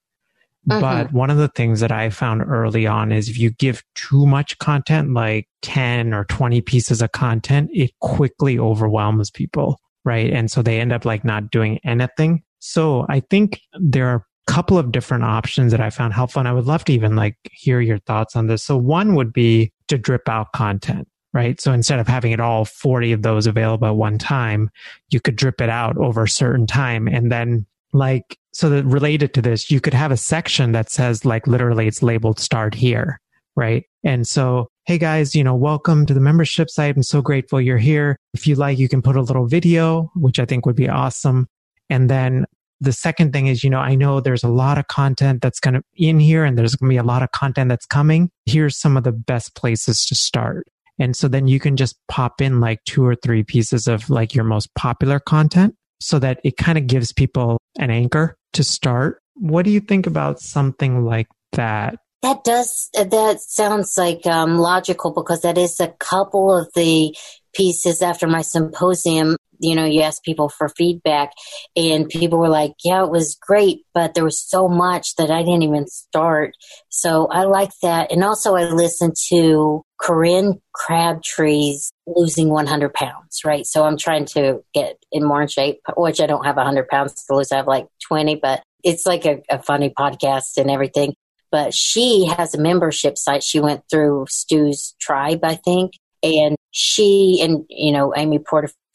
Mm-hmm. 0.69 0.79
But 0.79 1.11
one 1.11 1.29
of 1.29 1.37
the 1.37 1.49
things 1.49 1.81
that 1.81 1.91
I 1.91 2.09
found 2.09 2.43
early 2.43 2.87
on 2.87 3.11
is 3.11 3.27
if 3.27 3.37
you 3.37 3.51
give 3.51 3.83
too 3.95 4.25
much 4.25 4.57
content, 4.59 5.13
like 5.13 5.47
10 5.63 6.13
or 6.13 6.25
20 6.25 6.61
pieces 6.61 7.01
of 7.01 7.11
content, 7.11 7.69
it 7.73 7.91
quickly 7.99 8.57
overwhelms 8.57 9.29
people. 9.31 9.79
Right. 10.05 10.31
And 10.31 10.49
so 10.49 10.61
they 10.61 10.79
end 10.79 10.93
up 10.93 11.03
like 11.05 11.25
not 11.25 11.51
doing 11.51 11.79
anything. 11.83 12.43
So 12.61 13.05
I 13.09 13.19
think 13.19 13.59
there 13.73 14.07
are 14.07 14.25
a 14.47 14.51
couple 14.51 14.77
of 14.77 14.91
different 14.91 15.23
options 15.23 15.71
that 15.71 15.81
I 15.81 15.89
found 15.89 16.13
helpful. 16.13 16.39
And 16.39 16.47
I 16.47 16.53
would 16.53 16.65
love 16.65 16.85
to 16.85 16.93
even 16.93 17.15
like 17.15 17.35
hear 17.51 17.81
your 17.81 17.99
thoughts 17.99 18.35
on 18.35 18.47
this. 18.47 18.63
So 18.63 18.77
one 18.77 19.15
would 19.15 19.33
be 19.33 19.73
to 19.87 19.97
drip 19.97 20.29
out 20.29 20.53
content 20.53 21.07
right? 21.33 21.61
So 21.61 21.71
instead 21.71 21.99
of 21.99 22.07
having 22.07 22.31
it 22.31 22.39
all 22.39 22.65
40 22.65 23.13
of 23.13 23.21
those 23.21 23.47
available 23.47 23.87
at 23.87 23.95
one 23.95 24.17
time, 24.17 24.69
you 25.09 25.19
could 25.19 25.35
drip 25.35 25.61
it 25.61 25.69
out 25.69 25.97
over 25.97 26.23
a 26.23 26.29
certain 26.29 26.67
time. 26.67 27.07
And 27.07 27.31
then 27.31 27.65
like, 27.93 28.37
so 28.53 28.69
that 28.69 28.83
related 28.85 29.33
to 29.35 29.41
this, 29.41 29.71
you 29.71 29.79
could 29.79 29.93
have 29.93 30.11
a 30.11 30.17
section 30.17 30.73
that 30.73 30.89
says 30.89 31.23
like 31.23 31.47
literally 31.47 31.87
it's 31.87 32.03
labeled 32.03 32.39
start 32.39 32.73
here, 32.73 33.19
right? 33.55 33.85
And 34.03 34.27
so, 34.27 34.67
hey 34.85 34.97
guys, 34.97 35.35
you 35.35 35.43
know, 35.43 35.55
welcome 35.55 36.05
to 36.05 36.13
the 36.13 36.19
membership 36.19 36.69
site. 36.69 36.95
I'm 36.95 37.03
so 37.03 37.21
grateful 37.21 37.61
you're 37.61 37.77
here. 37.77 38.17
If 38.33 38.45
you 38.45 38.55
like, 38.55 38.77
you 38.77 38.89
can 38.89 39.01
put 39.01 39.15
a 39.15 39.21
little 39.21 39.47
video, 39.47 40.11
which 40.15 40.39
I 40.39 40.45
think 40.45 40.65
would 40.65 40.75
be 40.75 40.89
awesome. 40.89 41.47
And 41.91 42.09
then 42.09 42.45
the 42.79 42.93
second 42.93 43.33
thing 43.33 43.47
is, 43.47 43.63
you 43.63 43.69
know, 43.69 43.79
I 43.79 43.95
know 43.95 44.21
there's 44.21 44.43
a 44.43 44.49
lot 44.49 44.79
of 44.79 44.87
content 44.87 45.41
that's 45.41 45.59
going 45.59 45.75
to 45.75 45.83
in 45.93 46.19
here 46.19 46.43
and 46.45 46.57
there's 46.57 46.75
going 46.75 46.89
to 46.89 46.93
be 46.93 46.97
a 46.97 47.03
lot 47.03 47.21
of 47.21 47.31
content 47.31 47.69
that's 47.69 47.85
coming. 47.85 48.31
Here's 48.45 48.79
some 48.79 48.97
of 48.97 49.03
the 49.03 49.11
best 49.11 49.55
places 49.55 50.05
to 50.05 50.15
start. 50.15 50.65
And 50.97 51.15
so 51.15 51.27
then 51.27 51.47
you 51.47 51.59
can 51.59 51.77
just 51.77 51.95
pop 52.07 52.41
in 52.41 52.59
like 52.59 52.79
two 52.85 53.05
or 53.05 53.15
three 53.15 53.43
pieces 53.43 53.87
of 53.87 54.09
like 54.09 54.33
your 54.33 54.45
most 54.45 54.73
popular 54.73 55.19
content 55.19 55.75
so 55.99 56.17
that 56.19 56.39
it 56.43 56.57
kind 56.57 56.77
of 56.77 56.87
gives 56.87 57.11
people 57.11 57.59
an 57.77 57.91
anchor 57.91 58.35
to 58.53 58.63
start. 58.63 59.21
What 59.35 59.65
do 59.65 59.71
you 59.71 59.81
think 59.81 60.07
about 60.07 60.39
something 60.39 61.03
like 61.03 61.27
that? 61.51 61.97
That 62.21 62.43
does, 62.43 62.89
that 62.93 63.41
sounds 63.41 63.97
like 63.97 64.25
um, 64.25 64.57
logical 64.57 65.11
because 65.11 65.41
that 65.41 65.57
is 65.57 65.79
a 65.79 65.89
couple 65.99 66.55
of 66.55 66.69
the 66.73 67.15
pieces 67.53 68.01
after 68.01 68.27
my 68.27 68.43
symposium 68.43 69.35
you 69.61 69.75
know, 69.75 69.85
you 69.85 70.01
ask 70.01 70.23
people 70.23 70.49
for 70.49 70.69
feedback 70.69 71.31
and 71.75 72.09
people 72.09 72.39
were 72.39 72.49
like, 72.49 72.73
yeah, 72.83 73.03
it 73.03 73.11
was 73.11 73.37
great, 73.39 73.85
but 73.93 74.13
there 74.13 74.23
was 74.23 74.41
so 74.41 74.67
much 74.67 75.15
that 75.15 75.29
I 75.29 75.43
didn't 75.43 75.63
even 75.63 75.87
start. 75.87 76.55
So 76.89 77.27
I 77.27 77.43
like 77.43 77.71
that. 77.83 78.11
And 78.11 78.23
also 78.23 78.55
I 78.55 78.63
listened 78.63 79.15
to 79.29 79.83
Corinne 79.99 80.59
Crabtree's 80.73 81.91
losing 82.07 82.49
100 82.49 82.93
pounds, 82.93 83.41
right? 83.45 83.65
So 83.65 83.85
I'm 83.85 83.97
trying 83.97 84.25
to 84.25 84.63
get 84.73 84.97
in 85.11 85.23
more 85.23 85.47
shape, 85.47 85.79
which 85.95 86.19
I 86.19 86.25
don't 86.25 86.45
have 86.45 86.55
100 86.55 86.87
pounds 86.87 87.13
to 87.25 87.35
lose. 87.35 87.51
I 87.51 87.57
have 87.57 87.67
like 87.67 87.87
20, 88.07 88.35
but 88.35 88.63
it's 88.83 89.05
like 89.05 89.25
a, 89.25 89.41
a 89.49 89.61
funny 89.61 89.91
podcast 89.91 90.57
and 90.57 90.71
everything. 90.71 91.13
But 91.51 91.73
she 91.73 92.25
has 92.37 92.55
a 92.55 92.61
membership 92.61 93.17
site. 93.17 93.43
She 93.43 93.59
went 93.59 93.83
through 93.91 94.25
Stu's 94.29 94.95
tribe, 94.99 95.41
I 95.43 95.55
think. 95.55 95.93
And 96.23 96.55
she 96.71 97.39
and, 97.41 97.65
you 97.69 97.91
know, 97.91 98.15
Amy 98.15 98.39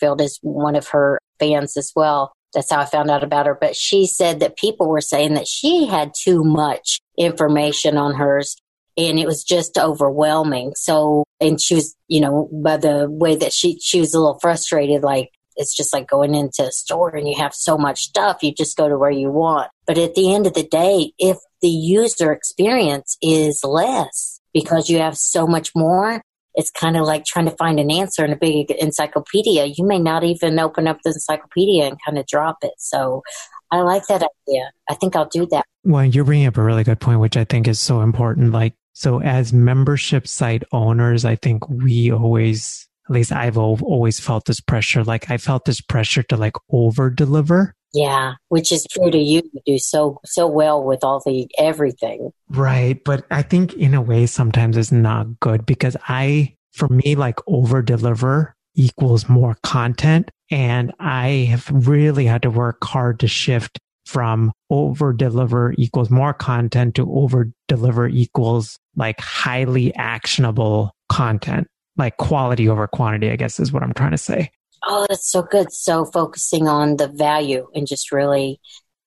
Porterfield 0.00 0.20
is 0.20 0.38
one 0.42 0.76
of 0.76 0.88
her 0.88 1.18
fans 1.38 1.76
as 1.76 1.92
well. 1.94 2.32
That's 2.54 2.70
how 2.70 2.80
I 2.80 2.84
found 2.86 3.10
out 3.10 3.24
about 3.24 3.46
her. 3.46 3.56
But 3.60 3.76
she 3.76 4.06
said 4.06 4.40
that 4.40 4.56
people 4.56 4.88
were 4.88 5.00
saying 5.00 5.34
that 5.34 5.48
she 5.48 5.86
had 5.86 6.12
too 6.18 6.42
much 6.42 7.00
information 7.18 7.96
on 7.96 8.14
hers 8.14 8.56
and 8.96 9.18
it 9.18 9.26
was 9.26 9.44
just 9.44 9.76
overwhelming. 9.76 10.72
So, 10.74 11.24
and 11.40 11.60
she 11.60 11.74
was, 11.74 11.94
you 12.08 12.20
know, 12.20 12.48
by 12.52 12.78
the 12.78 13.08
way 13.10 13.36
that 13.36 13.52
she, 13.52 13.78
she 13.78 14.00
was 14.00 14.14
a 14.14 14.18
little 14.18 14.38
frustrated, 14.40 15.02
like, 15.02 15.30
it's 15.56 15.76
just 15.76 15.92
like 15.92 16.06
going 16.06 16.34
into 16.34 16.64
a 16.64 16.72
store 16.72 17.14
and 17.14 17.28
you 17.28 17.34
have 17.36 17.54
so 17.54 17.78
much 17.78 18.04
stuff, 18.04 18.42
you 18.42 18.52
just 18.52 18.76
go 18.76 18.88
to 18.88 18.98
where 18.98 19.10
you 19.10 19.30
want. 19.30 19.70
But 19.86 19.98
at 19.98 20.14
the 20.14 20.34
end 20.34 20.46
of 20.46 20.54
the 20.54 20.66
day, 20.66 21.12
if 21.18 21.38
the 21.62 21.68
user 21.68 22.32
experience 22.32 23.16
is 23.22 23.64
less 23.64 24.40
because 24.52 24.88
you 24.90 24.98
have 24.98 25.16
so 25.16 25.46
much 25.46 25.70
more, 25.74 26.22
it's 26.56 26.70
kind 26.70 26.96
of 26.96 27.04
like 27.04 27.24
trying 27.24 27.44
to 27.44 27.54
find 27.56 27.78
an 27.78 27.90
answer 27.90 28.24
in 28.24 28.32
a 28.32 28.36
big 28.36 28.70
encyclopedia. 28.72 29.66
You 29.66 29.86
may 29.86 29.98
not 29.98 30.24
even 30.24 30.58
open 30.58 30.88
up 30.88 30.98
the 31.04 31.10
encyclopedia 31.10 31.84
and 31.84 31.98
kind 32.04 32.18
of 32.18 32.26
drop 32.26 32.56
it. 32.62 32.72
So 32.78 33.22
I 33.70 33.82
like 33.82 34.06
that 34.06 34.22
idea. 34.48 34.70
I 34.88 34.94
think 34.94 35.14
I'll 35.14 35.28
do 35.28 35.46
that. 35.50 35.64
Well, 35.84 36.04
you're 36.04 36.24
bringing 36.24 36.46
up 36.46 36.56
a 36.56 36.62
really 36.62 36.84
good 36.84 37.00
point, 37.00 37.20
which 37.20 37.36
I 37.36 37.44
think 37.44 37.68
is 37.68 37.78
so 37.78 38.00
important. 38.00 38.52
Like, 38.52 38.74
so 38.94 39.20
as 39.20 39.52
membership 39.52 40.26
site 40.26 40.62
owners, 40.72 41.24
I 41.26 41.36
think 41.36 41.68
we 41.68 42.10
always, 42.10 42.88
at 43.08 43.14
least 43.14 43.32
I've 43.32 43.56
always 43.58 44.18
felt 44.18 44.46
this 44.46 44.60
pressure. 44.60 45.04
Like 45.04 45.30
I 45.30 45.36
felt 45.36 45.64
this 45.64 45.80
pressure 45.80 46.22
to 46.24 46.36
like 46.36 46.56
over 46.70 47.10
deliver. 47.10 47.74
Yeah, 47.94 48.34
which 48.48 48.72
is 48.72 48.86
true 48.90 49.10
to 49.10 49.18
you. 49.18 49.42
You 49.52 49.60
do 49.64 49.78
so 49.78 50.20
so 50.24 50.46
well 50.46 50.82
with 50.82 51.04
all 51.04 51.22
the 51.24 51.48
everything. 51.58 52.30
Right, 52.48 53.02
but 53.04 53.24
I 53.30 53.42
think 53.42 53.74
in 53.74 53.94
a 53.94 54.02
way 54.02 54.26
sometimes 54.26 54.76
it's 54.76 54.92
not 54.92 55.40
good 55.40 55.64
because 55.64 55.96
I 56.08 56.54
for 56.72 56.88
me 56.88 57.14
like 57.14 57.38
over 57.46 57.82
deliver 57.82 58.54
equals 58.74 59.28
more 59.28 59.56
content 59.62 60.30
and 60.50 60.92
I 61.00 61.48
have 61.50 61.70
really 61.88 62.26
had 62.26 62.42
to 62.42 62.50
work 62.50 62.84
hard 62.84 63.20
to 63.20 63.28
shift 63.28 63.78
from 64.04 64.52
over 64.70 65.12
deliver 65.12 65.74
equals 65.76 66.10
more 66.10 66.32
content 66.32 66.94
to 66.94 67.12
over 67.12 67.50
deliver 67.66 68.06
equals 68.06 68.78
like 68.94 69.20
highly 69.20 69.94
actionable 69.96 70.92
content, 71.08 71.66
like 71.96 72.16
quality 72.16 72.68
over 72.68 72.86
quantity, 72.86 73.30
I 73.30 73.36
guess 73.36 73.58
is 73.60 73.72
what 73.72 73.82
I'm 73.82 73.94
trying 73.94 74.12
to 74.12 74.18
say. 74.18 74.50
Oh, 74.84 75.06
that's 75.08 75.30
so 75.30 75.42
good. 75.42 75.72
So 75.72 76.04
focusing 76.04 76.68
on 76.68 76.96
the 76.96 77.08
value 77.08 77.66
and 77.74 77.86
just 77.86 78.12
really 78.12 78.60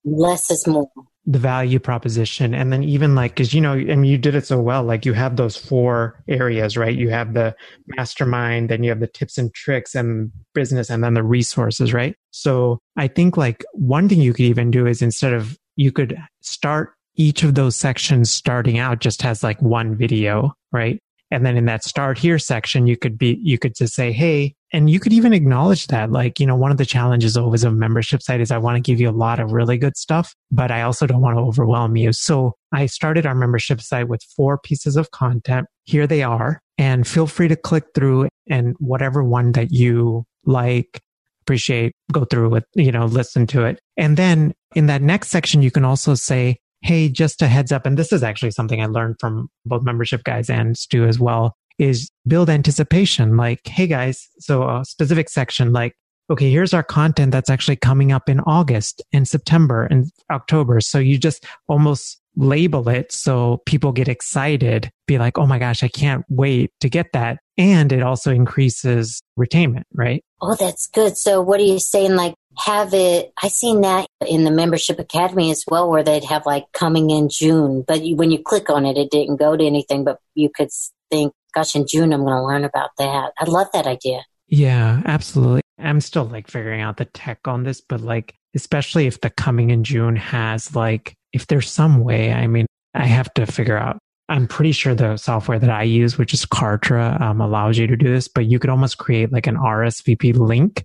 less 0.04 0.52
is 0.52 0.68
more. 0.68 0.90
The 1.26 1.40
value 1.40 1.80
proposition. 1.80 2.56
And 2.56 2.74
then 2.74 2.84
even 2.84 3.14
like, 3.14 3.36
cause 3.36 3.54
you 3.54 3.62
know, 3.62 3.74
and 3.74 4.08
you 4.08 4.18
did 4.18 4.34
it 4.34 4.48
so 4.48 4.60
well, 4.60 4.84
like 4.84 5.06
you 5.06 5.14
have 5.14 5.36
those 5.36 5.56
four 5.56 6.24
areas, 6.28 6.76
right? 6.76 6.96
You 6.96 7.10
have 7.10 7.36
the 7.36 7.56
mastermind, 7.86 8.70
then 8.70 8.84
you 8.84 8.90
have 8.90 9.00
the 9.00 9.08
tips 9.08 9.38
and 9.38 9.54
tricks 9.54 9.94
and 9.94 10.32
business, 10.56 10.90
and 10.90 11.04
then 11.04 11.14
the 11.14 11.24
resources, 11.24 11.94
right? 11.94 12.16
So 12.32 12.80
I 12.98 13.08
think 13.08 13.38
like 13.38 13.64
one 13.74 14.10
thing 14.10 14.22
you 14.22 14.34
could 14.34 14.46
even 14.46 14.72
do 14.72 14.88
is 14.88 15.02
instead 15.02 15.34
of, 15.34 15.58
you 15.76 15.92
could 15.92 16.18
start 16.42 16.94
each 17.16 17.44
of 17.44 17.56
those 17.56 17.76
sections 17.76 18.32
starting 18.32 18.80
out 18.80 19.00
just 19.00 19.22
has 19.22 19.44
like 19.44 19.62
one 19.62 19.96
video, 19.96 20.54
right? 20.72 21.00
And 21.32 21.46
then 21.46 21.58
in 21.58 21.66
that 21.66 21.84
start 21.84 22.18
here 22.18 22.40
section, 22.40 22.88
you 22.88 22.98
could 22.98 23.18
be, 23.18 23.40
you 23.42 23.58
could 23.58 23.76
just 23.76 23.94
say, 23.94 24.12
Hey, 24.12 24.56
and 24.72 24.90
you 24.90 25.00
could 25.00 25.14
even 25.14 25.34
acknowledge 25.34 25.88
that. 25.88 26.12
Like, 26.12 26.40
you 26.40 26.46
know, 26.46 26.56
one 26.56 26.72
of 26.72 26.78
the 26.78 26.86
challenges 26.86 27.36
always 27.36 27.64
of 27.64 27.74
a 27.74 27.76
membership 27.76 28.22
site 28.22 28.42
is 28.42 28.52
I 28.52 28.58
want 28.58 28.76
to 28.76 28.82
give 28.82 29.00
you 29.00 29.10
a 29.10 29.12
lot 29.12 29.40
of 29.40 29.52
really 29.52 29.78
good 29.78 29.98
stuff, 29.98 30.36
but 30.52 30.72
I 30.72 30.84
also 30.84 31.08
don't 31.08 31.22
want 31.22 31.38
to 31.38 31.42
overwhelm 31.42 31.96
you. 31.98 32.14
So 32.14 32.56
I 32.72 32.86
started 32.86 33.26
our 33.26 33.36
membership 33.36 33.82
site 33.82 34.08
with 34.08 34.24
four 34.36 34.58
pieces 34.58 34.96
of 34.96 35.12
content. 35.12 35.68
Here 35.86 36.06
they 36.06 36.24
are. 36.24 36.62
And 36.78 37.08
feel 37.08 37.28
free 37.28 37.48
to 37.48 37.56
click 37.56 37.86
through 37.96 38.30
and 38.48 38.76
whatever 38.80 39.24
one 39.24 39.54
that 39.54 39.72
you 39.72 40.26
like, 40.46 41.02
appreciate, 41.42 41.94
go 42.12 42.26
through 42.26 42.50
with, 42.50 42.66
you 42.76 42.92
know, 42.92 43.06
listen 43.06 43.48
to 43.48 43.66
it. 43.66 43.80
And 43.98 44.18
then 44.18 44.54
in 44.76 44.86
that 44.86 45.02
next 45.02 45.30
section, 45.30 45.62
you 45.62 45.72
can 45.72 45.84
also 45.84 46.14
say, 46.14 46.58
Hey, 46.82 47.10
just 47.10 47.42
a 47.42 47.48
heads 47.48 47.72
up. 47.72 47.86
And 47.86 47.98
this 47.98 48.12
is 48.12 48.24
actually 48.24 48.52
something 48.52 48.82
I 48.82 48.86
learned 48.86 49.18
from 49.20 49.50
both 49.66 49.84
membership 49.84 50.24
guys 50.24 50.50
and 50.50 50.78
Stu 50.78 51.06
as 51.06 51.20
well 51.20 51.56
is 51.78 52.10
build 52.28 52.50
anticipation. 52.50 53.38
Like, 53.38 53.68
Hey 53.68 53.88
guys, 53.88 54.28
so 54.40 54.68
a 54.68 54.86
specific 54.86 55.30
section 55.30 55.72
like, 55.72 55.96
okay, 56.30 56.52
here's 56.52 56.74
our 56.74 56.84
content 56.84 57.32
that's 57.32 57.50
actually 57.50 57.76
coming 57.76 58.12
up 58.12 58.30
in 58.30 58.40
August 58.42 59.02
and 59.12 59.28
September 59.28 59.86
and 59.86 60.12
October. 60.32 60.80
So 60.80 61.00
you 61.00 61.18
just 61.18 61.46
almost 61.68 62.22
label 62.36 62.88
it 62.88 63.12
so 63.12 63.62
people 63.66 63.92
get 63.92 64.08
excited, 64.08 64.92
be 65.08 65.18
like, 65.18 65.38
oh 65.38 65.48
my 65.48 65.58
gosh, 65.58 65.84
I 65.84 65.88
can't 65.88 66.24
wait 66.30 66.72
to 66.82 66.90
get 66.90 67.08
that. 67.14 67.40
And 67.58 67.92
it 67.92 68.04
also 68.04 68.32
increases 68.32 69.22
retainment, 69.38 69.84
right? 69.94 70.24
Oh, 70.42 70.56
that's 70.56 70.88
good. 70.88 71.18
So 71.18 71.42
what 71.42 71.60
are 71.60 71.64
you 71.64 71.80
saying? 71.80 72.16
Like, 72.16 72.36
have 72.66 72.94
it, 72.94 73.32
I 73.42 73.48
seen 73.48 73.82
that 73.82 74.08
in 74.28 74.44
the 74.44 74.52
membership 74.52 75.00
academy 75.00 75.52
as 75.52 75.64
well, 75.68 75.90
where 75.90 76.04
they'd 76.04 76.24
have 76.26 76.46
like 76.46 76.66
coming 76.74 77.10
in 77.10 77.30
June, 77.30 77.84
but 77.88 78.04
you, 78.04 78.16
when 78.16 78.32
you 78.32 78.42
click 78.42 78.70
on 78.70 78.86
it, 78.86 78.98
it 78.98 79.12
didn't 79.12 79.38
go 79.38 79.56
to 79.56 79.66
anything, 79.66 80.04
but 80.04 80.20
you 80.36 80.50
could 80.50 80.70
think, 81.10 81.34
gosh, 81.54 81.76
in 81.76 81.86
June, 81.88 82.14
I'm 82.14 82.24
going 82.24 82.36
to 82.36 82.44
learn 82.44 82.64
about 82.64 82.92
that. 82.98 83.32
I 83.38 83.46
love 83.46 83.68
that 83.74 83.88
idea. 83.88 84.24
Yeah, 84.48 85.02
absolutely. 85.06 85.62
I'm 85.78 86.02
still 86.02 86.26
like 86.26 86.50
figuring 86.50 86.82
out 86.82 86.98
the 86.98 87.06
tech 87.06 87.48
on 87.48 87.64
this, 87.64 87.82
but 87.82 88.02
like, 88.02 88.36
especially 88.56 89.08
if 89.08 89.22
the 89.22 89.30
coming 89.30 89.70
in 89.70 89.84
June 89.84 90.16
has 90.16 90.76
like, 90.76 91.14
if 91.32 91.48
there's 91.48 91.70
some 91.70 92.00
way, 92.00 92.34
I 92.34 92.48
mean, 92.48 92.66
I 92.94 93.06
have 93.06 93.34
to 93.36 93.46
figure 93.46 93.78
out. 93.78 94.00
I'm 94.28 94.48
pretty 94.48 94.74
sure 94.74 94.94
the 94.94 95.18
software 95.18 95.58
that 95.58 95.72
I 95.72 95.84
use, 95.84 96.20
which 96.20 96.36
is 96.36 96.46
Kartra, 96.46 97.20
um, 97.20 97.42
allows 97.42 97.80
you 97.80 97.88
to 97.88 97.98
do 97.98 98.08
this, 98.08 98.28
but 98.28 98.46
you 98.46 98.60
could 98.60 98.70
almost 98.70 99.00
create 99.00 99.32
like 99.32 99.48
an 99.48 99.56
RSVP 99.56 100.38
link 100.38 100.84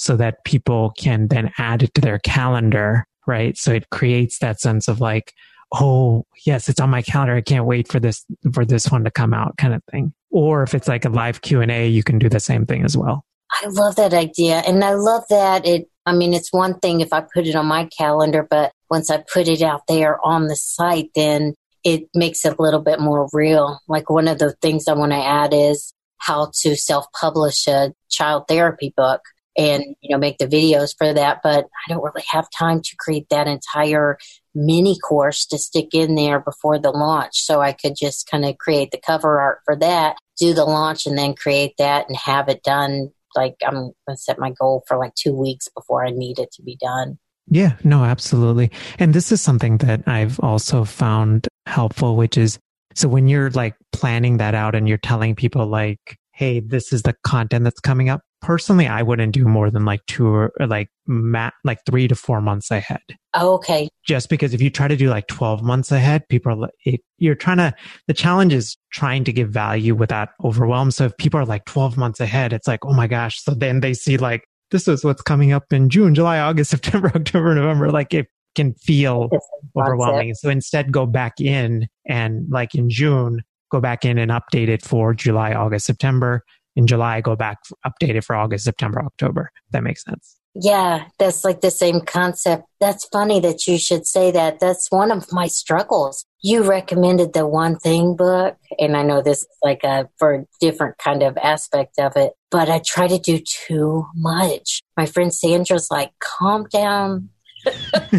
so 0.00 0.16
that 0.16 0.42
people 0.44 0.94
can 0.96 1.28
then 1.28 1.52
add 1.58 1.82
it 1.82 1.92
to 1.92 2.00
their 2.00 2.18
calendar, 2.20 3.06
right? 3.26 3.56
So 3.58 3.72
it 3.72 3.90
creates 3.90 4.38
that 4.38 4.58
sense 4.58 4.88
of 4.88 4.98
like, 4.98 5.34
oh, 5.72 6.24
yes, 6.46 6.70
it's 6.70 6.80
on 6.80 6.88
my 6.88 7.02
calendar. 7.02 7.34
I 7.34 7.42
can't 7.42 7.66
wait 7.66 7.86
for 7.86 8.00
this, 8.00 8.24
for 8.54 8.64
this 8.64 8.90
one 8.90 9.04
to 9.04 9.10
come 9.10 9.34
out 9.34 9.58
kind 9.58 9.74
of 9.74 9.82
thing. 9.90 10.14
Or 10.30 10.62
if 10.62 10.74
it's 10.74 10.88
like 10.88 11.04
a 11.04 11.10
live 11.10 11.42
Q 11.42 11.60
and 11.60 11.70
A, 11.70 11.86
you 11.86 12.02
can 12.02 12.18
do 12.18 12.30
the 12.30 12.40
same 12.40 12.64
thing 12.64 12.82
as 12.82 12.96
well. 12.96 13.26
I 13.52 13.66
love 13.68 13.96
that 13.96 14.14
idea. 14.14 14.62
And 14.66 14.82
I 14.82 14.94
love 14.94 15.24
that 15.28 15.66
it, 15.66 15.90
I 16.06 16.14
mean, 16.14 16.32
it's 16.32 16.50
one 16.50 16.78
thing 16.78 17.02
if 17.02 17.12
I 17.12 17.20
put 17.20 17.46
it 17.46 17.54
on 17.54 17.66
my 17.66 17.84
calendar, 17.86 18.46
but 18.48 18.72
once 18.90 19.10
I 19.10 19.22
put 19.32 19.48
it 19.48 19.60
out 19.60 19.86
there 19.86 20.18
on 20.24 20.46
the 20.46 20.56
site, 20.56 21.10
then 21.14 21.54
it 21.84 22.08
makes 22.14 22.46
it 22.46 22.58
a 22.58 22.62
little 22.62 22.80
bit 22.80 23.00
more 23.00 23.28
real. 23.34 23.80
Like 23.86 24.08
one 24.08 24.28
of 24.28 24.38
the 24.38 24.54
things 24.62 24.88
I 24.88 24.94
want 24.94 25.12
to 25.12 25.18
add 25.18 25.52
is 25.52 25.92
how 26.16 26.52
to 26.62 26.74
self 26.74 27.04
publish 27.12 27.66
a 27.66 27.92
child 28.08 28.44
therapy 28.48 28.94
book 28.96 29.20
and, 29.60 29.84
you 30.00 30.10
know, 30.10 30.18
make 30.18 30.38
the 30.38 30.46
videos 30.46 30.94
for 30.96 31.12
that. 31.12 31.40
But 31.42 31.66
I 31.66 31.92
don't 31.92 32.02
really 32.02 32.24
have 32.30 32.48
time 32.56 32.80
to 32.80 32.96
create 32.98 33.26
that 33.30 33.46
entire 33.46 34.18
mini 34.54 34.98
course 34.98 35.46
to 35.46 35.58
stick 35.58 35.88
in 35.92 36.14
there 36.14 36.40
before 36.40 36.78
the 36.78 36.90
launch. 36.90 37.44
So 37.44 37.60
I 37.60 37.72
could 37.72 37.94
just 37.96 38.28
kind 38.28 38.44
of 38.44 38.58
create 38.58 38.90
the 38.90 39.00
cover 39.00 39.40
art 39.40 39.60
for 39.64 39.76
that, 39.76 40.16
do 40.38 40.54
the 40.54 40.64
launch 40.64 41.06
and 41.06 41.16
then 41.16 41.34
create 41.34 41.74
that 41.78 42.08
and 42.08 42.16
have 42.16 42.48
it 42.48 42.62
done 42.62 43.10
like 43.36 43.54
I'm 43.64 43.74
going 43.74 43.94
to 44.08 44.16
set 44.16 44.38
my 44.38 44.50
goal 44.50 44.82
for 44.88 44.96
like 44.96 45.14
two 45.14 45.34
weeks 45.34 45.68
before 45.68 46.04
I 46.04 46.10
need 46.10 46.38
it 46.38 46.50
to 46.52 46.62
be 46.62 46.76
done. 46.76 47.18
Yeah, 47.46 47.76
no, 47.84 48.04
absolutely. 48.04 48.70
And 48.98 49.14
this 49.14 49.32
is 49.32 49.40
something 49.40 49.78
that 49.78 50.06
I've 50.06 50.40
also 50.40 50.84
found 50.84 51.48
helpful, 51.66 52.16
which 52.16 52.36
is 52.36 52.58
so 52.94 53.08
when 53.08 53.28
you're 53.28 53.50
like 53.50 53.76
planning 53.92 54.38
that 54.38 54.54
out 54.54 54.74
and 54.74 54.88
you're 54.88 54.98
telling 54.98 55.34
people 55.36 55.66
like, 55.66 56.16
Hey, 56.40 56.60
this 56.60 56.90
is 56.90 57.02
the 57.02 57.14
content 57.22 57.64
that's 57.64 57.80
coming 57.80 58.08
up, 58.08 58.22
personally, 58.40 58.86
I 58.86 59.02
wouldn't 59.02 59.32
do 59.32 59.44
more 59.44 59.70
than 59.70 59.84
like 59.84 60.04
two 60.06 60.26
or 60.26 60.52
like 60.58 60.88
mat, 61.06 61.52
like 61.64 61.80
three 61.84 62.08
to 62.08 62.14
four 62.14 62.40
months 62.40 62.70
ahead. 62.70 63.02
Oh, 63.34 63.52
okay. 63.56 63.90
Just 64.06 64.30
because 64.30 64.54
if 64.54 64.62
you 64.62 64.70
try 64.70 64.88
to 64.88 64.96
do 64.96 65.10
like 65.10 65.26
12 65.26 65.62
months 65.62 65.92
ahead, 65.92 66.26
people 66.30 66.52
are 66.52 66.56
like, 66.56 66.70
it, 66.86 67.00
you're 67.18 67.34
trying 67.34 67.58
to, 67.58 67.74
the 68.06 68.14
challenge 68.14 68.54
is 68.54 68.78
trying 68.90 69.24
to 69.24 69.34
give 69.34 69.50
value 69.50 69.94
without 69.94 70.30
overwhelm. 70.42 70.90
So 70.90 71.04
if 71.04 71.16
people 71.18 71.38
are 71.38 71.44
like 71.44 71.66
12 71.66 71.98
months 71.98 72.20
ahead, 72.20 72.54
it's 72.54 72.66
like, 72.66 72.86
oh 72.86 72.94
my 72.94 73.06
gosh. 73.06 73.42
So 73.42 73.52
then 73.52 73.80
they 73.80 73.92
see 73.92 74.16
like, 74.16 74.44
this 74.70 74.88
is 74.88 75.04
what's 75.04 75.20
coming 75.20 75.52
up 75.52 75.72
in 75.74 75.90
June, 75.90 76.14
July, 76.14 76.38
August, 76.38 76.70
September, 76.72 77.12
October, 77.14 77.54
November. 77.54 77.90
Like 77.90 78.14
it 78.14 78.28
can 78.56 78.72
feel 78.74 79.28
overwhelming. 79.76 80.34
So 80.34 80.48
instead 80.48 80.90
go 80.90 81.06
back 81.06 81.34
in 81.38 81.86
and 82.06 82.46
like 82.50 82.74
in 82.74 82.88
June, 82.88 83.42
go 83.70 83.80
back 83.80 84.04
in 84.04 84.18
and 84.18 84.30
update 84.30 84.68
it 84.68 84.82
for 84.82 85.14
July, 85.14 85.54
August, 85.54 85.86
September 85.86 86.44
in 86.76 86.86
July, 86.86 87.20
go 87.20 87.36
back 87.36 87.58
update 87.86 88.14
it 88.14 88.24
for 88.24 88.36
August, 88.36 88.64
September, 88.64 89.02
October. 89.02 89.50
that 89.70 89.82
makes 89.82 90.04
sense. 90.04 90.36
Yeah, 90.54 91.04
that's 91.18 91.44
like 91.44 91.60
the 91.60 91.70
same 91.70 92.00
concept. 92.00 92.64
That's 92.80 93.06
funny 93.06 93.38
that 93.40 93.68
you 93.68 93.78
should 93.78 94.04
say 94.04 94.32
that. 94.32 94.58
That's 94.58 94.90
one 94.90 95.12
of 95.12 95.32
my 95.32 95.46
struggles. 95.46 96.24
You 96.42 96.64
recommended 96.64 97.34
the 97.34 97.46
one 97.46 97.78
thing 97.78 98.16
book, 98.16 98.56
and 98.78 98.96
I 98.96 99.02
know 99.02 99.22
this 99.22 99.38
is 99.38 99.48
like 99.62 99.84
a 99.84 100.08
for 100.18 100.34
a 100.34 100.44
different 100.60 100.98
kind 100.98 101.22
of 101.22 101.36
aspect 101.38 102.00
of 102.00 102.16
it, 102.16 102.32
but 102.50 102.68
I 102.68 102.80
try 102.84 103.06
to 103.06 103.18
do 103.18 103.38
too 103.38 104.06
much. 104.16 104.82
My 104.96 105.06
friend 105.06 105.32
Sandra's 105.32 105.88
like, 105.88 106.10
calm 106.18 106.66
down. 106.72 107.28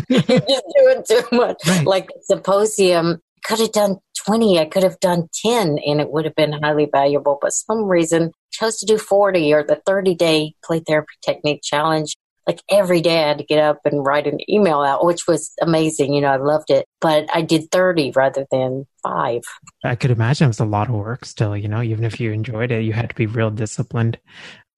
You're 0.08 0.22
just 0.22 0.66
doing 0.78 1.04
too 1.06 1.24
much. 1.34 1.58
Right. 1.68 1.86
Like 1.86 2.10
symposium, 2.22 3.22
could 3.44 3.60
have 3.60 3.72
done 3.72 3.98
20, 4.26 4.60
I 4.60 4.66
could 4.66 4.84
have 4.84 5.00
done 5.00 5.28
10 5.44 5.80
and 5.86 6.02
it 6.02 6.12
would 6.12 6.26
have 6.26 6.36
been 6.36 6.54
highly 6.54 6.88
valuable. 6.92 7.38
But 7.42 7.54
some 7.54 7.86
reason 7.86 8.32
chose 8.52 8.78
to 8.80 8.86
do 8.86 8.98
40 8.98 9.54
or 9.54 9.64
the 9.64 9.82
30 9.86 10.16
day 10.16 10.54
play 10.64 10.80
therapy 10.80 11.14
technique 11.24 11.62
challenge. 11.64 12.16
Like 12.48 12.62
every 12.70 13.02
day 13.02 13.24
I 13.24 13.28
had 13.28 13.38
to 13.38 13.44
get 13.44 13.60
up 13.60 13.80
and 13.86 14.04
write 14.06 14.26
an 14.26 14.40
email 14.50 14.82
out, 14.82 15.06
which 15.06 15.28
was 15.28 15.52
amazing. 15.62 16.14
You 16.14 16.22
know, 16.22 16.30
I 16.30 16.38
loved 16.38 16.72
it, 16.72 16.86
but 17.00 17.30
I 17.34 17.44
did 17.44 17.72
30 17.72 18.12
rather 18.16 18.48
than 18.52 18.88
five. 19.04 19.44
I 19.84 19.96
could 19.96 20.12
imagine 20.12 20.46
it 20.46 20.48
was 20.50 20.60
a 20.60 20.66
lot 20.66 20.90
of 20.90 20.96
work 20.96 21.24
still, 21.26 21.56
you 21.56 21.68
know, 21.68 21.82
even 21.84 22.04
if 22.04 22.20
you 22.20 22.32
enjoyed 22.32 22.72
it, 22.72 22.84
you 22.84 22.94
had 22.94 23.10
to 23.10 23.16
be 23.16 23.28
real 23.28 23.52
disciplined 23.52 24.18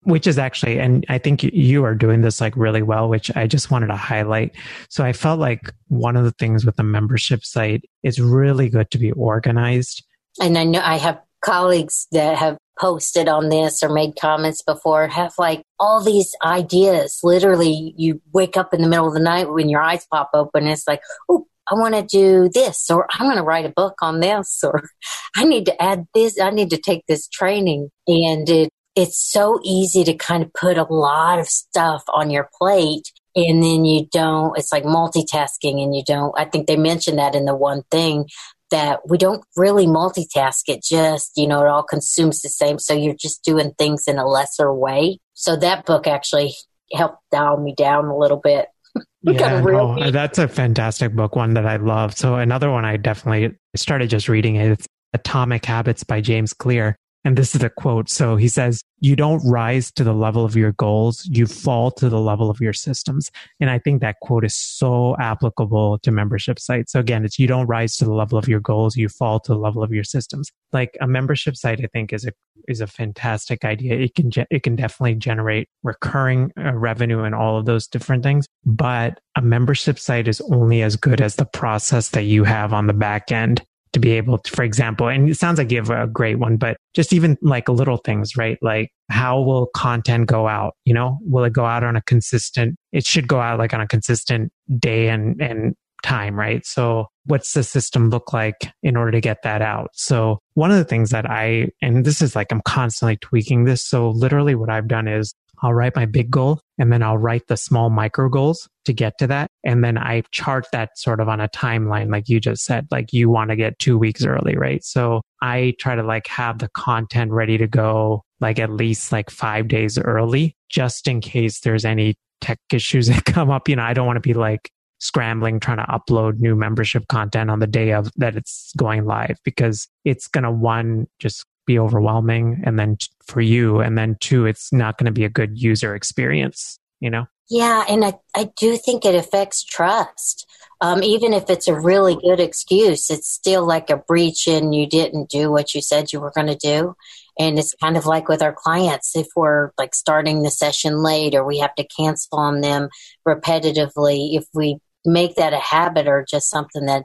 which 0.03 0.27
is 0.27 0.37
actually, 0.37 0.79
and 0.79 1.05
I 1.09 1.17
think 1.17 1.43
you 1.43 1.83
are 1.85 1.95
doing 1.95 2.21
this 2.21 2.41
like 2.41 2.55
really 2.55 2.81
well, 2.81 3.09
which 3.09 3.35
I 3.35 3.47
just 3.47 3.71
wanted 3.71 3.87
to 3.87 3.95
highlight. 3.95 4.51
So 4.89 5.03
I 5.03 5.13
felt 5.13 5.39
like 5.39 5.73
one 5.87 6.15
of 6.15 6.23
the 6.23 6.31
things 6.31 6.65
with 6.65 6.75
the 6.75 6.83
membership 6.83 7.43
site 7.43 7.85
is 8.03 8.19
really 8.19 8.69
good 8.69 8.91
to 8.91 8.97
be 8.97 9.11
organized. 9.11 10.03
And 10.41 10.57
I 10.57 10.63
know 10.63 10.81
I 10.81 10.97
have 10.97 11.21
colleagues 11.43 12.07
that 12.11 12.37
have 12.37 12.57
posted 12.79 13.27
on 13.27 13.49
this 13.49 13.83
or 13.83 13.89
made 13.89 14.15
comments 14.19 14.61
before 14.63 15.07
have 15.07 15.33
like 15.37 15.61
all 15.79 16.03
these 16.03 16.33
ideas. 16.43 17.19
Literally, 17.23 17.93
you 17.97 18.21
wake 18.33 18.57
up 18.57 18.73
in 18.73 18.81
the 18.81 18.87
middle 18.87 19.07
of 19.07 19.13
the 19.13 19.19
night 19.19 19.51
when 19.51 19.69
your 19.69 19.81
eyes 19.81 20.07
pop 20.11 20.31
open. 20.33 20.67
it's 20.67 20.87
like, 20.87 21.01
oh, 21.29 21.45
I 21.71 21.75
want 21.75 21.95
to 21.95 22.03
do 22.03 22.49
this, 22.53 22.89
or 22.89 23.07
I'm 23.11 23.25
going 23.25 23.37
to 23.37 23.43
write 23.43 23.65
a 23.65 23.73
book 23.73 23.95
on 24.01 24.19
this, 24.19 24.59
or 24.63 24.83
I 25.35 25.45
need 25.45 25.65
to 25.67 25.81
add 25.81 26.05
this. 26.13 26.39
I 26.39 26.49
need 26.49 26.69
to 26.71 26.77
take 26.77 27.05
this 27.07 27.27
training. 27.27 27.89
And 28.07 28.49
it 28.49 28.69
it's 28.95 29.19
so 29.19 29.59
easy 29.63 30.03
to 30.03 30.13
kind 30.13 30.43
of 30.43 30.53
put 30.53 30.77
a 30.77 30.83
lot 30.83 31.39
of 31.39 31.47
stuff 31.47 32.03
on 32.09 32.29
your 32.29 32.49
plate 32.57 33.11
and 33.35 33.63
then 33.63 33.85
you 33.85 34.05
don't 34.11 34.57
it's 34.57 34.71
like 34.71 34.83
multitasking 34.83 35.81
and 35.81 35.95
you 35.95 36.03
don't 36.05 36.33
i 36.37 36.45
think 36.45 36.67
they 36.67 36.77
mentioned 36.77 37.17
that 37.17 37.35
in 37.35 37.45
the 37.45 37.55
one 37.55 37.81
thing 37.89 38.25
that 38.73 39.07
we 39.07 39.19
don't 39.19 39.45
really 39.55 39.85
multitask. 39.85 40.63
It 40.67 40.83
just 40.83 41.33
you 41.37 41.47
know 41.47 41.61
it 41.61 41.67
all 41.67 41.83
consumes 41.83 42.41
the 42.41 42.49
same. 42.49 42.79
So 42.79 42.93
you're 42.93 43.13
just 43.13 43.43
doing 43.43 43.71
things 43.77 44.07
in 44.07 44.17
a 44.17 44.27
lesser 44.27 44.73
way. 44.73 45.19
So 45.35 45.55
that 45.57 45.85
book 45.85 46.07
actually 46.07 46.55
helped 46.91 47.19
dial 47.31 47.57
me 47.57 47.75
down 47.75 48.05
a 48.05 48.17
little 48.17 48.41
bit. 48.43 48.67
Yeah, 49.25 49.61
no, 49.61 49.97
uh, 49.97 50.11
that's 50.11 50.37
a 50.37 50.49
fantastic 50.49 51.15
book 51.15 51.37
one 51.37 51.53
that 51.53 51.65
i 51.65 51.77
love. 51.77 52.13
So 52.17 52.35
another 52.35 52.69
one 52.69 52.83
i 52.83 52.97
definitely 52.97 53.57
started 53.73 54.09
just 54.09 54.27
reading 54.27 54.57
it 54.57 54.69
it's 54.69 54.85
atomic 55.13 55.63
habits 55.63 56.03
by 56.03 56.19
james 56.19 56.51
clear 56.51 56.97
and 57.25 57.37
this 57.37 57.55
is 57.55 57.63
a 57.63 57.69
quote. 57.69 58.09
So 58.09 58.35
he 58.35 58.47
says, 58.47 58.83
you 58.99 59.15
don't 59.15 59.41
rise 59.45 59.91
to 59.93 60.03
the 60.03 60.13
level 60.13 60.43
of 60.45 60.55
your 60.55 60.73
goals. 60.73 61.25
You 61.25 61.45
fall 61.45 61.91
to 61.91 62.09
the 62.09 62.19
level 62.19 62.49
of 62.49 62.59
your 62.59 62.73
systems. 62.73 63.31
And 63.59 63.69
I 63.69 63.79
think 63.79 64.01
that 64.01 64.19
quote 64.21 64.45
is 64.45 64.55
so 64.55 65.15
applicable 65.19 65.99
to 65.99 66.11
membership 66.11 66.59
sites. 66.59 66.91
So 66.91 66.99
again, 66.99 67.23
it's 67.25 67.39
you 67.39 67.47
don't 67.47 67.67
rise 67.67 67.97
to 67.97 68.05
the 68.05 68.13
level 68.13 68.37
of 68.37 68.47
your 68.47 68.59
goals. 68.59 68.95
You 68.95 69.09
fall 69.09 69.39
to 69.41 69.53
the 69.53 69.59
level 69.59 69.83
of 69.83 69.91
your 69.91 70.03
systems. 70.03 70.51
Like 70.71 70.97
a 71.01 71.07
membership 71.07 71.55
site, 71.55 71.79
I 71.81 71.87
think 71.87 72.13
is 72.13 72.25
a, 72.25 72.31
is 72.67 72.81
a 72.81 72.87
fantastic 72.87 73.65
idea. 73.65 73.95
It 73.95 74.15
can, 74.15 74.31
ge- 74.31 74.47
it 74.49 74.63
can 74.63 74.75
definitely 74.75 75.15
generate 75.15 75.69
recurring 75.83 76.51
uh, 76.57 76.73
revenue 76.73 77.23
and 77.23 77.35
all 77.35 77.57
of 77.57 77.65
those 77.65 77.87
different 77.87 78.23
things. 78.23 78.47
But 78.65 79.19
a 79.35 79.41
membership 79.41 79.99
site 79.99 80.27
is 80.27 80.41
only 80.41 80.81
as 80.81 80.95
good 80.95 81.21
as 81.21 81.35
the 81.35 81.45
process 81.45 82.09
that 82.09 82.23
you 82.23 82.43
have 82.43 82.73
on 82.73 82.87
the 82.87 82.93
back 82.93 83.31
end 83.31 83.63
to 83.93 83.99
be 83.99 84.11
able 84.11 84.39
to, 84.39 84.51
for 84.51 84.63
example, 84.63 85.07
and 85.07 85.29
it 85.29 85.37
sounds 85.37 85.57
like 85.57 85.71
you 85.71 85.77
have 85.77 85.89
a 85.89 86.07
great 86.07 86.39
one, 86.39 86.57
but 86.57 86.77
just 86.93 87.13
even 87.13 87.37
like 87.41 87.69
little 87.69 87.97
things, 87.97 88.35
right? 88.35 88.57
Like 88.61 88.91
how 89.09 89.41
will 89.41 89.67
content 89.75 90.27
go 90.27 90.47
out? 90.47 90.73
You 90.85 90.93
know, 90.93 91.19
will 91.21 91.43
it 91.43 91.53
go 91.53 91.65
out 91.65 91.83
on 91.83 91.95
a 91.95 92.01
consistent, 92.01 92.75
it 92.91 93.05
should 93.05 93.27
go 93.27 93.39
out 93.39 93.59
like 93.59 93.73
on 93.73 93.81
a 93.81 93.87
consistent 93.87 94.51
day 94.79 95.09
and, 95.09 95.39
and 95.41 95.75
time, 96.03 96.37
right? 96.37 96.65
So 96.65 97.07
what's 97.25 97.53
the 97.53 97.63
system 97.63 98.09
look 98.09 98.33
like 98.33 98.71
in 98.81 98.97
order 98.97 99.11
to 99.11 99.21
get 99.21 99.43
that 99.43 99.61
out? 99.61 99.91
So 99.93 100.39
one 100.55 100.71
of 100.71 100.77
the 100.77 100.83
things 100.83 101.11
that 101.11 101.29
I, 101.29 101.69
and 101.81 102.05
this 102.05 102.21
is 102.21 102.35
like, 102.35 102.51
I'm 102.51 102.61
constantly 102.61 103.17
tweaking 103.17 103.63
this. 103.63 103.87
So 103.87 104.09
literally 104.09 104.55
what 104.55 104.69
I've 104.69 104.87
done 104.87 105.07
is 105.07 105.33
I'll 105.61 105.73
write 105.73 105.95
my 105.95 106.05
big 106.05 106.29
goal 106.29 106.59
and 106.77 106.91
then 106.91 107.03
I'll 107.03 107.17
write 107.17 107.47
the 107.47 107.57
small 107.57 107.89
micro 107.89 108.29
goals 108.29 108.67
to 108.85 108.93
get 108.93 109.17
to 109.19 109.27
that. 109.27 109.47
And 109.63 109.83
then 109.83 109.97
I 109.97 110.23
chart 110.31 110.67
that 110.71 110.97
sort 110.97 111.19
of 111.19 111.29
on 111.29 111.39
a 111.39 111.47
timeline, 111.49 112.11
like 112.11 112.27
you 112.27 112.39
just 112.39 112.63
said, 112.63 112.87
like 112.91 113.13
you 113.13 113.29
want 113.29 113.51
to 113.51 113.55
get 113.55 113.79
two 113.79 113.97
weeks 113.97 114.25
early, 114.25 114.57
right? 114.57 114.83
So 114.83 115.21
I 115.41 115.75
try 115.79 115.95
to 115.95 116.03
like 116.03 116.27
have 116.27 116.59
the 116.59 116.69
content 116.75 117.31
ready 117.31 117.57
to 117.57 117.67
go 117.67 118.23
like 118.41 118.59
at 118.59 118.71
least 118.71 119.11
like 119.11 119.29
five 119.29 119.67
days 119.67 119.97
early, 119.97 120.55
just 120.69 121.07
in 121.07 121.21
case 121.21 121.61
there's 121.61 121.85
any 121.85 122.15
tech 122.41 122.59
issues 122.71 123.07
that 123.09 123.25
come 123.25 123.49
up. 123.49 123.69
You 123.69 123.77
know, 123.77 123.83
I 123.83 123.93
don't 123.93 124.07
want 124.07 124.17
to 124.17 124.21
be 124.27 124.33
like 124.33 124.69
scrambling 124.99 125.59
trying 125.59 125.77
to 125.77 125.83
upload 125.83 126.39
new 126.39 126.55
membership 126.55 127.05
content 127.09 127.49
on 127.49 127.59
the 127.59 127.67
day 127.67 127.91
of 127.91 128.09
that 128.15 128.37
it's 128.37 128.71
going 128.77 129.05
live 129.05 129.37
because 129.43 129.87
it's 130.05 130.29
going 130.29 130.45
to 130.45 130.51
one 130.51 131.07
just 131.19 131.45
be 131.65 131.79
overwhelming 131.79 132.61
and 132.65 132.77
then 132.77 132.97
for 133.25 133.41
you 133.41 133.79
and 133.79 133.97
then 133.97 134.17
two 134.19 134.45
it's 134.45 134.71
not 134.73 134.97
going 134.97 135.05
to 135.05 135.11
be 135.11 135.25
a 135.25 135.29
good 135.29 135.57
user 135.59 135.95
experience 135.95 136.79
you 136.99 137.09
know? 137.09 137.25
Yeah 137.49 137.83
and 137.87 138.05
i, 138.05 138.13
I 138.35 138.49
do 138.57 138.77
think 138.77 139.05
it 139.05 139.15
affects 139.15 139.63
trust. 139.63 140.49
Um, 140.81 141.01
even 141.01 141.31
if 141.31 141.49
it's 141.49 141.69
a 141.69 141.79
really 141.79 142.15
good 142.15 142.39
excuse 142.39 143.09
it's 143.09 143.29
still 143.29 143.65
like 143.65 143.89
a 143.89 143.97
breach 143.97 144.47
and 144.47 144.73
you 144.75 144.87
didn't 144.87 145.29
do 145.29 145.51
what 145.51 145.73
you 145.73 145.81
said 145.81 146.11
you 146.11 146.19
were 146.19 146.31
going 146.31 146.47
to 146.47 146.55
do. 146.55 146.95
And 147.39 147.57
it's 147.57 147.73
kind 147.73 147.97
of 147.97 148.05
like 148.05 148.27
with 148.27 148.41
our 148.43 148.53
clients 148.53 149.15
if 149.15 149.27
we're 149.35 149.71
like 149.77 149.95
starting 149.95 150.43
the 150.43 150.51
session 150.51 151.01
late 151.01 151.33
or 151.33 151.43
we 151.43 151.59
have 151.59 151.73
to 151.75 151.87
cancel 151.87 152.37
on 152.37 152.61
them 152.61 152.89
repetitively 153.27 154.35
if 154.37 154.45
we 154.53 154.77
make 155.05 155.35
that 155.35 155.53
a 155.53 155.59
habit 155.59 156.07
or 156.07 156.25
just 156.29 156.49
something 156.49 156.85
that 156.85 157.03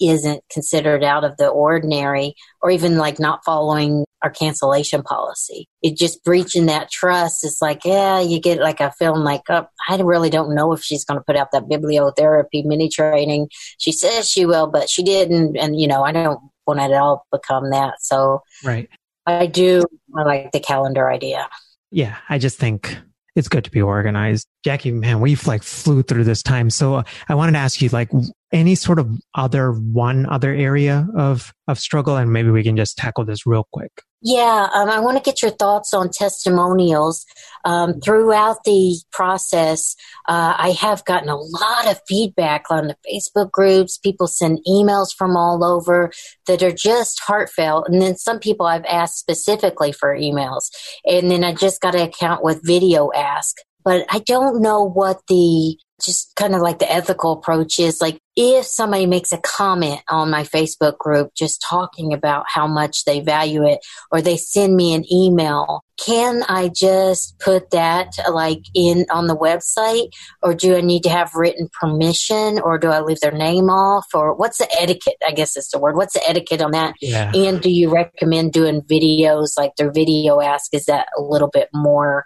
isn't 0.00 0.42
considered 0.50 1.04
out 1.04 1.24
of 1.24 1.36
the 1.36 1.48
ordinary 1.48 2.34
or 2.62 2.70
even 2.70 2.96
like 2.96 3.18
not 3.18 3.44
following 3.44 4.04
our 4.22 4.30
cancellation 4.30 5.02
policy. 5.02 5.66
It 5.82 5.96
just 5.96 6.24
breaching 6.24 6.66
that 6.66 6.90
trust. 6.90 7.44
It's 7.44 7.62
like, 7.62 7.84
yeah, 7.84 8.20
you 8.20 8.40
get 8.40 8.58
like 8.60 8.80
a 8.80 8.92
feeling 8.98 9.22
like, 9.22 9.42
oh, 9.48 9.66
I 9.88 9.96
really 9.96 10.30
don't 10.30 10.54
know 10.54 10.72
if 10.72 10.82
she's 10.82 11.04
going 11.04 11.18
to 11.18 11.24
put 11.24 11.36
out 11.36 11.52
that 11.52 11.68
bibliotherapy 11.68 12.64
mini 12.64 12.88
training. 12.88 13.48
She 13.78 13.92
says 13.92 14.28
she 14.28 14.46
will, 14.46 14.66
but 14.66 14.88
she 14.90 15.02
didn't. 15.02 15.56
And, 15.56 15.80
you 15.80 15.86
know, 15.86 16.02
I 16.02 16.12
don't 16.12 16.40
want 16.66 16.80
it 16.80 16.92
all 16.92 17.26
become 17.32 17.70
that. 17.70 18.02
So 18.02 18.42
right. 18.64 18.88
I 19.26 19.46
do 19.46 19.84
I 20.16 20.22
like 20.22 20.52
the 20.52 20.60
calendar 20.60 21.10
idea. 21.10 21.48
Yeah. 21.90 22.16
I 22.28 22.38
just 22.38 22.58
think 22.58 22.96
it's 23.36 23.48
good 23.48 23.64
to 23.64 23.70
be 23.70 23.80
organized. 23.80 24.46
Jackie, 24.64 24.90
man, 24.90 25.20
we've 25.20 25.46
like 25.46 25.62
flew 25.62 26.02
through 26.02 26.24
this 26.24 26.42
time. 26.42 26.68
So 26.68 27.02
I 27.28 27.34
wanted 27.34 27.52
to 27.52 27.58
ask 27.58 27.80
you 27.80 27.88
like 27.90 28.10
any 28.52 28.74
sort 28.74 28.98
of 28.98 29.08
other 29.34 29.72
one 29.72 30.26
other 30.26 30.52
area 30.52 31.06
of, 31.16 31.52
of 31.68 31.78
struggle 31.78 32.16
and 32.16 32.32
maybe 32.32 32.50
we 32.50 32.62
can 32.62 32.76
just 32.76 32.96
tackle 32.96 33.24
this 33.24 33.46
real 33.46 33.66
quick. 33.72 34.02
Yeah, 34.22 34.68
um, 34.74 34.90
I 34.90 35.00
want 35.00 35.16
to 35.16 35.22
get 35.22 35.40
your 35.40 35.50
thoughts 35.50 35.94
on 35.94 36.10
testimonials. 36.10 37.24
Um, 37.64 38.00
throughout 38.00 38.64
the 38.64 38.98
process, 39.12 39.96
uh, 40.28 40.54
I 40.58 40.72
have 40.72 41.06
gotten 41.06 41.30
a 41.30 41.38
lot 41.38 41.90
of 41.90 42.00
feedback 42.06 42.64
on 42.70 42.88
the 42.88 42.96
Facebook 43.08 43.50
groups. 43.50 43.96
People 43.96 44.26
send 44.26 44.60
emails 44.68 45.08
from 45.16 45.38
all 45.38 45.64
over 45.64 46.12
that 46.46 46.62
are 46.62 46.72
just 46.72 47.20
heartfelt. 47.20 47.88
And 47.88 48.02
then 48.02 48.16
some 48.16 48.38
people 48.38 48.66
I've 48.66 48.84
asked 48.84 49.18
specifically 49.18 49.92
for 49.92 50.14
emails. 50.14 50.70
And 51.06 51.30
then 51.30 51.42
I 51.42 51.54
just 51.54 51.80
got 51.80 51.94
an 51.94 52.02
account 52.02 52.44
with 52.44 52.62
VideoAsk. 52.62 53.54
But 53.82 54.04
I 54.10 54.18
don't 54.18 54.60
know 54.60 54.84
what 54.84 55.22
the 55.28 55.78
just 56.04 56.34
kind 56.36 56.54
of 56.54 56.62
like 56.62 56.78
the 56.78 56.90
ethical 56.90 57.32
approach 57.32 57.78
is 57.78 58.00
like 58.00 58.18
if 58.36 58.64
somebody 58.64 59.06
makes 59.06 59.32
a 59.32 59.38
comment 59.38 60.00
on 60.08 60.30
my 60.30 60.44
Facebook 60.44 60.98
group 60.98 61.34
just 61.34 61.64
talking 61.68 62.12
about 62.12 62.44
how 62.48 62.66
much 62.66 63.04
they 63.04 63.20
value 63.20 63.66
it 63.66 63.80
or 64.12 64.22
they 64.22 64.36
send 64.36 64.76
me 64.76 64.94
an 64.94 65.04
email, 65.12 65.82
can 65.98 66.42
I 66.48 66.68
just 66.68 67.38
put 67.40 67.70
that 67.70 68.12
like 68.30 68.62
in 68.74 69.04
on 69.10 69.26
the 69.26 69.36
website 69.36 70.10
or 70.42 70.54
do 70.54 70.76
I 70.76 70.80
need 70.80 71.02
to 71.02 71.10
have 71.10 71.34
written 71.34 71.68
permission 71.80 72.60
or 72.60 72.78
do 72.78 72.88
I 72.88 73.00
leave 73.00 73.20
their 73.20 73.32
name 73.32 73.68
off 73.68 74.06
or 74.14 74.34
what's 74.34 74.58
the 74.58 74.68
etiquette? 74.80 75.16
I 75.26 75.32
guess 75.32 75.56
is 75.56 75.68
the 75.68 75.78
word. 75.78 75.96
What's 75.96 76.14
the 76.14 76.26
etiquette 76.28 76.62
on 76.62 76.70
that? 76.70 76.94
Yeah. 77.00 77.32
And 77.34 77.60
do 77.60 77.70
you 77.70 77.92
recommend 77.92 78.52
doing 78.52 78.80
videos 78.82 79.58
like 79.58 79.74
their 79.76 79.90
video 79.90 80.40
ask? 80.40 80.72
Is 80.72 80.86
that 80.86 81.08
a 81.18 81.20
little 81.20 81.50
bit 81.50 81.68
more 81.74 82.24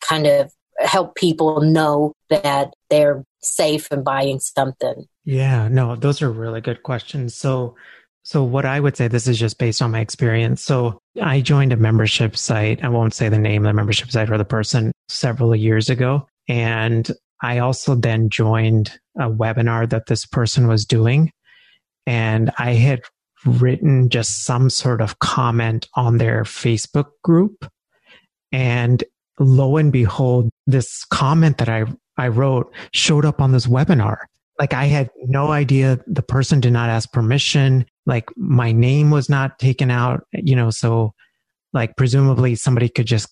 kind 0.00 0.26
of 0.26 0.52
help 0.78 1.16
people 1.16 1.60
know 1.60 2.14
that 2.30 2.72
they're 2.88 3.24
safe 3.42 3.88
and 3.90 4.04
buying 4.04 4.40
something? 4.40 5.06
Yeah, 5.24 5.68
no, 5.68 5.96
those 5.96 6.22
are 6.22 6.30
really 6.30 6.60
good 6.60 6.82
questions. 6.82 7.34
So, 7.34 7.76
so 8.22 8.42
what 8.42 8.64
I 8.64 8.80
would 8.80 8.96
say, 8.96 9.08
this 9.08 9.26
is 9.26 9.38
just 9.38 9.58
based 9.58 9.82
on 9.82 9.90
my 9.90 10.00
experience. 10.00 10.62
So 10.62 10.98
I 11.22 11.40
joined 11.40 11.72
a 11.72 11.76
membership 11.76 12.36
site. 12.36 12.82
I 12.82 12.88
won't 12.88 13.14
say 13.14 13.28
the 13.28 13.38
name 13.38 13.64
of 13.64 13.70
the 13.70 13.74
membership 13.74 14.10
site 14.10 14.30
or 14.30 14.38
the 14.38 14.44
person 14.44 14.92
several 15.08 15.54
years 15.54 15.90
ago. 15.90 16.26
And 16.48 17.10
I 17.42 17.58
also 17.58 17.94
then 17.94 18.28
joined 18.28 18.98
a 19.18 19.30
webinar 19.30 19.88
that 19.90 20.06
this 20.06 20.26
person 20.26 20.66
was 20.66 20.84
doing. 20.84 21.32
And 22.06 22.50
I 22.58 22.72
had 22.72 23.02
written 23.44 24.08
just 24.08 24.44
some 24.44 24.68
sort 24.68 25.00
of 25.00 25.18
comment 25.18 25.88
on 25.94 26.18
their 26.18 26.42
Facebook 26.42 27.08
group. 27.22 27.66
And 28.52 29.02
lo 29.38 29.76
and 29.76 29.92
behold, 29.92 30.50
this 30.66 31.04
comment 31.06 31.58
that 31.58 31.68
I, 31.68 31.84
I 32.16 32.28
wrote 32.28 32.72
showed 32.92 33.24
up 33.24 33.40
on 33.40 33.52
this 33.52 33.66
webinar. 33.66 34.24
Like 34.60 34.74
I 34.74 34.84
had 34.84 35.10
no 35.16 35.52
idea 35.52 35.98
the 36.06 36.22
person 36.22 36.60
did 36.60 36.74
not 36.74 36.90
ask 36.90 37.10
permission. 37.10 37.86
Like 38.04 38.28
my 38.36 38.72
name 38.72 39.10
was 39.10 39.30
not 39.30 39.58
taken 39.58 39.90
out, 39.90 40.26
you 40.32 40.54
know, 40.54 40.68
so 40.68 41.14
like 41.72 41.96
presumably 41.96 42.54
somebody 42.56 42.90
could 42.90 43.06
just 43.06 43.28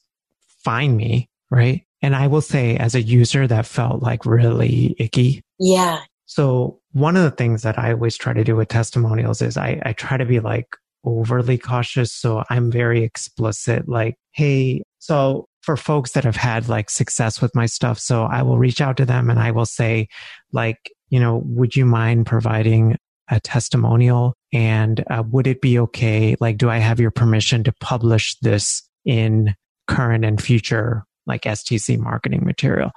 find 0.65 0.97
me, 0.97 1.29
right? 1.51 1.83
And 2.01 2.17
I 2.17 2.29
will 2.29 2.41
say 2.41 2.79
as 2.79 2.95
a 2.95 3.03
user 3.03 3.47
that 3.47 3.67
felt 3.67 4.03
like 4.03 4.25
really 4.25 4.97
icky. 4.99 5.43
Yeah. 5.59 6.01
So 6.25 6.81
one 6.93 7.17
of 7.17 7.25
the 7.25 7.31
things 7.31 7.63
that 7.63 7.79
I 7.79 7.93
always 7.93 8.17
try 8.17 8.33
to 8.33 8.45
do 8.45 8.57
with 8.57 8.69
testimonials 8.69 9.43
is 9.43 9.59
I, 9.59 9.83
I 9.85 9.93
try 9.93 10.17
to 10.17 10.25
be 10.25 10.41
like 10.41 10.69
overly 11.05 11.59
cautious. 11.59 12.13
So 12.13 12.43
I'm 12.49 12.71
very 12.71 13.03
explicit, 13.03 13.87
like, 13.87 14.17
Hey, 14.33 14.83
so 14.99 15.47
for 15.63 15.77
folks 15.77 16.13
that 16.13 16.25
have 16.25 16.37
had 16.37 16.69
like 16.69 16.89
success 16.89 17.43
with 17.43 17.55
my 17.55 17.67
stuff. 17.67 17.99
So 17.99 18.25
I 18.25 18.43
will 18.43 18.59
reach 18.59 18.81
out 18.81 18.97
to 18.99 19.05
them 19.05 19.29
and 19.29 19.39
I 19.39 19.51
will 19.51 19.67
say, 19.67 20.09
like, 20.53 20.91
you 21.11 21.21
know, 21.21 21.43
would 21.45 21.77
you 21.77 21.87
mind 21.87 22.27
providing 22.27 22.97
a 23.31 23.41
testimonial? 23.41 24.35
And 24.53 25.05
uh, 25.11 25.23
would 25.31 25.47
it 25.47 25.61
be 25.61 25.79
okay? 25.79 26.37
Like, 26.41 26.59
do 26.59 26.71
I 26.71 26.79
have 26.79 27.01
your 27.01 27.11
permission 27.11 27.65
to 27.65 27.73
publish 27.81 28.37
this 28.41 28.83
in 29.05 29.55
current 29.87 30.25
and 30.25 30.41
future 30.41 31.05
like 31.27 31.43
STC 31.43 31.99
marketing 31.99 32.45
material? 32.45 32.91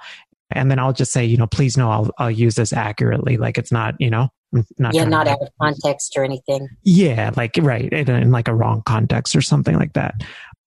And 0.50 0.70
then 0.70 0.78
I'll 0.78 0.92
just 0.92 1.12
say, 1.12 1.24
you 1.24 1.36
know, 1.36 1.46
please 1.46 1.76
know 1.76 1.90
I'll, 1.90 2.10
I'll 2.18 2.30
use 2.30 2.54
this 2.54 2.72
accurately. 2.72 3.36
Like 3.36 3.58
it's 3.58 3.72
not, 3.72 3.94
you 3.98 4.10
know, 4.10 4.28
not 4.78 4.94
yeah, 4.94 5.04
not 5.04 5.26
out 5.26 5.40
of 5.40 5.48
context 5.60 6.14
or 6.16 6.24
anything. 6.24 6.68
Yeah, 6.82 7.30
like 7.36 7.52
right 7.60 7.90
in, 7.90 8.10
in 8.10 8.30
like 8.30 8.48
a 8.48 8.54
wrong 8.54 8.82
context 8.84 9.34
or 9.34 9.40
something 9.40 9.76
like 9.76 9.94
that. 9.94 10.14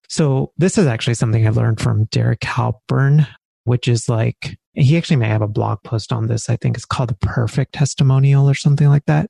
So 0.10 0.54
this 0.58 0.78
is 0.78 0.88
actually 0.88 1.16
something 1.16 1.46
I 1.46 1.52
learned 1.52 1.80
from 1.80 2.06
Derek 2.06 2.42
Halpern, 2.42 3.28
which 3.66 3.88
is 3.88 4.10
like, 4.10 4.58
he 4.74 4.98
actually 4.98 5.18
may 5.18 5.28
have 5.28 5.42
a 5.42 5.48
blog 5.48 5.84
post 5.84 6.12
on 6.12 6.28
this. 6.28 6.50
I 6.50 6.56
think 6.56 6.78
it's 6.78 6.86
called 6.86 7.10
the 7.10 7.18
perfect 7.28 7.74
testimonial 7.74 8.50
or 8.50 8.56
something 8.56 8.88
like 8.88 9.06
that. 9.06 9.30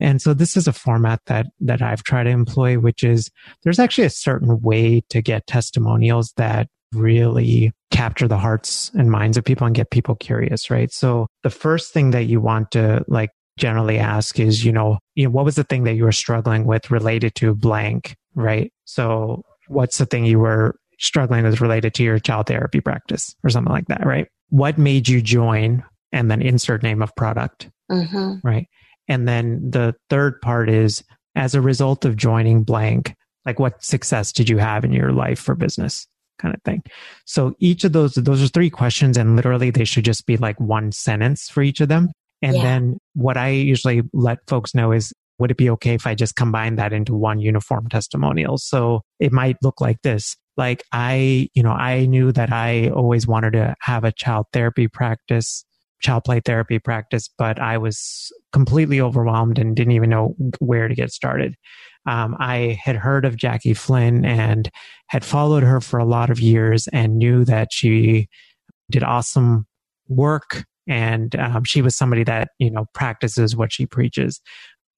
And 0.00 0.20
so 0.20 0.34
this 0.34 0.56
is 0.56 0.66
a 0.66 0.72
format 0.72 1.20
that, 1.26 1.46
that 1.60 1.80
I've 1.80 2.02
tried 2.02 2.24
to 2.24 2.30
employ, 2.30 2.78
which 2.78 3.04
is 3.04 3.30
there's 3.62 3.78
actually 3.78 4.04
a 4.04 4.10
certain 4.10 4.60
way 4.60 5.02
to 5.10 5.22
get 5.22 5.46
testimonials 5.46 6.32
that 6.36 6.68
really 6.92 7.72
capture 7.90 8.28
the 8.28 8.38
hearts 8.38 8.90
and 8.94 9.10
minds 9.10 9.36
of 9.36 9.44
people 9.44 9.66
and 9.66 9.74
get 9.74 9.90
people 9.90 10.14
curious, 10.16 10.70
right? 10.70 10.92
So 10.92 11.26
the 11.42 11.50
first 11.50 11.92
thing 11.92 12.10
that 12.10 12.24
you 12.24 12.40
want 12.40 12.72
to 12.72 13.04
like 13.08 13.30
generally 13.56 13.98
ask 13.98 14.38
is, 14.40 14.64
you 14.64 14.72
know, 14.72 14.98
you 15.14 15.24
know, 15.24 15.30
what 15.30 15.44
was 15.44 15.54
the 15.54 15.64
thing 15.64 15.84
that 15.84 15.94
you 15.94 16.04
were 16.04 16.12
struggling 16.12 16.66
with 16.66 16.90
related 16.90 17.34
to 17.36 17.54
blank, 17.54 18.16
right? 18.34 18.72
So 18.84 19.42
what's 19.68 19.98
the 19.98 20.06
thing 20.06 20.24
you 20.24 20.40
were 20.40 20.76
struggling 21.04 21.44
with 21.44 21.60
related 21.60 21.94
to 21.94 22.02
your 22.02 22.18
child 22.18 22.46
therapy 22.46 22.80
practice 22.80 23.34
or 23.44 23.50
something 23.50 23.72
like 23.72 23.86
that, 23.86 24.04
right? 24.04 24.28
What 24.48 24.78
made 24.78 25.08
you 25.08 25.20
join 25.20 25.84
and 26.12 26.30
then 26.30 26.42
insert 26.42 26.82
name 26.82 27.02
of 27.02 27.14
product, 27.16 27.70
mm-hmm. 27.90 28.46
right? 28.46 28.68
And 29.08 29.28
then 29.28 29.70
the 29.70 29.94
third 30.08 30.40
part 30.40 30.70
is 30.70 31.04
as 31.34 31.54
a 31.54 31.60
result 31.60 32.04
of 32.04 32.16
joining 32.16 32.62
blank, 32.62 33.14
like 33.44 33.58
what 33.58 33.82
success 33.82 34.32
did 34.32 34.48
you 34.48 34.58
have 34.58 34.84
in 34.84 34.92
your 34.92 35.12
life 35.12 35.38
for 35.38 35.54
business 35.54 36.06
kind 36.38 36.54
of 36.54 36.62
thing. 36.62 36.82
So 37.26 37.54
each 37.58 37.84
of 37.84 37.92
those, 37.92 38.14
those 38.14 38.42
are 38.42 38.48
three 38.48 38.70
questions 38.70 39.16
and 39.16 39.36
literally 39.36 39.70
they 39.70 39.84
should 39.84 40.04
just 40.04 40.26
be 40.26 40.36
like 40.36 40.58
one 40.58 40.92
sentence 40.92 41.48
for 41.48 41.62
each 41.62 41.80
of 41.80 41.88
them. 41.88 42.10
And 42.42 42.56
yeah. 42.56 42.62
then 42.62 42.98
what 43.14 43.36
I 43.36 43.50
usually 43.50 44.02
let 44.12 44.38
folks 44.48 44.74
know 44.74 44.92
is 44.92 45.12
would 45.38 45.50
it 45.50 45.56
be 45.56 45.70
okay 45.70 45.94
if 45.94 46.06
I 46.06 46.14
just 46.14 46.36
combine 46.36 46.76
that 46.76 46.92
into 46.92 47.14
one 47.14 47.40
uniform 47.40 47.88
testimonial? 47.88 48.58
So 48.58 49.02
it 49.18 49.32
might 49.32 49.56
look 49.62 49.80
like 49.80 50.00
this. 50.02 50.36
Like 50.56 50.84
I, 50.92 51.48
you 51.54 51.62
know, 51.62 51.72
I 51.72 52.06
knew 52.06 52.32
that 52.32 52.52
I 52.52 52.88
always 52.90 53.26
wanted 53.26 53.52
to 53.54 53.74
have 53.80 54.04
a 54.04 54.12
child 54.12 54.46
therapy 54.52 54.88
practice 54.88 55.64
child 56.04 56.22
play 56.24 56.38
therapy 56.38 56.78
practice, 56.78 57.28
but 57.38 57.58
I 57.58 57.78
was 57.78 58.30
completely 58.52 59.00
overwhelmed 59.00 59.58
and 59.58 59.74
didn't 59.74 59.94
even 59.94 60.10
know 60.10 60.36
where 60.60 60.86
to 60.86 60.94
get 60.94 61.10
started. 61.10 61.56
Um, 62.06 62.36
I 62.38 62.78
had 62.82 62.96
heard 62.96 63.24
of 63.24 63.36
Jackie 63.36 63.74
Flynn 63.74 64.24
and 64.24 64.70
had 65.08 65.24
followed 65.24 65.62
her 65.62 65.80
for 65.80 65.98
a 65.98 66.04
lot 66.04 66.30
of 66.30 66.38
years 66.38 66.86
and 66.88 67.16
knew 67.16 67.44
that 67.46 67.72
she 67.72 68.28
did 68.90 69.02
awesome 69.02 69.66
work 70.08 70.64
and 70.86 71.34
um, 71.36 71.64
she 71.64 71.80
was 71.80 71.96
somebody 71.96 72.24
that 72.24 72.48
you 72.58 72.70
know 72.70 72.84
practices 72.92 73.56
what 73.56 73.72
she 73.72 73.86
preaches. 73.86 74.42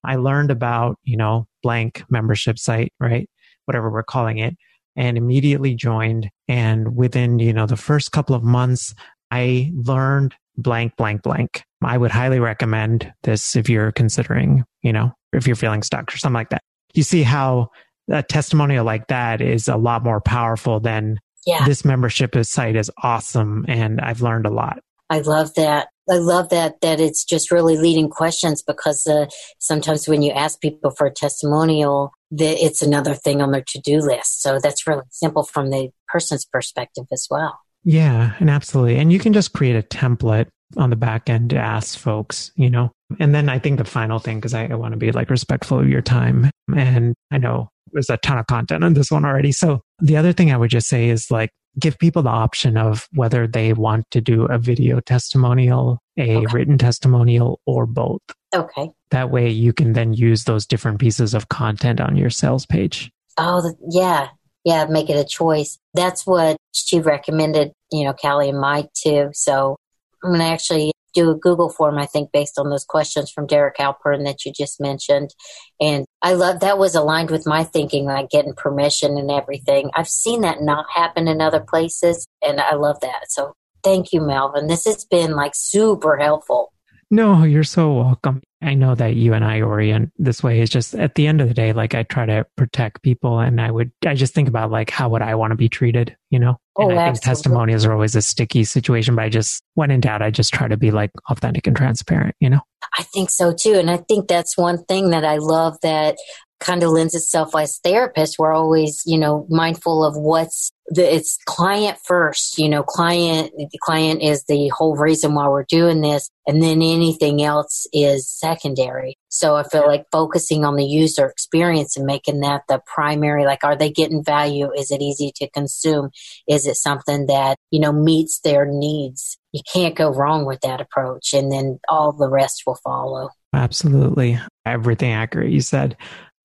I 0.04 0.16
learned 0.16 0.50
about 0.50 0.98
you 1.04 1.16
know 1.16 1.46
blank 1.62 2.02
membership 2.11 2.59
site, 2.59 2.92
right? 2.98 3.30
Whatever 3.66 3.88
we're 3.90 4.02
calling 4.02 4.38
it, 4.38 4.57
and 4.97 5.16
immediately 5.16 5.74
joined. 5.74 6.30
And 6.49 6.97
within 6.97 7.38
you 7.38 7.53
know 7.53 7.66
the 7.66 7.76
first 7.76 8.12
couple 8.12 8.34
of 8.34 8.42
months, 8.42 8.94
I 9.30 9.72
learned 9.74 10.34
blank, 10.57 10.97
blank, 10.97 11.22
blank. 11.22 11.64
I 11.82 11.99
would 11.99 12.11
highly 12.11 12.40
recommend 12.40 13.12
this 13.22 13.55
if 13.55 13.68
you're 13.68 13.92
considering, 13.92 14.64
you 14.82 14.92
know, 14.92 15.12
if 15.32 15.47
you're 15.47 15.57
feeling 15.57 15.82
stuck 15.82 16.12
or 16.12 16.16
something 16.16 16.34
like 16.34 16.49
that 16.51 16.62
you 16.97 17.03
see 17.03 17.22
how 17.22 17.68
a 18.11 18.22
testimonial 18.22 18.84
like 18.84 19.07
that 19.09 19.40
is 19.40 19.68
a 19.68 19.76
lot 19.76 20.03
more 20.03 20.20
powerful 20.20 20.80
than 20.80 21.18
yeah. 21.47 21.64
this 21.64 21.84
membership 21.84 22.34
site 22.44 22.74
is 22.74 22.90
awesome 23.03 23.64
and 23.68 24.01
I've 24.01 24.22
learned 24.22 24.47
a 24.47 24.51
lot. 24.51 24.78
I 25.11 25.20
love 25.20 25.54
that. 25.54 25.88
I 26.09 26.18
love 26.18 26.50
that 26.50 26.80
that 26.82 27.00
it's 27.00 27.24
just 27.24 27.50
really 27.50 27.76
leading 27.76 28.09
questions 28.09 28.62
because 28.62 29.07
uh, 29.07 29.26
sometimes 29.59 30.09
when 30.09 30.22
you 30.22 30.30
ask 30.30 30.61
people 30.61 30.90
for 30.90 31.07
a 31.09 31.12
testimonial, 31.12 32.12
that 32.30 32.64
it's 32.64 32.82
another 32.82 33.14
thing 33.14 33.42
on 33.42 33.50
their 33.50 33.64
to-do 33.66 33.98
list. 34.00 34.42
So 34.42 34.61
that's 34.61 34.86
really 34.86 35.02
simple 35.11 35.42
from 35.42 35.70
the 35.70 35.90
person's 36.09 36.44
perspective 36.44 37.07
as 37.12 37.26
well. 37.30 37.59
Yeah, 37.84 38.34
and 38.38 38.50
absolutely. 38.50 38.98
And 38.98 39.12
you 39.12 39.18
can 39.18 39.32
just 39.32 39.52
create 39.52 39.76
a 39.76 39.82
template 39.82 40.48
on 40.76 40.90
the 40.90 40.96
back 40.96 41.30
end 41.30 41.50
to 41.50 41.57
ask 41.57 41.98
folks, 41.98 42.50
you 42.57 42.70
know. 42.70 42.90
And 43.20 43.34
then 43.34 43.48
I 43.48 43.59
think 43.59 43.78
the 43.78 43.84
final 43.84 44.18
thing, 44.18 44.38
because 44.38 44.54
I, 44.54 44.66
I 44.66 44.74
want 44.74 44.92
to 44.92 44.98
be 44.98 45.12
like 45.12 45.30
respectful 45.30 45.78
of 45.78 45.88
your 45.88 46.02
time. 46.02 46.50
And 46.76 47.14
I 47.30 47.38
know 47.38 47.68
there's 47.92 48.11
a 48.11 48.16
ton 48.16 48.38
of 48.38 48.46
content 48.46 48.82
on 48.82 48.94
this 48.94 49.11
one 49.11 49.24
already. 49.24 49.52
So 49.52 49.80
the 50.00 50.16
other 50.16 50.32
thing 50.32 50.52
I 50.52 50.57
would 50.57 50.70
just 50.70 50.88
say 50.88 51.09
is 51.09 51.30
like 51.30 51.50
give 51.79 51.99
people 51.99 52.22
the 52.22 52.31
option 52.31 52.77
of 52.77 53.09
whether 53.12 53.47
they 53.47 53.72
want 53.72 54.11
to 54.11 54.20
do 54.20 54.45
a 54.47 54.59
video 54.59 55.01
testimonial, 55.01 55.99
a 56.18 56.37
okay. 56.37 56.47
written 56.53 56.79
testimonial, 56.79 57.61
or 57.66 57.87
both. 57.87 58.22
Okay. 58.55 58.91
That 59.11 59.31
way 59.31 59.51
you 59.51 59.72
can 59.72 59.93
then 59.93 60.14
use 60.14 60.45
those 60.45 60.66
different 60.66 60.99
pieces 60.99 61.35
of 61.35 61.49
content 61.49 62.01
on 62.01 62.16
your 62.16 62.31
sales 62.31 62.66
page. 62.66 63.11
Oh, 63.37 63.72
yeah. 63.91 64.29
Yeah, 64.64 64.87
make 64.87 65.11
it 65.11 65.16
a 65.16 65.24
choice. 65.24 65.79
That's 65.95 66.27
what 66.27 66.57
she 66.72 67.01
recommended, 67.01 67.72
you 67.93 68.05
know, 68.05 68.12
Callie 68.14 68.49
and 68.49 68.59
Mike 68.59 68.89
too. 68.95 69.31
So 69.33 69.77
I'm 70.24 70.31
going 70.31 70.41
to 70.41 70.47
actually 70.47 70.93
do 71.17 71.31
a 71.31 71.35
Google 71.35 71.71
form, 71.71 71.99
I 71.99 72.07
think, 72.07 72.31
based 72.31 72.59
on 72.59 72.69
those 72.69 72.85
questions 72.85 73.31
from 73.31 73.47
Derek 73.47 73.77
Halpern 73.77 74.25
that 74.25 74.45
you 74.45 74.53
just 74.53 74.81
mentioned. 74.81 75.35
And 75.81 76.05
I 76.23 76.35
love 76.35 76.61
that 76.61 76.79
was 76.79 76.95
aligned 76.95 77.31
with 77.31 77.47
my 77.47 77.64
thinking, 77.64 78.05
like 78.05 78.31
getting 78.31 78.55
permission 78.55 79.17
and 79.17 79.31
everything. 79.31 79.91
I've 79.95 80.09
seen 80.09 80.43
that 80.43 80.62
not 80.62 80.87
happen 80.95 81.27
in 81.27 81.41
other 81.41 81.61
places, 81.61 82.27
and 82.43 82.61
I 82.61 82.75
love 82.75 83.01
that. 83.01 83.31
So 83.31 83.55
thank 83.83 84.12
you, 84.12 84.21
Melvin. 84.21 84.67
This 84.67 84.85
has 84.85 85.05
been 85.05 85.33
like 85.33 85.53
super 85.55 86.17
helpful. 86.19 86.73
No, 87.11 87.44
you're 87.44 87.64
so 87.64 87.92
welcome. 87.94 88.42
I 88.62 88.74
know 88.74 88.96
that 88.96 89.14
you 89.14 89.32
and 89.32 89.44
I 89.44 89.61
orient 89.61 90.12
this 90.18 90.42
way. 90.42 90.61
It's 90.61 90.72
just 90.72 90.94
at 90.94 91.14
the 91.14 91.28
end 91.28 91.40
of 91.40 91.46
the 91.46 91.54
day, 91.54 91.72
like 91.72 91.94
I 91.94 92.02
try 92.02 92.26
to 92.26 92.44
protect 92.57 93.02
people 93.02 93.38
and 93.38 93.61
I 93.61 93.70
would, 93.70 93.92
I 94.04 94.14
just 94.14 94.34
think 94.34 94.48
about 94.48 94.72
like, 94.72 94.90
how 94.90 95.09
would 95.11 95.22
I 95.22 95.36
want 95.36 95.52
to 95.52 95.57
be 95.57 95.68
treated, 95.68 96.16
you 96.30 96.38
know? 96.40 96.59
Oh, 96.76 96.90
and 96.90 96.98
I 96.98 97.12
think 97.12 97.22
testimonials 97.22 97.84
are 97.84 97.92
always 97.92 98.16
a 98.16 98.22
sticky 98.22 98.64
situation, 98.64 99.14
but 99.14 99.24
I 99.24 99.28
just, 99.28 99.62
when 99.74 99.92
in 99.92 100.00
doubt, 100.00 100.20
I 100.20 100.30
just 100.30 100.52
try 100.52 100.66
to 100.66 100.76
be 100.76 100.90
like 100.90 101.12
authentic 101.30 101.68
and 101.68 101.76
transparent, 101.76 102.34
you 102.40 102.50
know? 102.50 102.61
I 102.98 103.02
think 103.02 103.30
so 103.30 103.54
too. 103.54 103.74
And 103.74 103.90
I 103.90 103.98
think 103.98 104.26
that's 104.26 104.57
one 104.57 104.84
thing 104.84 105.11
that 105.11 105.24
I 105.24 105.36
love 105.36 105.76
that 105.82 106.16
kind 106.61 106.82
of 106.82 106.90
lends 106.90 107.14
itself 107.14 107.54
as 107.54 107.80
therapists. 107.84 108.38
We're 108.38 108.52
always, 108.52 109.02
you 109.04 109.18
know, 109.18 109.46
mindful 109.48 110.04
of 110.04 110.16
what's 110.16 110.72
the, 110.88 111.14
it's 111.14 111.38
client 111.46 111.98
first, 112.04 112.59
you 112.59 112.68
know, 112.68 112.82
client, 112.82 113.52
the 113.57 113.78
client 113.82 114.22
is 114.22 114.44
the 114.44 114.68
whole 114.68 114.96
reason 114.96 115.34
why 115.34 115.48
we're 115.48 115.64
doing 115.64 116.00
this. 116.00 116.30
And 116.46 116.62
then 116.62 116.80
anything 116.80 117.42
else 117.42 117.86
is 117.92 118.30
secondary. 118.30 119.16
So 119.28 119.57
I 119.57 119.64
feel 119.64 119.86
like 119.86 120.04
focusing 120.12 120.64
on 120.64 120.76
the 120.76 120.84
user 120.84 121.26
experience 121.26 121.96
and 121.96 122.07
making 122.07 122.40
that 122.40 122.62
the 122.68 122.80
primary, 122.86 123.44
like, 123.44 123.64
are 123.64 123.76
they 123.76 123.90
getting 123.90 124.24
value? 124.24 124.70
Is 124.76 124.90
it 124.90 125.02
easy 125.02 125.32
to 125.36 125.50
consume? 125.50 126.11
Is 126.48 126.66
it 126.66 126.76
something 126.76 127.26
that, 127.26 127.59
you 127.70 127.80
know, 127.80 127.92
meets 127.92 128.40
their 128.40 128.64
needs? 128.64 129.36
You 129.52 129.62
can't 129.72 129.96
go 129.96 130.11
wrong 130.11 130.46
with 130.46 130.61
that 130.61 130.80
approach. 130.80 131.34
And 131.34 131.50
then 131.50 131.80
all 131.88 132.12
the 132.12 132.28
rest 132.30 132.62
will 132.66 132.78
follow. 132.84 133.30
Absolutely. 133.52 134.38
Everything 134.64 135.12
accurate 135.12 135.50
you 135.50 135.61
said 135.61 135.96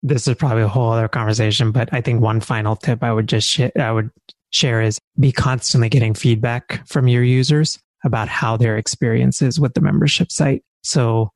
this 0.03 0.27
is 0.27 0.35
probably 0.35 0.63
a 0.63 0.67
whole 0.67 0.91
other 0.91 1.07
conversation, 1.07 1.71
but 1.71 1.89
I 1.91 2.01
think 2.01 2.21
one 2.21 2.39
final 2.39 2.75
tip 2.75 3.03
I 3.03 3.13
would 3.13 3.27
just 3.27 3.47
sh- 3.47 3.77
I 3.79 3.91
would 3.91 4.09
share 4.51 4.81
is 4.81 4.99
be 5.19 5.31
constantly 5.31 5.89
getting 5.89 6.13
feedback 6.13 6.87
from 6.87 7.07
your 7.07 7.23
users 7.23 7.79
about 8.03 8.27
how 8.27 8.57
their 8.57 8.77
experience 8.77 9.41
is 9.41 9.59
with 9.59 9.73
the 9.73 9.81
membership 9.81 10.31
site. 10.31 10.63
So 10.83 11.29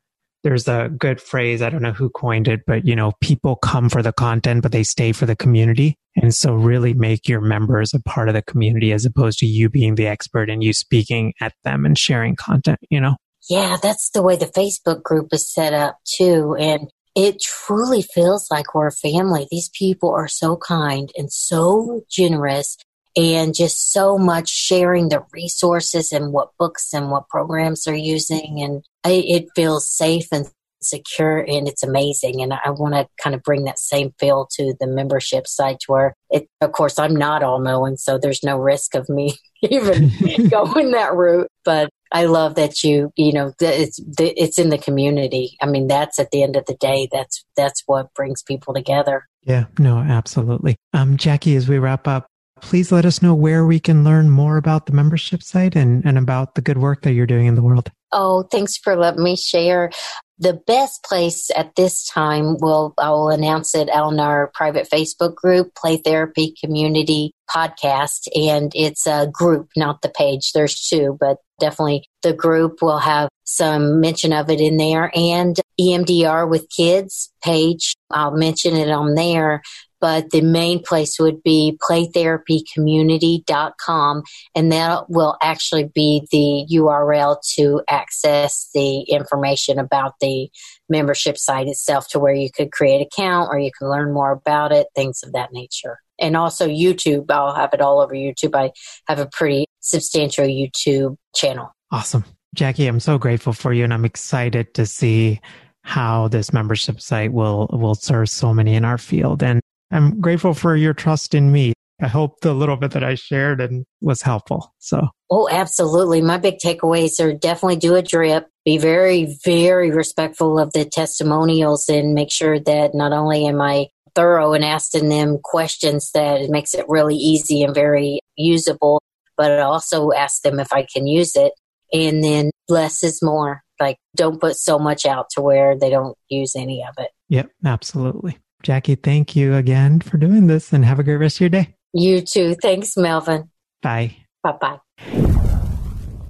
there's 0.43 0.67
a 0.67 0.89
good 0.97 1.21
phrase. 1.21 1.61
I 1.61 1.69
don't 1.69 1.81
know 1.81 1.91
who 1.91 2.09
coined 2.09 2.47
it, 2.47 2.61
but 2.67 2.85
you 2.85 2.95
know, 2.95 3.13
people 3.21 3.55
come 3.55 3.89
for 3.89 4.01
the 4.03 4.13
content, 4.13 4.61
but 4.61 4.71
they 4.71 4.83
stay 4.83 5.11
for 5.11 5.25
the 5.25 5.35
community. 5.35 5.95
And 6.15 6.33
so 6.33 6.53
really 6.53 6.93
make 6.93 7.27
your 7.27 7.41
members 7.41 7.93
a 7.93 8.01
part 8.01 8.29
of 8.29 8.35
the 8.35 8.41
community 8.41 8.93
as 8.93 9.05
opposed 9.05 9.39
to 9.39 9.45
you 9.45 9.69
being 9.69 9.95
the 9.95 10.07
expert 10.07 10.49
and 10.49 10.63
you 10.63 10.71
speaking 10.71 11.33
at 11.41 11.53
them 11.63 11.85
and 11.85 11.97
sharing 11.97 12.35
content, 12.35 12.79
you 12.89 13.01
know? 13.01 13.15
Yeah, 13.49 13.77
that's 13.81 14.09
the 14.09 14.23
way 14.23 14.35
the 14.35 14.45
Facebook 14.45 15.03
group 15.03 15.29
is 15.31 15.51
set 15.51 15.73
up 15.73 15.97
too. 16.05 16.55
And 16.59 16.89
it 17.15 17.41
truly 17.41 18.01
feels 18.01 18.51
like 18.51 18.75
we're 18.75 18.87
a 18.87 18.91
family. 18.91 19.47
These 19.49 19.69
people 19.69 20.09
are 20.09 20.27
so 20.27 20.57
kind 20.57 21.09
and 21.17 21.31
so 21.31 22.01
generous 22.09 22.77
and 23.15 23.55
just 23.55 23.93
so 23.93 24.17
much 24.17 24.49
sharing 24.49 25.07
the 25.07 25.23
resources 25.31 26.11
and 26.11 26.33
what 26.33 26.49
books 26.59 26.93
and 26.93 27.09
what 27.09 27.29
programs 27.29 27.85
they're 27.85 27.95
using. 27.95 28.61
And 28.61 28.83
it 29.05 29.47
feels 29.55 29.89
safe 29.89 30.27
and 30.33 30.49
secure 30.81 31.39
and 31.39 31.67
it's 31.67 31.83
amazing. 31.83 32.41
And 32.41 32.53
I 32.53 32.69
want 32.69 32.93
to 32.93 33.07
kind 33.21 33.35
of 33.35 33.43
bring 33.43 33.63
that 33.63 33.79
same 33.79 34.13
feel 34.19 34.47
to 34.51 34.75
the 34.79 34.87
membership 34.87 35.47
site 35.47 35.83
where 35.87 36.15
it, 36.29 36.47
of 36.61 36.73
course, 36.73 36.99
I'm 36.99 37.15
not 37.15 37.43
all 37.43 37.59
knowing, 37.59 37.97
so 37.97 38.17
there's 38.17 38.43
no 38.43 38.57
risk 38.57 38.93
of 38.93 39.09
me 39.09 39.35
even 39.71 40.49
going 40.49 40.91
that 40.91 41.13
route. 41.13 41.49
But 41.63 41.89
I 42.11 42.25
love 42.25 42.55
that 42.55 42.83
you, 42.83 43.11
you 43.15 43.33
know, 43.33 43.53
it's 43.59 43.99
it's 44.19 44.59
in 44.59 44.69
the 44.69 44.77
community. 44.77 45.57
I 45.61 45.65
mean, 45.65 45.87
that's 45.87 46.19
at 46.19 46.31
the 46.31 46.43
end 46.43 46.55
of 46.55 46.65
the 46.65 46.75
day, 46.75 47.09
that's 47.11 47.43
that's 47.57 47.83
what 47.85 48.13
brings 48.13 48.43
people 48.43 48.73
together. 48.73 49.25
Yeah, 49.43 49.65
no, 49.77 49.97
absolutely. 49.97 50.77
Um, 50.93 51.17
Jackie, 51.17 51.55
as 51.55 51.67
we 51.67 51.77
wrap 51.77 52.07
up, 52.07 52.27
please 52.61 52.91
let 52.91 53.05
us 53.05 53.21
know 53.21 53.35
where 53.35 53.65
we 53.65 53.79
can 53.79 54.03
learn 54.03 54.29
more 54.29 54.57
about 54.57 54.85
the 54.85 54.93
membership 54.93 55.43
site 55.43 55.75
and, 55.75 56.03
and 56.05 56.17
about 56.17 56.55
the 56.55 56.61
good 56.61 56.77
work 56.77 57.03
that 57.03 57.13
you're 57.13 57.27
doing 57.27 57.45
in 57.45 57.55
the 57.55 57.61
world. 57.61 57.91
Oh, 58.11 58.43
thanks 58.43 58.77
for 58.77 58.95
letting 58.95 59.23
me 59.23 59.35
share. 59.35 59.91
The 60.39 60.53
best 60.65 61.03
place 61.03 61.51
at 61.55 61.75
this 61.75 62.05
time 62.07 62.57
will 62.59 62.93
I 62.97 63.09
will 63.09 63.29
announce 63.29 63.75
it 63.75 63.89
on 63.89 64.19
our 64.19 64.51
private 64.53 64.89
Facebook 64.89 65.35
group, 65.35 65.75
Play 65.75 65.97
Therapy 65.97 66.55
Community 66.59 67.34
Podcast, 67.53 68.27
and 68.35 68.71
it's 68.75 69.07
a 69.07 69.27
group, 69.31 69.69
not 69.75 70.01
the 70.01 70.09
page. 70.09 70.51
There's 70.53 70.87
two, 70.87 71.17
but 71.19 71.37
definitely 71.59 72.07
the 72.21 72.33
group 72.33 72.81
will 72.81 72.99
have 72.99 73.29
some 73.45 74.01
mention 74.01 74.33
of 74.33 74.49
it 74.49 74.59
in 74.59 74.77
there 74.77 75.11
and 75.15 75.55
EMDR 75.79 76.49
with 76.49 76.69
kids 76.69 77.31
page. 77.43 77.95
I'll 78.11 78.35
mention 78.35 78.75
it 78.75 78.89
on 78.89 79.15
there 79.15 79.61
but 80.05 80.29
the 80.29 80.41
main 80.41 80.83
place 80.83 81.19
would 81.19 81.41
be 81.41 81.79
playtherapycommunity.com 81.81 84.21
and 84.53 84.71
that 84.71 85.09
will 85.09 85.35
actually 85.41 85.89
be 85.95 86.27
the 86.31 86.67
URL 86.77 87.37
to 87.55 87.81
access 87.89 88.69
the 88.75 89.01
information 89.09 89.79
about 89.79 90.13
the 90.21 90.47
membership 90.89 91.39
site 91.39 91.67
itself 91.67 92.07
to 92.09 92.19
where 92.19 92.35
you 92.35 92.51
could 92.51 92.71
create 92.71 93.01
an 93.01 93.07
account 93.11 93.49
or 93.51 93.57
you 93.57 93.71
can 93.75 93.89
learn 93.89 94.13
more 94.13 94.31
about 94.31 94.71
it, 94.71 94.85
things 94.95 95.23
of 95.23 95.33
that 95.33 95.51
nature. 95.51 95.97
And 96.19 96.37
also 96.37 96.67
YouTube, 96.67 97.29
I'll 97.29 97.55
have 97.55 97.73
it 97.73 97.81
all 97.81 98.01
over 98.01 98.13
YouTube. 98.13 98.55
I 98.55 98.71
have 99.07 99.19
a 99.19 99.27
pretty 99.27 99.65
substantial 99.81 100.45
YouTube 100.45 101.15
channel. 101.35 101.71
Awesome. 101.91 102.25
Jackie, 102.55 102.87
I'm 102.87 102.99
so 102.99 103.17
grateful 103.17 103.53
for 103.53 103.73
you 103.73 103.83
and 103.83 103.93
I'm 103.93 104.05
excited 104.05 104.73
to 104.75 104.85
see 104.85 105.41
how 105.83 106.27
this 106.29 106.51
membership 106.51 106.99
site 106.99 107.31
will 107.31 107.69
will 107.71 107.93
serve 107.93 108.29
so 108.29 108.53
many 108.53 108.73
in 108.73 108.83
our 108.83 108.97
field. 108.97 109.43
And 109.43 109.61
I'm 109.91 110.19
grateful 110.19 110.53
for 110.53 110.75
your 110.75 110.93
trust 110.93 111.35
in 111.35 111.51
me. 111.51 111.73
I 112.01 112.07
hope 112.07 112.41
the 112.41 112.53
little 112.53 112.75
bit 112.75 112.91
that 112.91 113.03
I 113.03 113.15
shared 113.15 113.61
and 113.61 113.85
was 114.01 114.21
helpful. 114.21 114.73
So, 114.79 115.07
oh, 115.29 115.47
absolutely. 115.49 116.21
My 116.21 116.37
big 116.37 116.57
takeaways 116.57 117.23
are 117.23 117.33
definitely 117.33 117.77
do 117.77 117.95
a 117.95 118.01
drip, 118.01 118.47
be 118.65 118.77
very, 118.77 119.37
very 119.45 119.91
respectful 119.91 120.59
of 120.59 120.73
the 120.73 120.83
testimonials, 120.83 121.87
and 121.87 122.13
make 122.13 122.31
sure 122.31 122.59
that 122.59 122.95
not 122.95 123.13
only 123.13 123.47
am 123.47 123.61
I 123.61 123.87
thorough 124.15 124.53
and 124.53 124.63
asking 124.63 125.09
them 125.09 125.39
questions 125.43 126.11
that 126.13 126.41
it 126.41 126.49
makes 126.49 126.73
it 126.73 126.85
really 126.87 127.15
easy 127.15 127.61
and 127.63 127.75
very 127.75 128.19
usable, 128.35 129.01
but 129.37 129.51
I 129.51 129.61
also 129.61 130.11
ask 130.11 130.41
them 130.41 130.59
if 130.59 130.71
I 130.73 130.85
can 130.91 131.05
use 131.05 131.35
it. 131.35 131.53
And 131.93 132.23
then 132.23 132.51
less 132.67 133.03
is 133.03 133.21
more. 133.21 133.61
Like, 133.79 133.97
don't 134.15 134.39
put 134.39 134.55
so 134.55 134.79
much 134.79 135.05
out 135.05 135.27
to 135.31 135.41
where 135.41 135.77
they 135.77 135.89
don't 135.89 136.17
use 136.29 136.55
any 136.55 136.83
of 136.83 136.95
it. 136.97 137.11
Yep, 137.29 137.51
absolutely. 137.63 138.37
Jackie, 138.63 138.95
thank 138.95 139.35
you 139.35 139.53
again 139.53 139.99
for 139.99 140.17
doing 140.17 140.47
this 140.47 140.73
and 140.73 140.85
have 140.85 140.99
a 140.99 141.03
great 141.03 141.17
rest 141.17 141.37
of 141.37 141.41
your 141.41 141.49
day. 141.49 141.75
You 141.93 142.21
too. 142.21 142.55
Thanks, 142.55 142.97
Melvin. 142.97 143.49
Bye. 143.81 144.15
Bye 144.43 144.57
bye. 144.59 145.31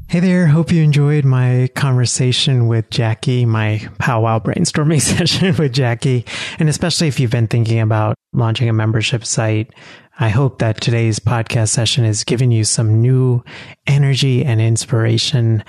Hey 0.07 0.19
there. 0.19 0.45
Hope 0.45 0.71
you 0.71 0.83
enjoyed 0.83 1.25
my 1.25 1.67
conversation 1.75 2.67
with 2.67 2.89
Jackie, 2.91 3.43
my 3.43 3.89
powwow 3.97 4.37
brainstorming 4.37 5.01
session 5.17 5.55
with 5.57 5.73
Jackie. 5.73 6.25
And 6.59 6.69
especially 6.69 7.07
if 7.07 7.19
you've 7.19 7.31
been 7.31 7.47
thinking 7.47 7.79
about 7.79 8.15
launching 8.31 8.69
a 8.69 8.73
membership 8.73 9.25
site, 9.25 9.73
I 10.19 10.29
hope 10.29 10.59
that 10.59 10.79
today's 10.79 11.19
podcast 11.19 11.69
session 11.69 12.05
has 12.05 12.23
given 12.23 12.51
you 12.51 12.65
some 12.65 13.01
new 13.01 13.43
energy 13.87 14.45
and 14.45 14.61
inspiration. 14.61 15.63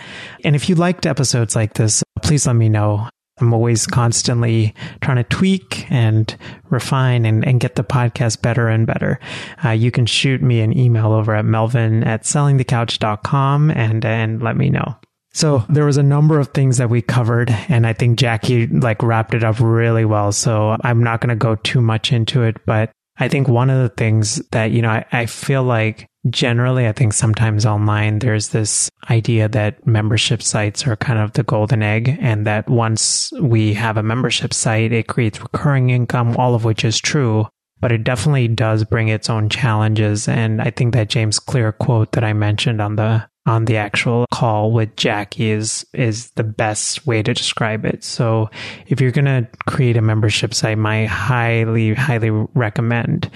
And 0.44 0.54
if 0.54 0.68
you 0.68 0.74
liked 0.74 1.06
episodes 1.06 1.56
like 1.56 1.74
this, 1.74 2.04
please 2.22 2.46
let 2.46 2.56
me 2.56 2.68
know. 2.68 3.08
I'm 3.38 3.52
always 3.52 3.86
constantly 3.86 4.74
trying 5.02 5.18
to 5.18 5.24
tweak 5.24 5.90
and 5.90 6.34
refine 6.70 7.26
and, 7.26 7.46
and 7.46 7.60
get 7.60 7.74
the 7.74 7.84
podcast 7.84 8.40
better 8.40 8.68
and 8.68 8.86
better. 8.86 9.20
Uh, 9.62 9.70
you 9.70 9.90
can 9.90 10.06
shoot 10.06 10.42
me 10.42 10.60
an 10.60 10.76
email 10.76 11.12
over 11.12 11.34
at 11.34 11.44
melvin 11.44 12.02
at 12.04 12.22
sellingthecouch.com 12.22 13.70
and, 13.72 14.04
and 14.06 14.42
let 14.42 14.56
me 14.56 14.70
know. 14.70 14.96
So 15.34 15.64
there 15.68 15.84
was 15.84 15.98
a 15.98 16.02
number 16.02 16.40
of 16.40 16.48
things 16.48 16.78
that 16.78 16.88
we 16.88 17.02
covered 17.02 17.50
and 17.68 17.86
I 17.86 17.92
think 17.92 18.18
Jackie 18.18 18.68
like 18.68 19.02
wrapped 19.02 19.34
it 19.34 19.44
up 19.44 19.60
really 19.60 20.06
well. 20.06 20.32
So 20.32 20.74
I'm 20.80 21.02
not 21.02 21.20
going 21.20 21.28
to 21.28 21.36
go 21.36 21.56
too 21.56 21.82
much 21.82 22.12
into 22.12 22.42
it, 22.42 22.56
but 22.64 22.90
I 23.18 23.28
think 23.28 23.48
one 23.48 23.68
of 23.68 23.82
the 23.82 23.94
things 23.94 24.36
that, 24.52 24.70
you 24.70 24.80
know, 24.80 24.88
I, 24.88 25.04
I 25.12 25.26
feel 25.26 25.62
like 25.62 26.06
generally, 26.30 26.86
I 26.86 26.92
think 26.92 27.12
sometimes 27.12 27.66
online 27.66 28.18
there's 28.18 28.48
this 28.48 28.90
idea 29.10 29.48
that 29.48 29.86
membership 29.86 30.42
sites 30.42 30.86
are 30.86 30.96
kind 30.96 31.18
of 31.18 31.32
the 31.32 31.42
golden 31.42 31.82
egg 31.82 32.16
and 32.20 32.46
that 32.46 32.68
once 32.68 33.32
we 33.40 33.74
have 33.74 33.96
a 33.96 34.02
membership 34.02 34.52
site, 34.52 34.92
it 34.92 35.06
creates 35.06 35.40
recurring 35.40 35.90
income, 35.90 36.36
all 36.36 36.54
of 36.54 36.64
which 36.64 36.84
is 36.84 36.98
true. 36.98 37.46
But 37.78 37.92
it 37.92 38.04
definitely 38.04 38.48
does 38.48 38.84
bring 38.84 39.08
its 39.08 39.28
own 39.28 39.50
challenges. 39.50 40.28
And 40.28 40.62
I 40.62 40.70
think 40.70 40.94
that 40.94 41.10
James 41.10 41.38
Clear 41.38 41.72
quote 41.72 42.12
that 42.12 42.24
I 42.24 42.32
mentioned 42.32 42.80
on 42.80 42.96
the 42.96 43.28
on 43.44 43.66
the 43.66 43.76
actual 43.76 44.26
call 44.32 44.72
with 44.72 44.96
Jackie 44.96 45.50
is 45.50 45.86
is 45.92 46.30
the 46.32 46.42
best 46.42 47.06
way 47.06 47.22
to 47.22 47.34
describe 47.34 47.84
it. 47.84 48.02
So 48.02 48.50
if 48.88 49.00
you're 49.00 49.12
to 49.12 49.46
create 49.66 49.96
a 49.96 50.02
membership 50.02 50.52
site, 50.54 50.78
my 50.78 51.04
highly 51.04 51.94
highly 51.94 52.30
recommend 52.30 53.30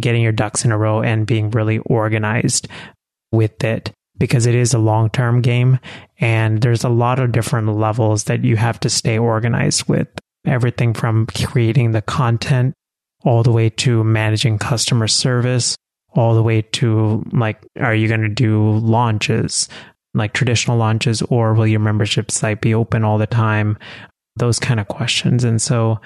getting 0.00 0.22
your 0.22 0.32
ducks 0.32 0.64
in 0.64 0.72
a 0.72 0.78
row 0.78 1.02
and 1.02 1.26
being 1.26 1.50
really 1.50 1.78
organized 1.78 2.68
with 3.32 3.62
it 3.64 3.90
because 4.16 4.46
it 4.46 4.54
is 4.54 4.74
a 4.74 4.78
long-term 4.78 5.40
game 5.40 5.78
and 6.18 6.60
there's 6.60 6.84
a 6.84 6.88
lot 6.88 7.18
of 7.18 7.32
different 7.32 7.68
levels 7.76 8.24
that 8.24 8.44
you 8.44 8.56
have 8.56 8.78
to 8.80 8.90
stay 8.90 9.18
organized 9.18 9.88
with. 9.88 10.08
Everything 10.46 10.94
from 10.94 11.26
creating 11.26 11.92
the 11.92 12.02
content 12.02 12.74
all 13.24 13.42
the 13.42 13.52
way 13.52 13.70
to 13.70 14.04
managing 14.04 14.58
customer 14.58 15.08
service 15.08 15.76
all 16.16 16.34
the 16.34 16.42
way 16.42 16.62
to 16.62 17.24
like, 17.32 17.60
are 17.80 17.94
you 17.94 18.08
going 18.08 18.22
to 18.22 18.28
do 18.28 18.72
launches, 18.78 19.68
like 20.14 20.32
traditional 20.32 20.76
launches, 20.76 21.22
or 21.22 21.54
will 21.54 21.66
your 21.66 21.80
membership 21.80 22.30
site 22.30 22.60
be 22.60 22.74
open 22.74 23.04
all 23.04 23.18
the 23.18 23.26
time? 23.26 23.78
Those 24.36 24.58
kind 24.58 24.80
of 24.80 24.88
questions. 24.88 25.44
And 25.44 25.60
so, 25.60 26.00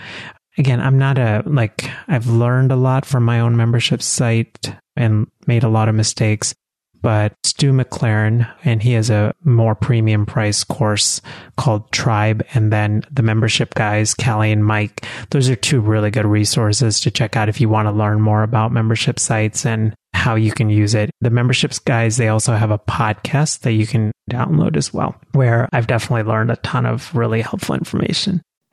again, 0.58 0.80
I'm 0.80 0.98
not 0.98 1.18
a, 1.18 1.42
like, 1.46 1.90
I've 2.08 2.26
learned 2.26 2.72
a 2.72 2.76
lot 2.76 3.06
from 3.06 3.24
my 3.24 3.40
own 3.40 3.56
membership 3.56 4.02
site 4.02 4.74
and 4.96 5.30
made 5.46 5.62
a 5.62 5.68
lot 5.68 5.88
of 5.88 5.94
mistakes 5.94 6.54
but 7.02 7.34
Stu 7.44 7.72
McLaren, 7.72 8.50
and 8.64 8.82
he 8.82 8.92
has 8.92 9.10
a 9.10 9.34
more 9.44 9.74
premium 9.74 10.26
price 10.26 10.64
course 10.64 11.20
called 11.56 11.90
Tribe. 11.92 12.44
And 12.54 12.72
then 12.72 13.04
the 13.10 13.22
membership 13.22 13.74
guys, 13.74 14.14
Callie 14.14 14.52
and 14.52 14.64
Mike, 14.64 15.06
those 15.30 15.48
are 15.48 15.56
two 15.56 15.80
really 15.80 16.10
good 16.10 16.26
resources 16.26 17.00
to 17.00 17.10
check 17.10 17.36
out 17.36 17.48
if 17.48 17.60
you 17.60 17.68
want 17.68 17.86
to 17.86 17.92
learn 17.92 18.20
more 18.20 18.42
about 18.42 18.72
membership 18.72 19.18
sites 19.18 19.64
and 19.64 19.94
how 20.12 20.34
you 20.34 20.52
can 20.52 20.70
use 20.70 20.94
it. 20.94 21.10
The 21.20 21.30
memberships 21.30 21.78
guys, 21.78 22.16
they 22.16 22.28
also 22.28 22.54
have 22.54 22.70
a 22.70 22.78
podcast 22.78 23.60
that 23.60 23.72
you 23.72 23.86
can 23.86 24.12
download 24.30 24.76
as 24.76 24.92
well, 24.92 25.14
where 25.32 25.68
I've 25.72 25.86
definitely 25.86 26.30
learned 26.30 26.50
a 26.50 26.56
ton 26.56 26.86
of 26.86 27.14
really 27.14 27.40
helpful 27.40 27.74
information. 27.74 28.42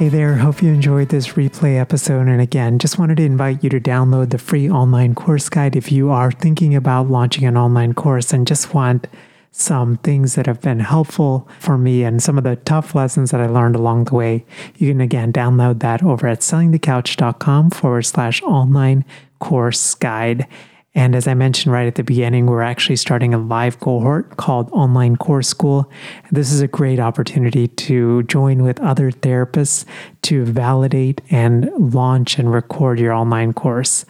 Hey 0.02 0.10
there, 0.10 0.38
hope 0.38 0.64
you 0.64 0.74
enjoyed 0.74 1.10
this 1.10 1.34
replay 1.34 1.80
episode. 1.80 2.28
And 2.28 2.42
again, 2.42 2.80
just 2.80 2.98
wanted 2.98 3.18
to 3.18 3.24
invite 3.24 3.64
you 3.64 3.70
to 3.70 3.80
download 3.80 4.32
the 4.32 4.40
free 4.40 4.68
online 4.68 5.14
course 5.14 5.48
guide 5.48 5.76
if 5.76 5.92
you 5.92 6.10
are 6.10 6.32
thinking 6.32 6.74
about 6.74 7.12
launching 7.12 7.46
an 7.46 7.56
online 7.56 7.94
course 7.94 8.34
and 8.34 8.48
just 8.48 8.74
want 8.74 9.06
some 9.52 9.98
things 9.98 10.34
that 10.34 10.48
have 10.48 10.60
been 10.60 10.80
helpful 10.80 11.48
for 11.60 11.78
me 11.78 12.04
and 12.04 12.24
some 12.24 12.40
of 12.40 12.44
the 12.44 12.56
tough 12.56 12.96
lessons 12.96 13.30
that 13.30 13.42
I 13.42 13.46
learned 13.46 13.76
along 13.76 14.06
the 14.06 14.16
way. 14.16 14.44
You 14.76 14.90
can 14.90 15.02
again 15.02 15.32
download 15.32 15.82
that 15.82 16.02
over 16.02 16.28
at 16.28 16.40
sellingthecouch.com 16.40 17.70
forward 17.70 18.02
slash 18.02 18.42
online 18.42 19.06
course 19.38 19.94
guide. 19.94 20.48
And 20.94 21.16
as 21.16 21.26
I 21.26 21.34
mentioned 21.34 21.72
right 21.72 21.88
at 21.88 21.96
the 21.96 22.04
beginning, 22.04 22.48
we're 22.48 22.62
actually 22.62 22.98
starting 22.98 23.34
a 23.34 23.38
live 23.38 23.80
cohort 23.80 24.36
called 24.36 24.70
Online 24.72 25.16
Course 25.16 25.48
School. 25.48 25.90
This 26.32 26.52
is 26.52 26.62
a 26.62 26.68
great 26.68 27.00
opportunity 27.00 27.70
to 27.70 28.24
join 28.24 28.62
with 28.62 28.80
other 28.82 29.10
therapists 29.10 29.86
to 30.24 30.44
validate 30.44 31.22
and 31.30 31.72
launch 31.78 32.38
and 32.38 32.52
record 32.52 33.00
your 33.00 33.14
online 33.14 33.54
course. 33.54 34.06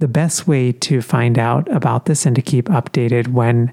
The 0.00 0.08
best 0.08 0.46
way 0.46 0.70
to 0.70 1.00
find 1.00 1.38
out 1.38 1.66
about 1.74 2.04
this 2.04 2.26
and 2.26 2.36
to 2.36 2.42
keep 2.42 2.66
updated 2.66 3.28
when 3.28 3.72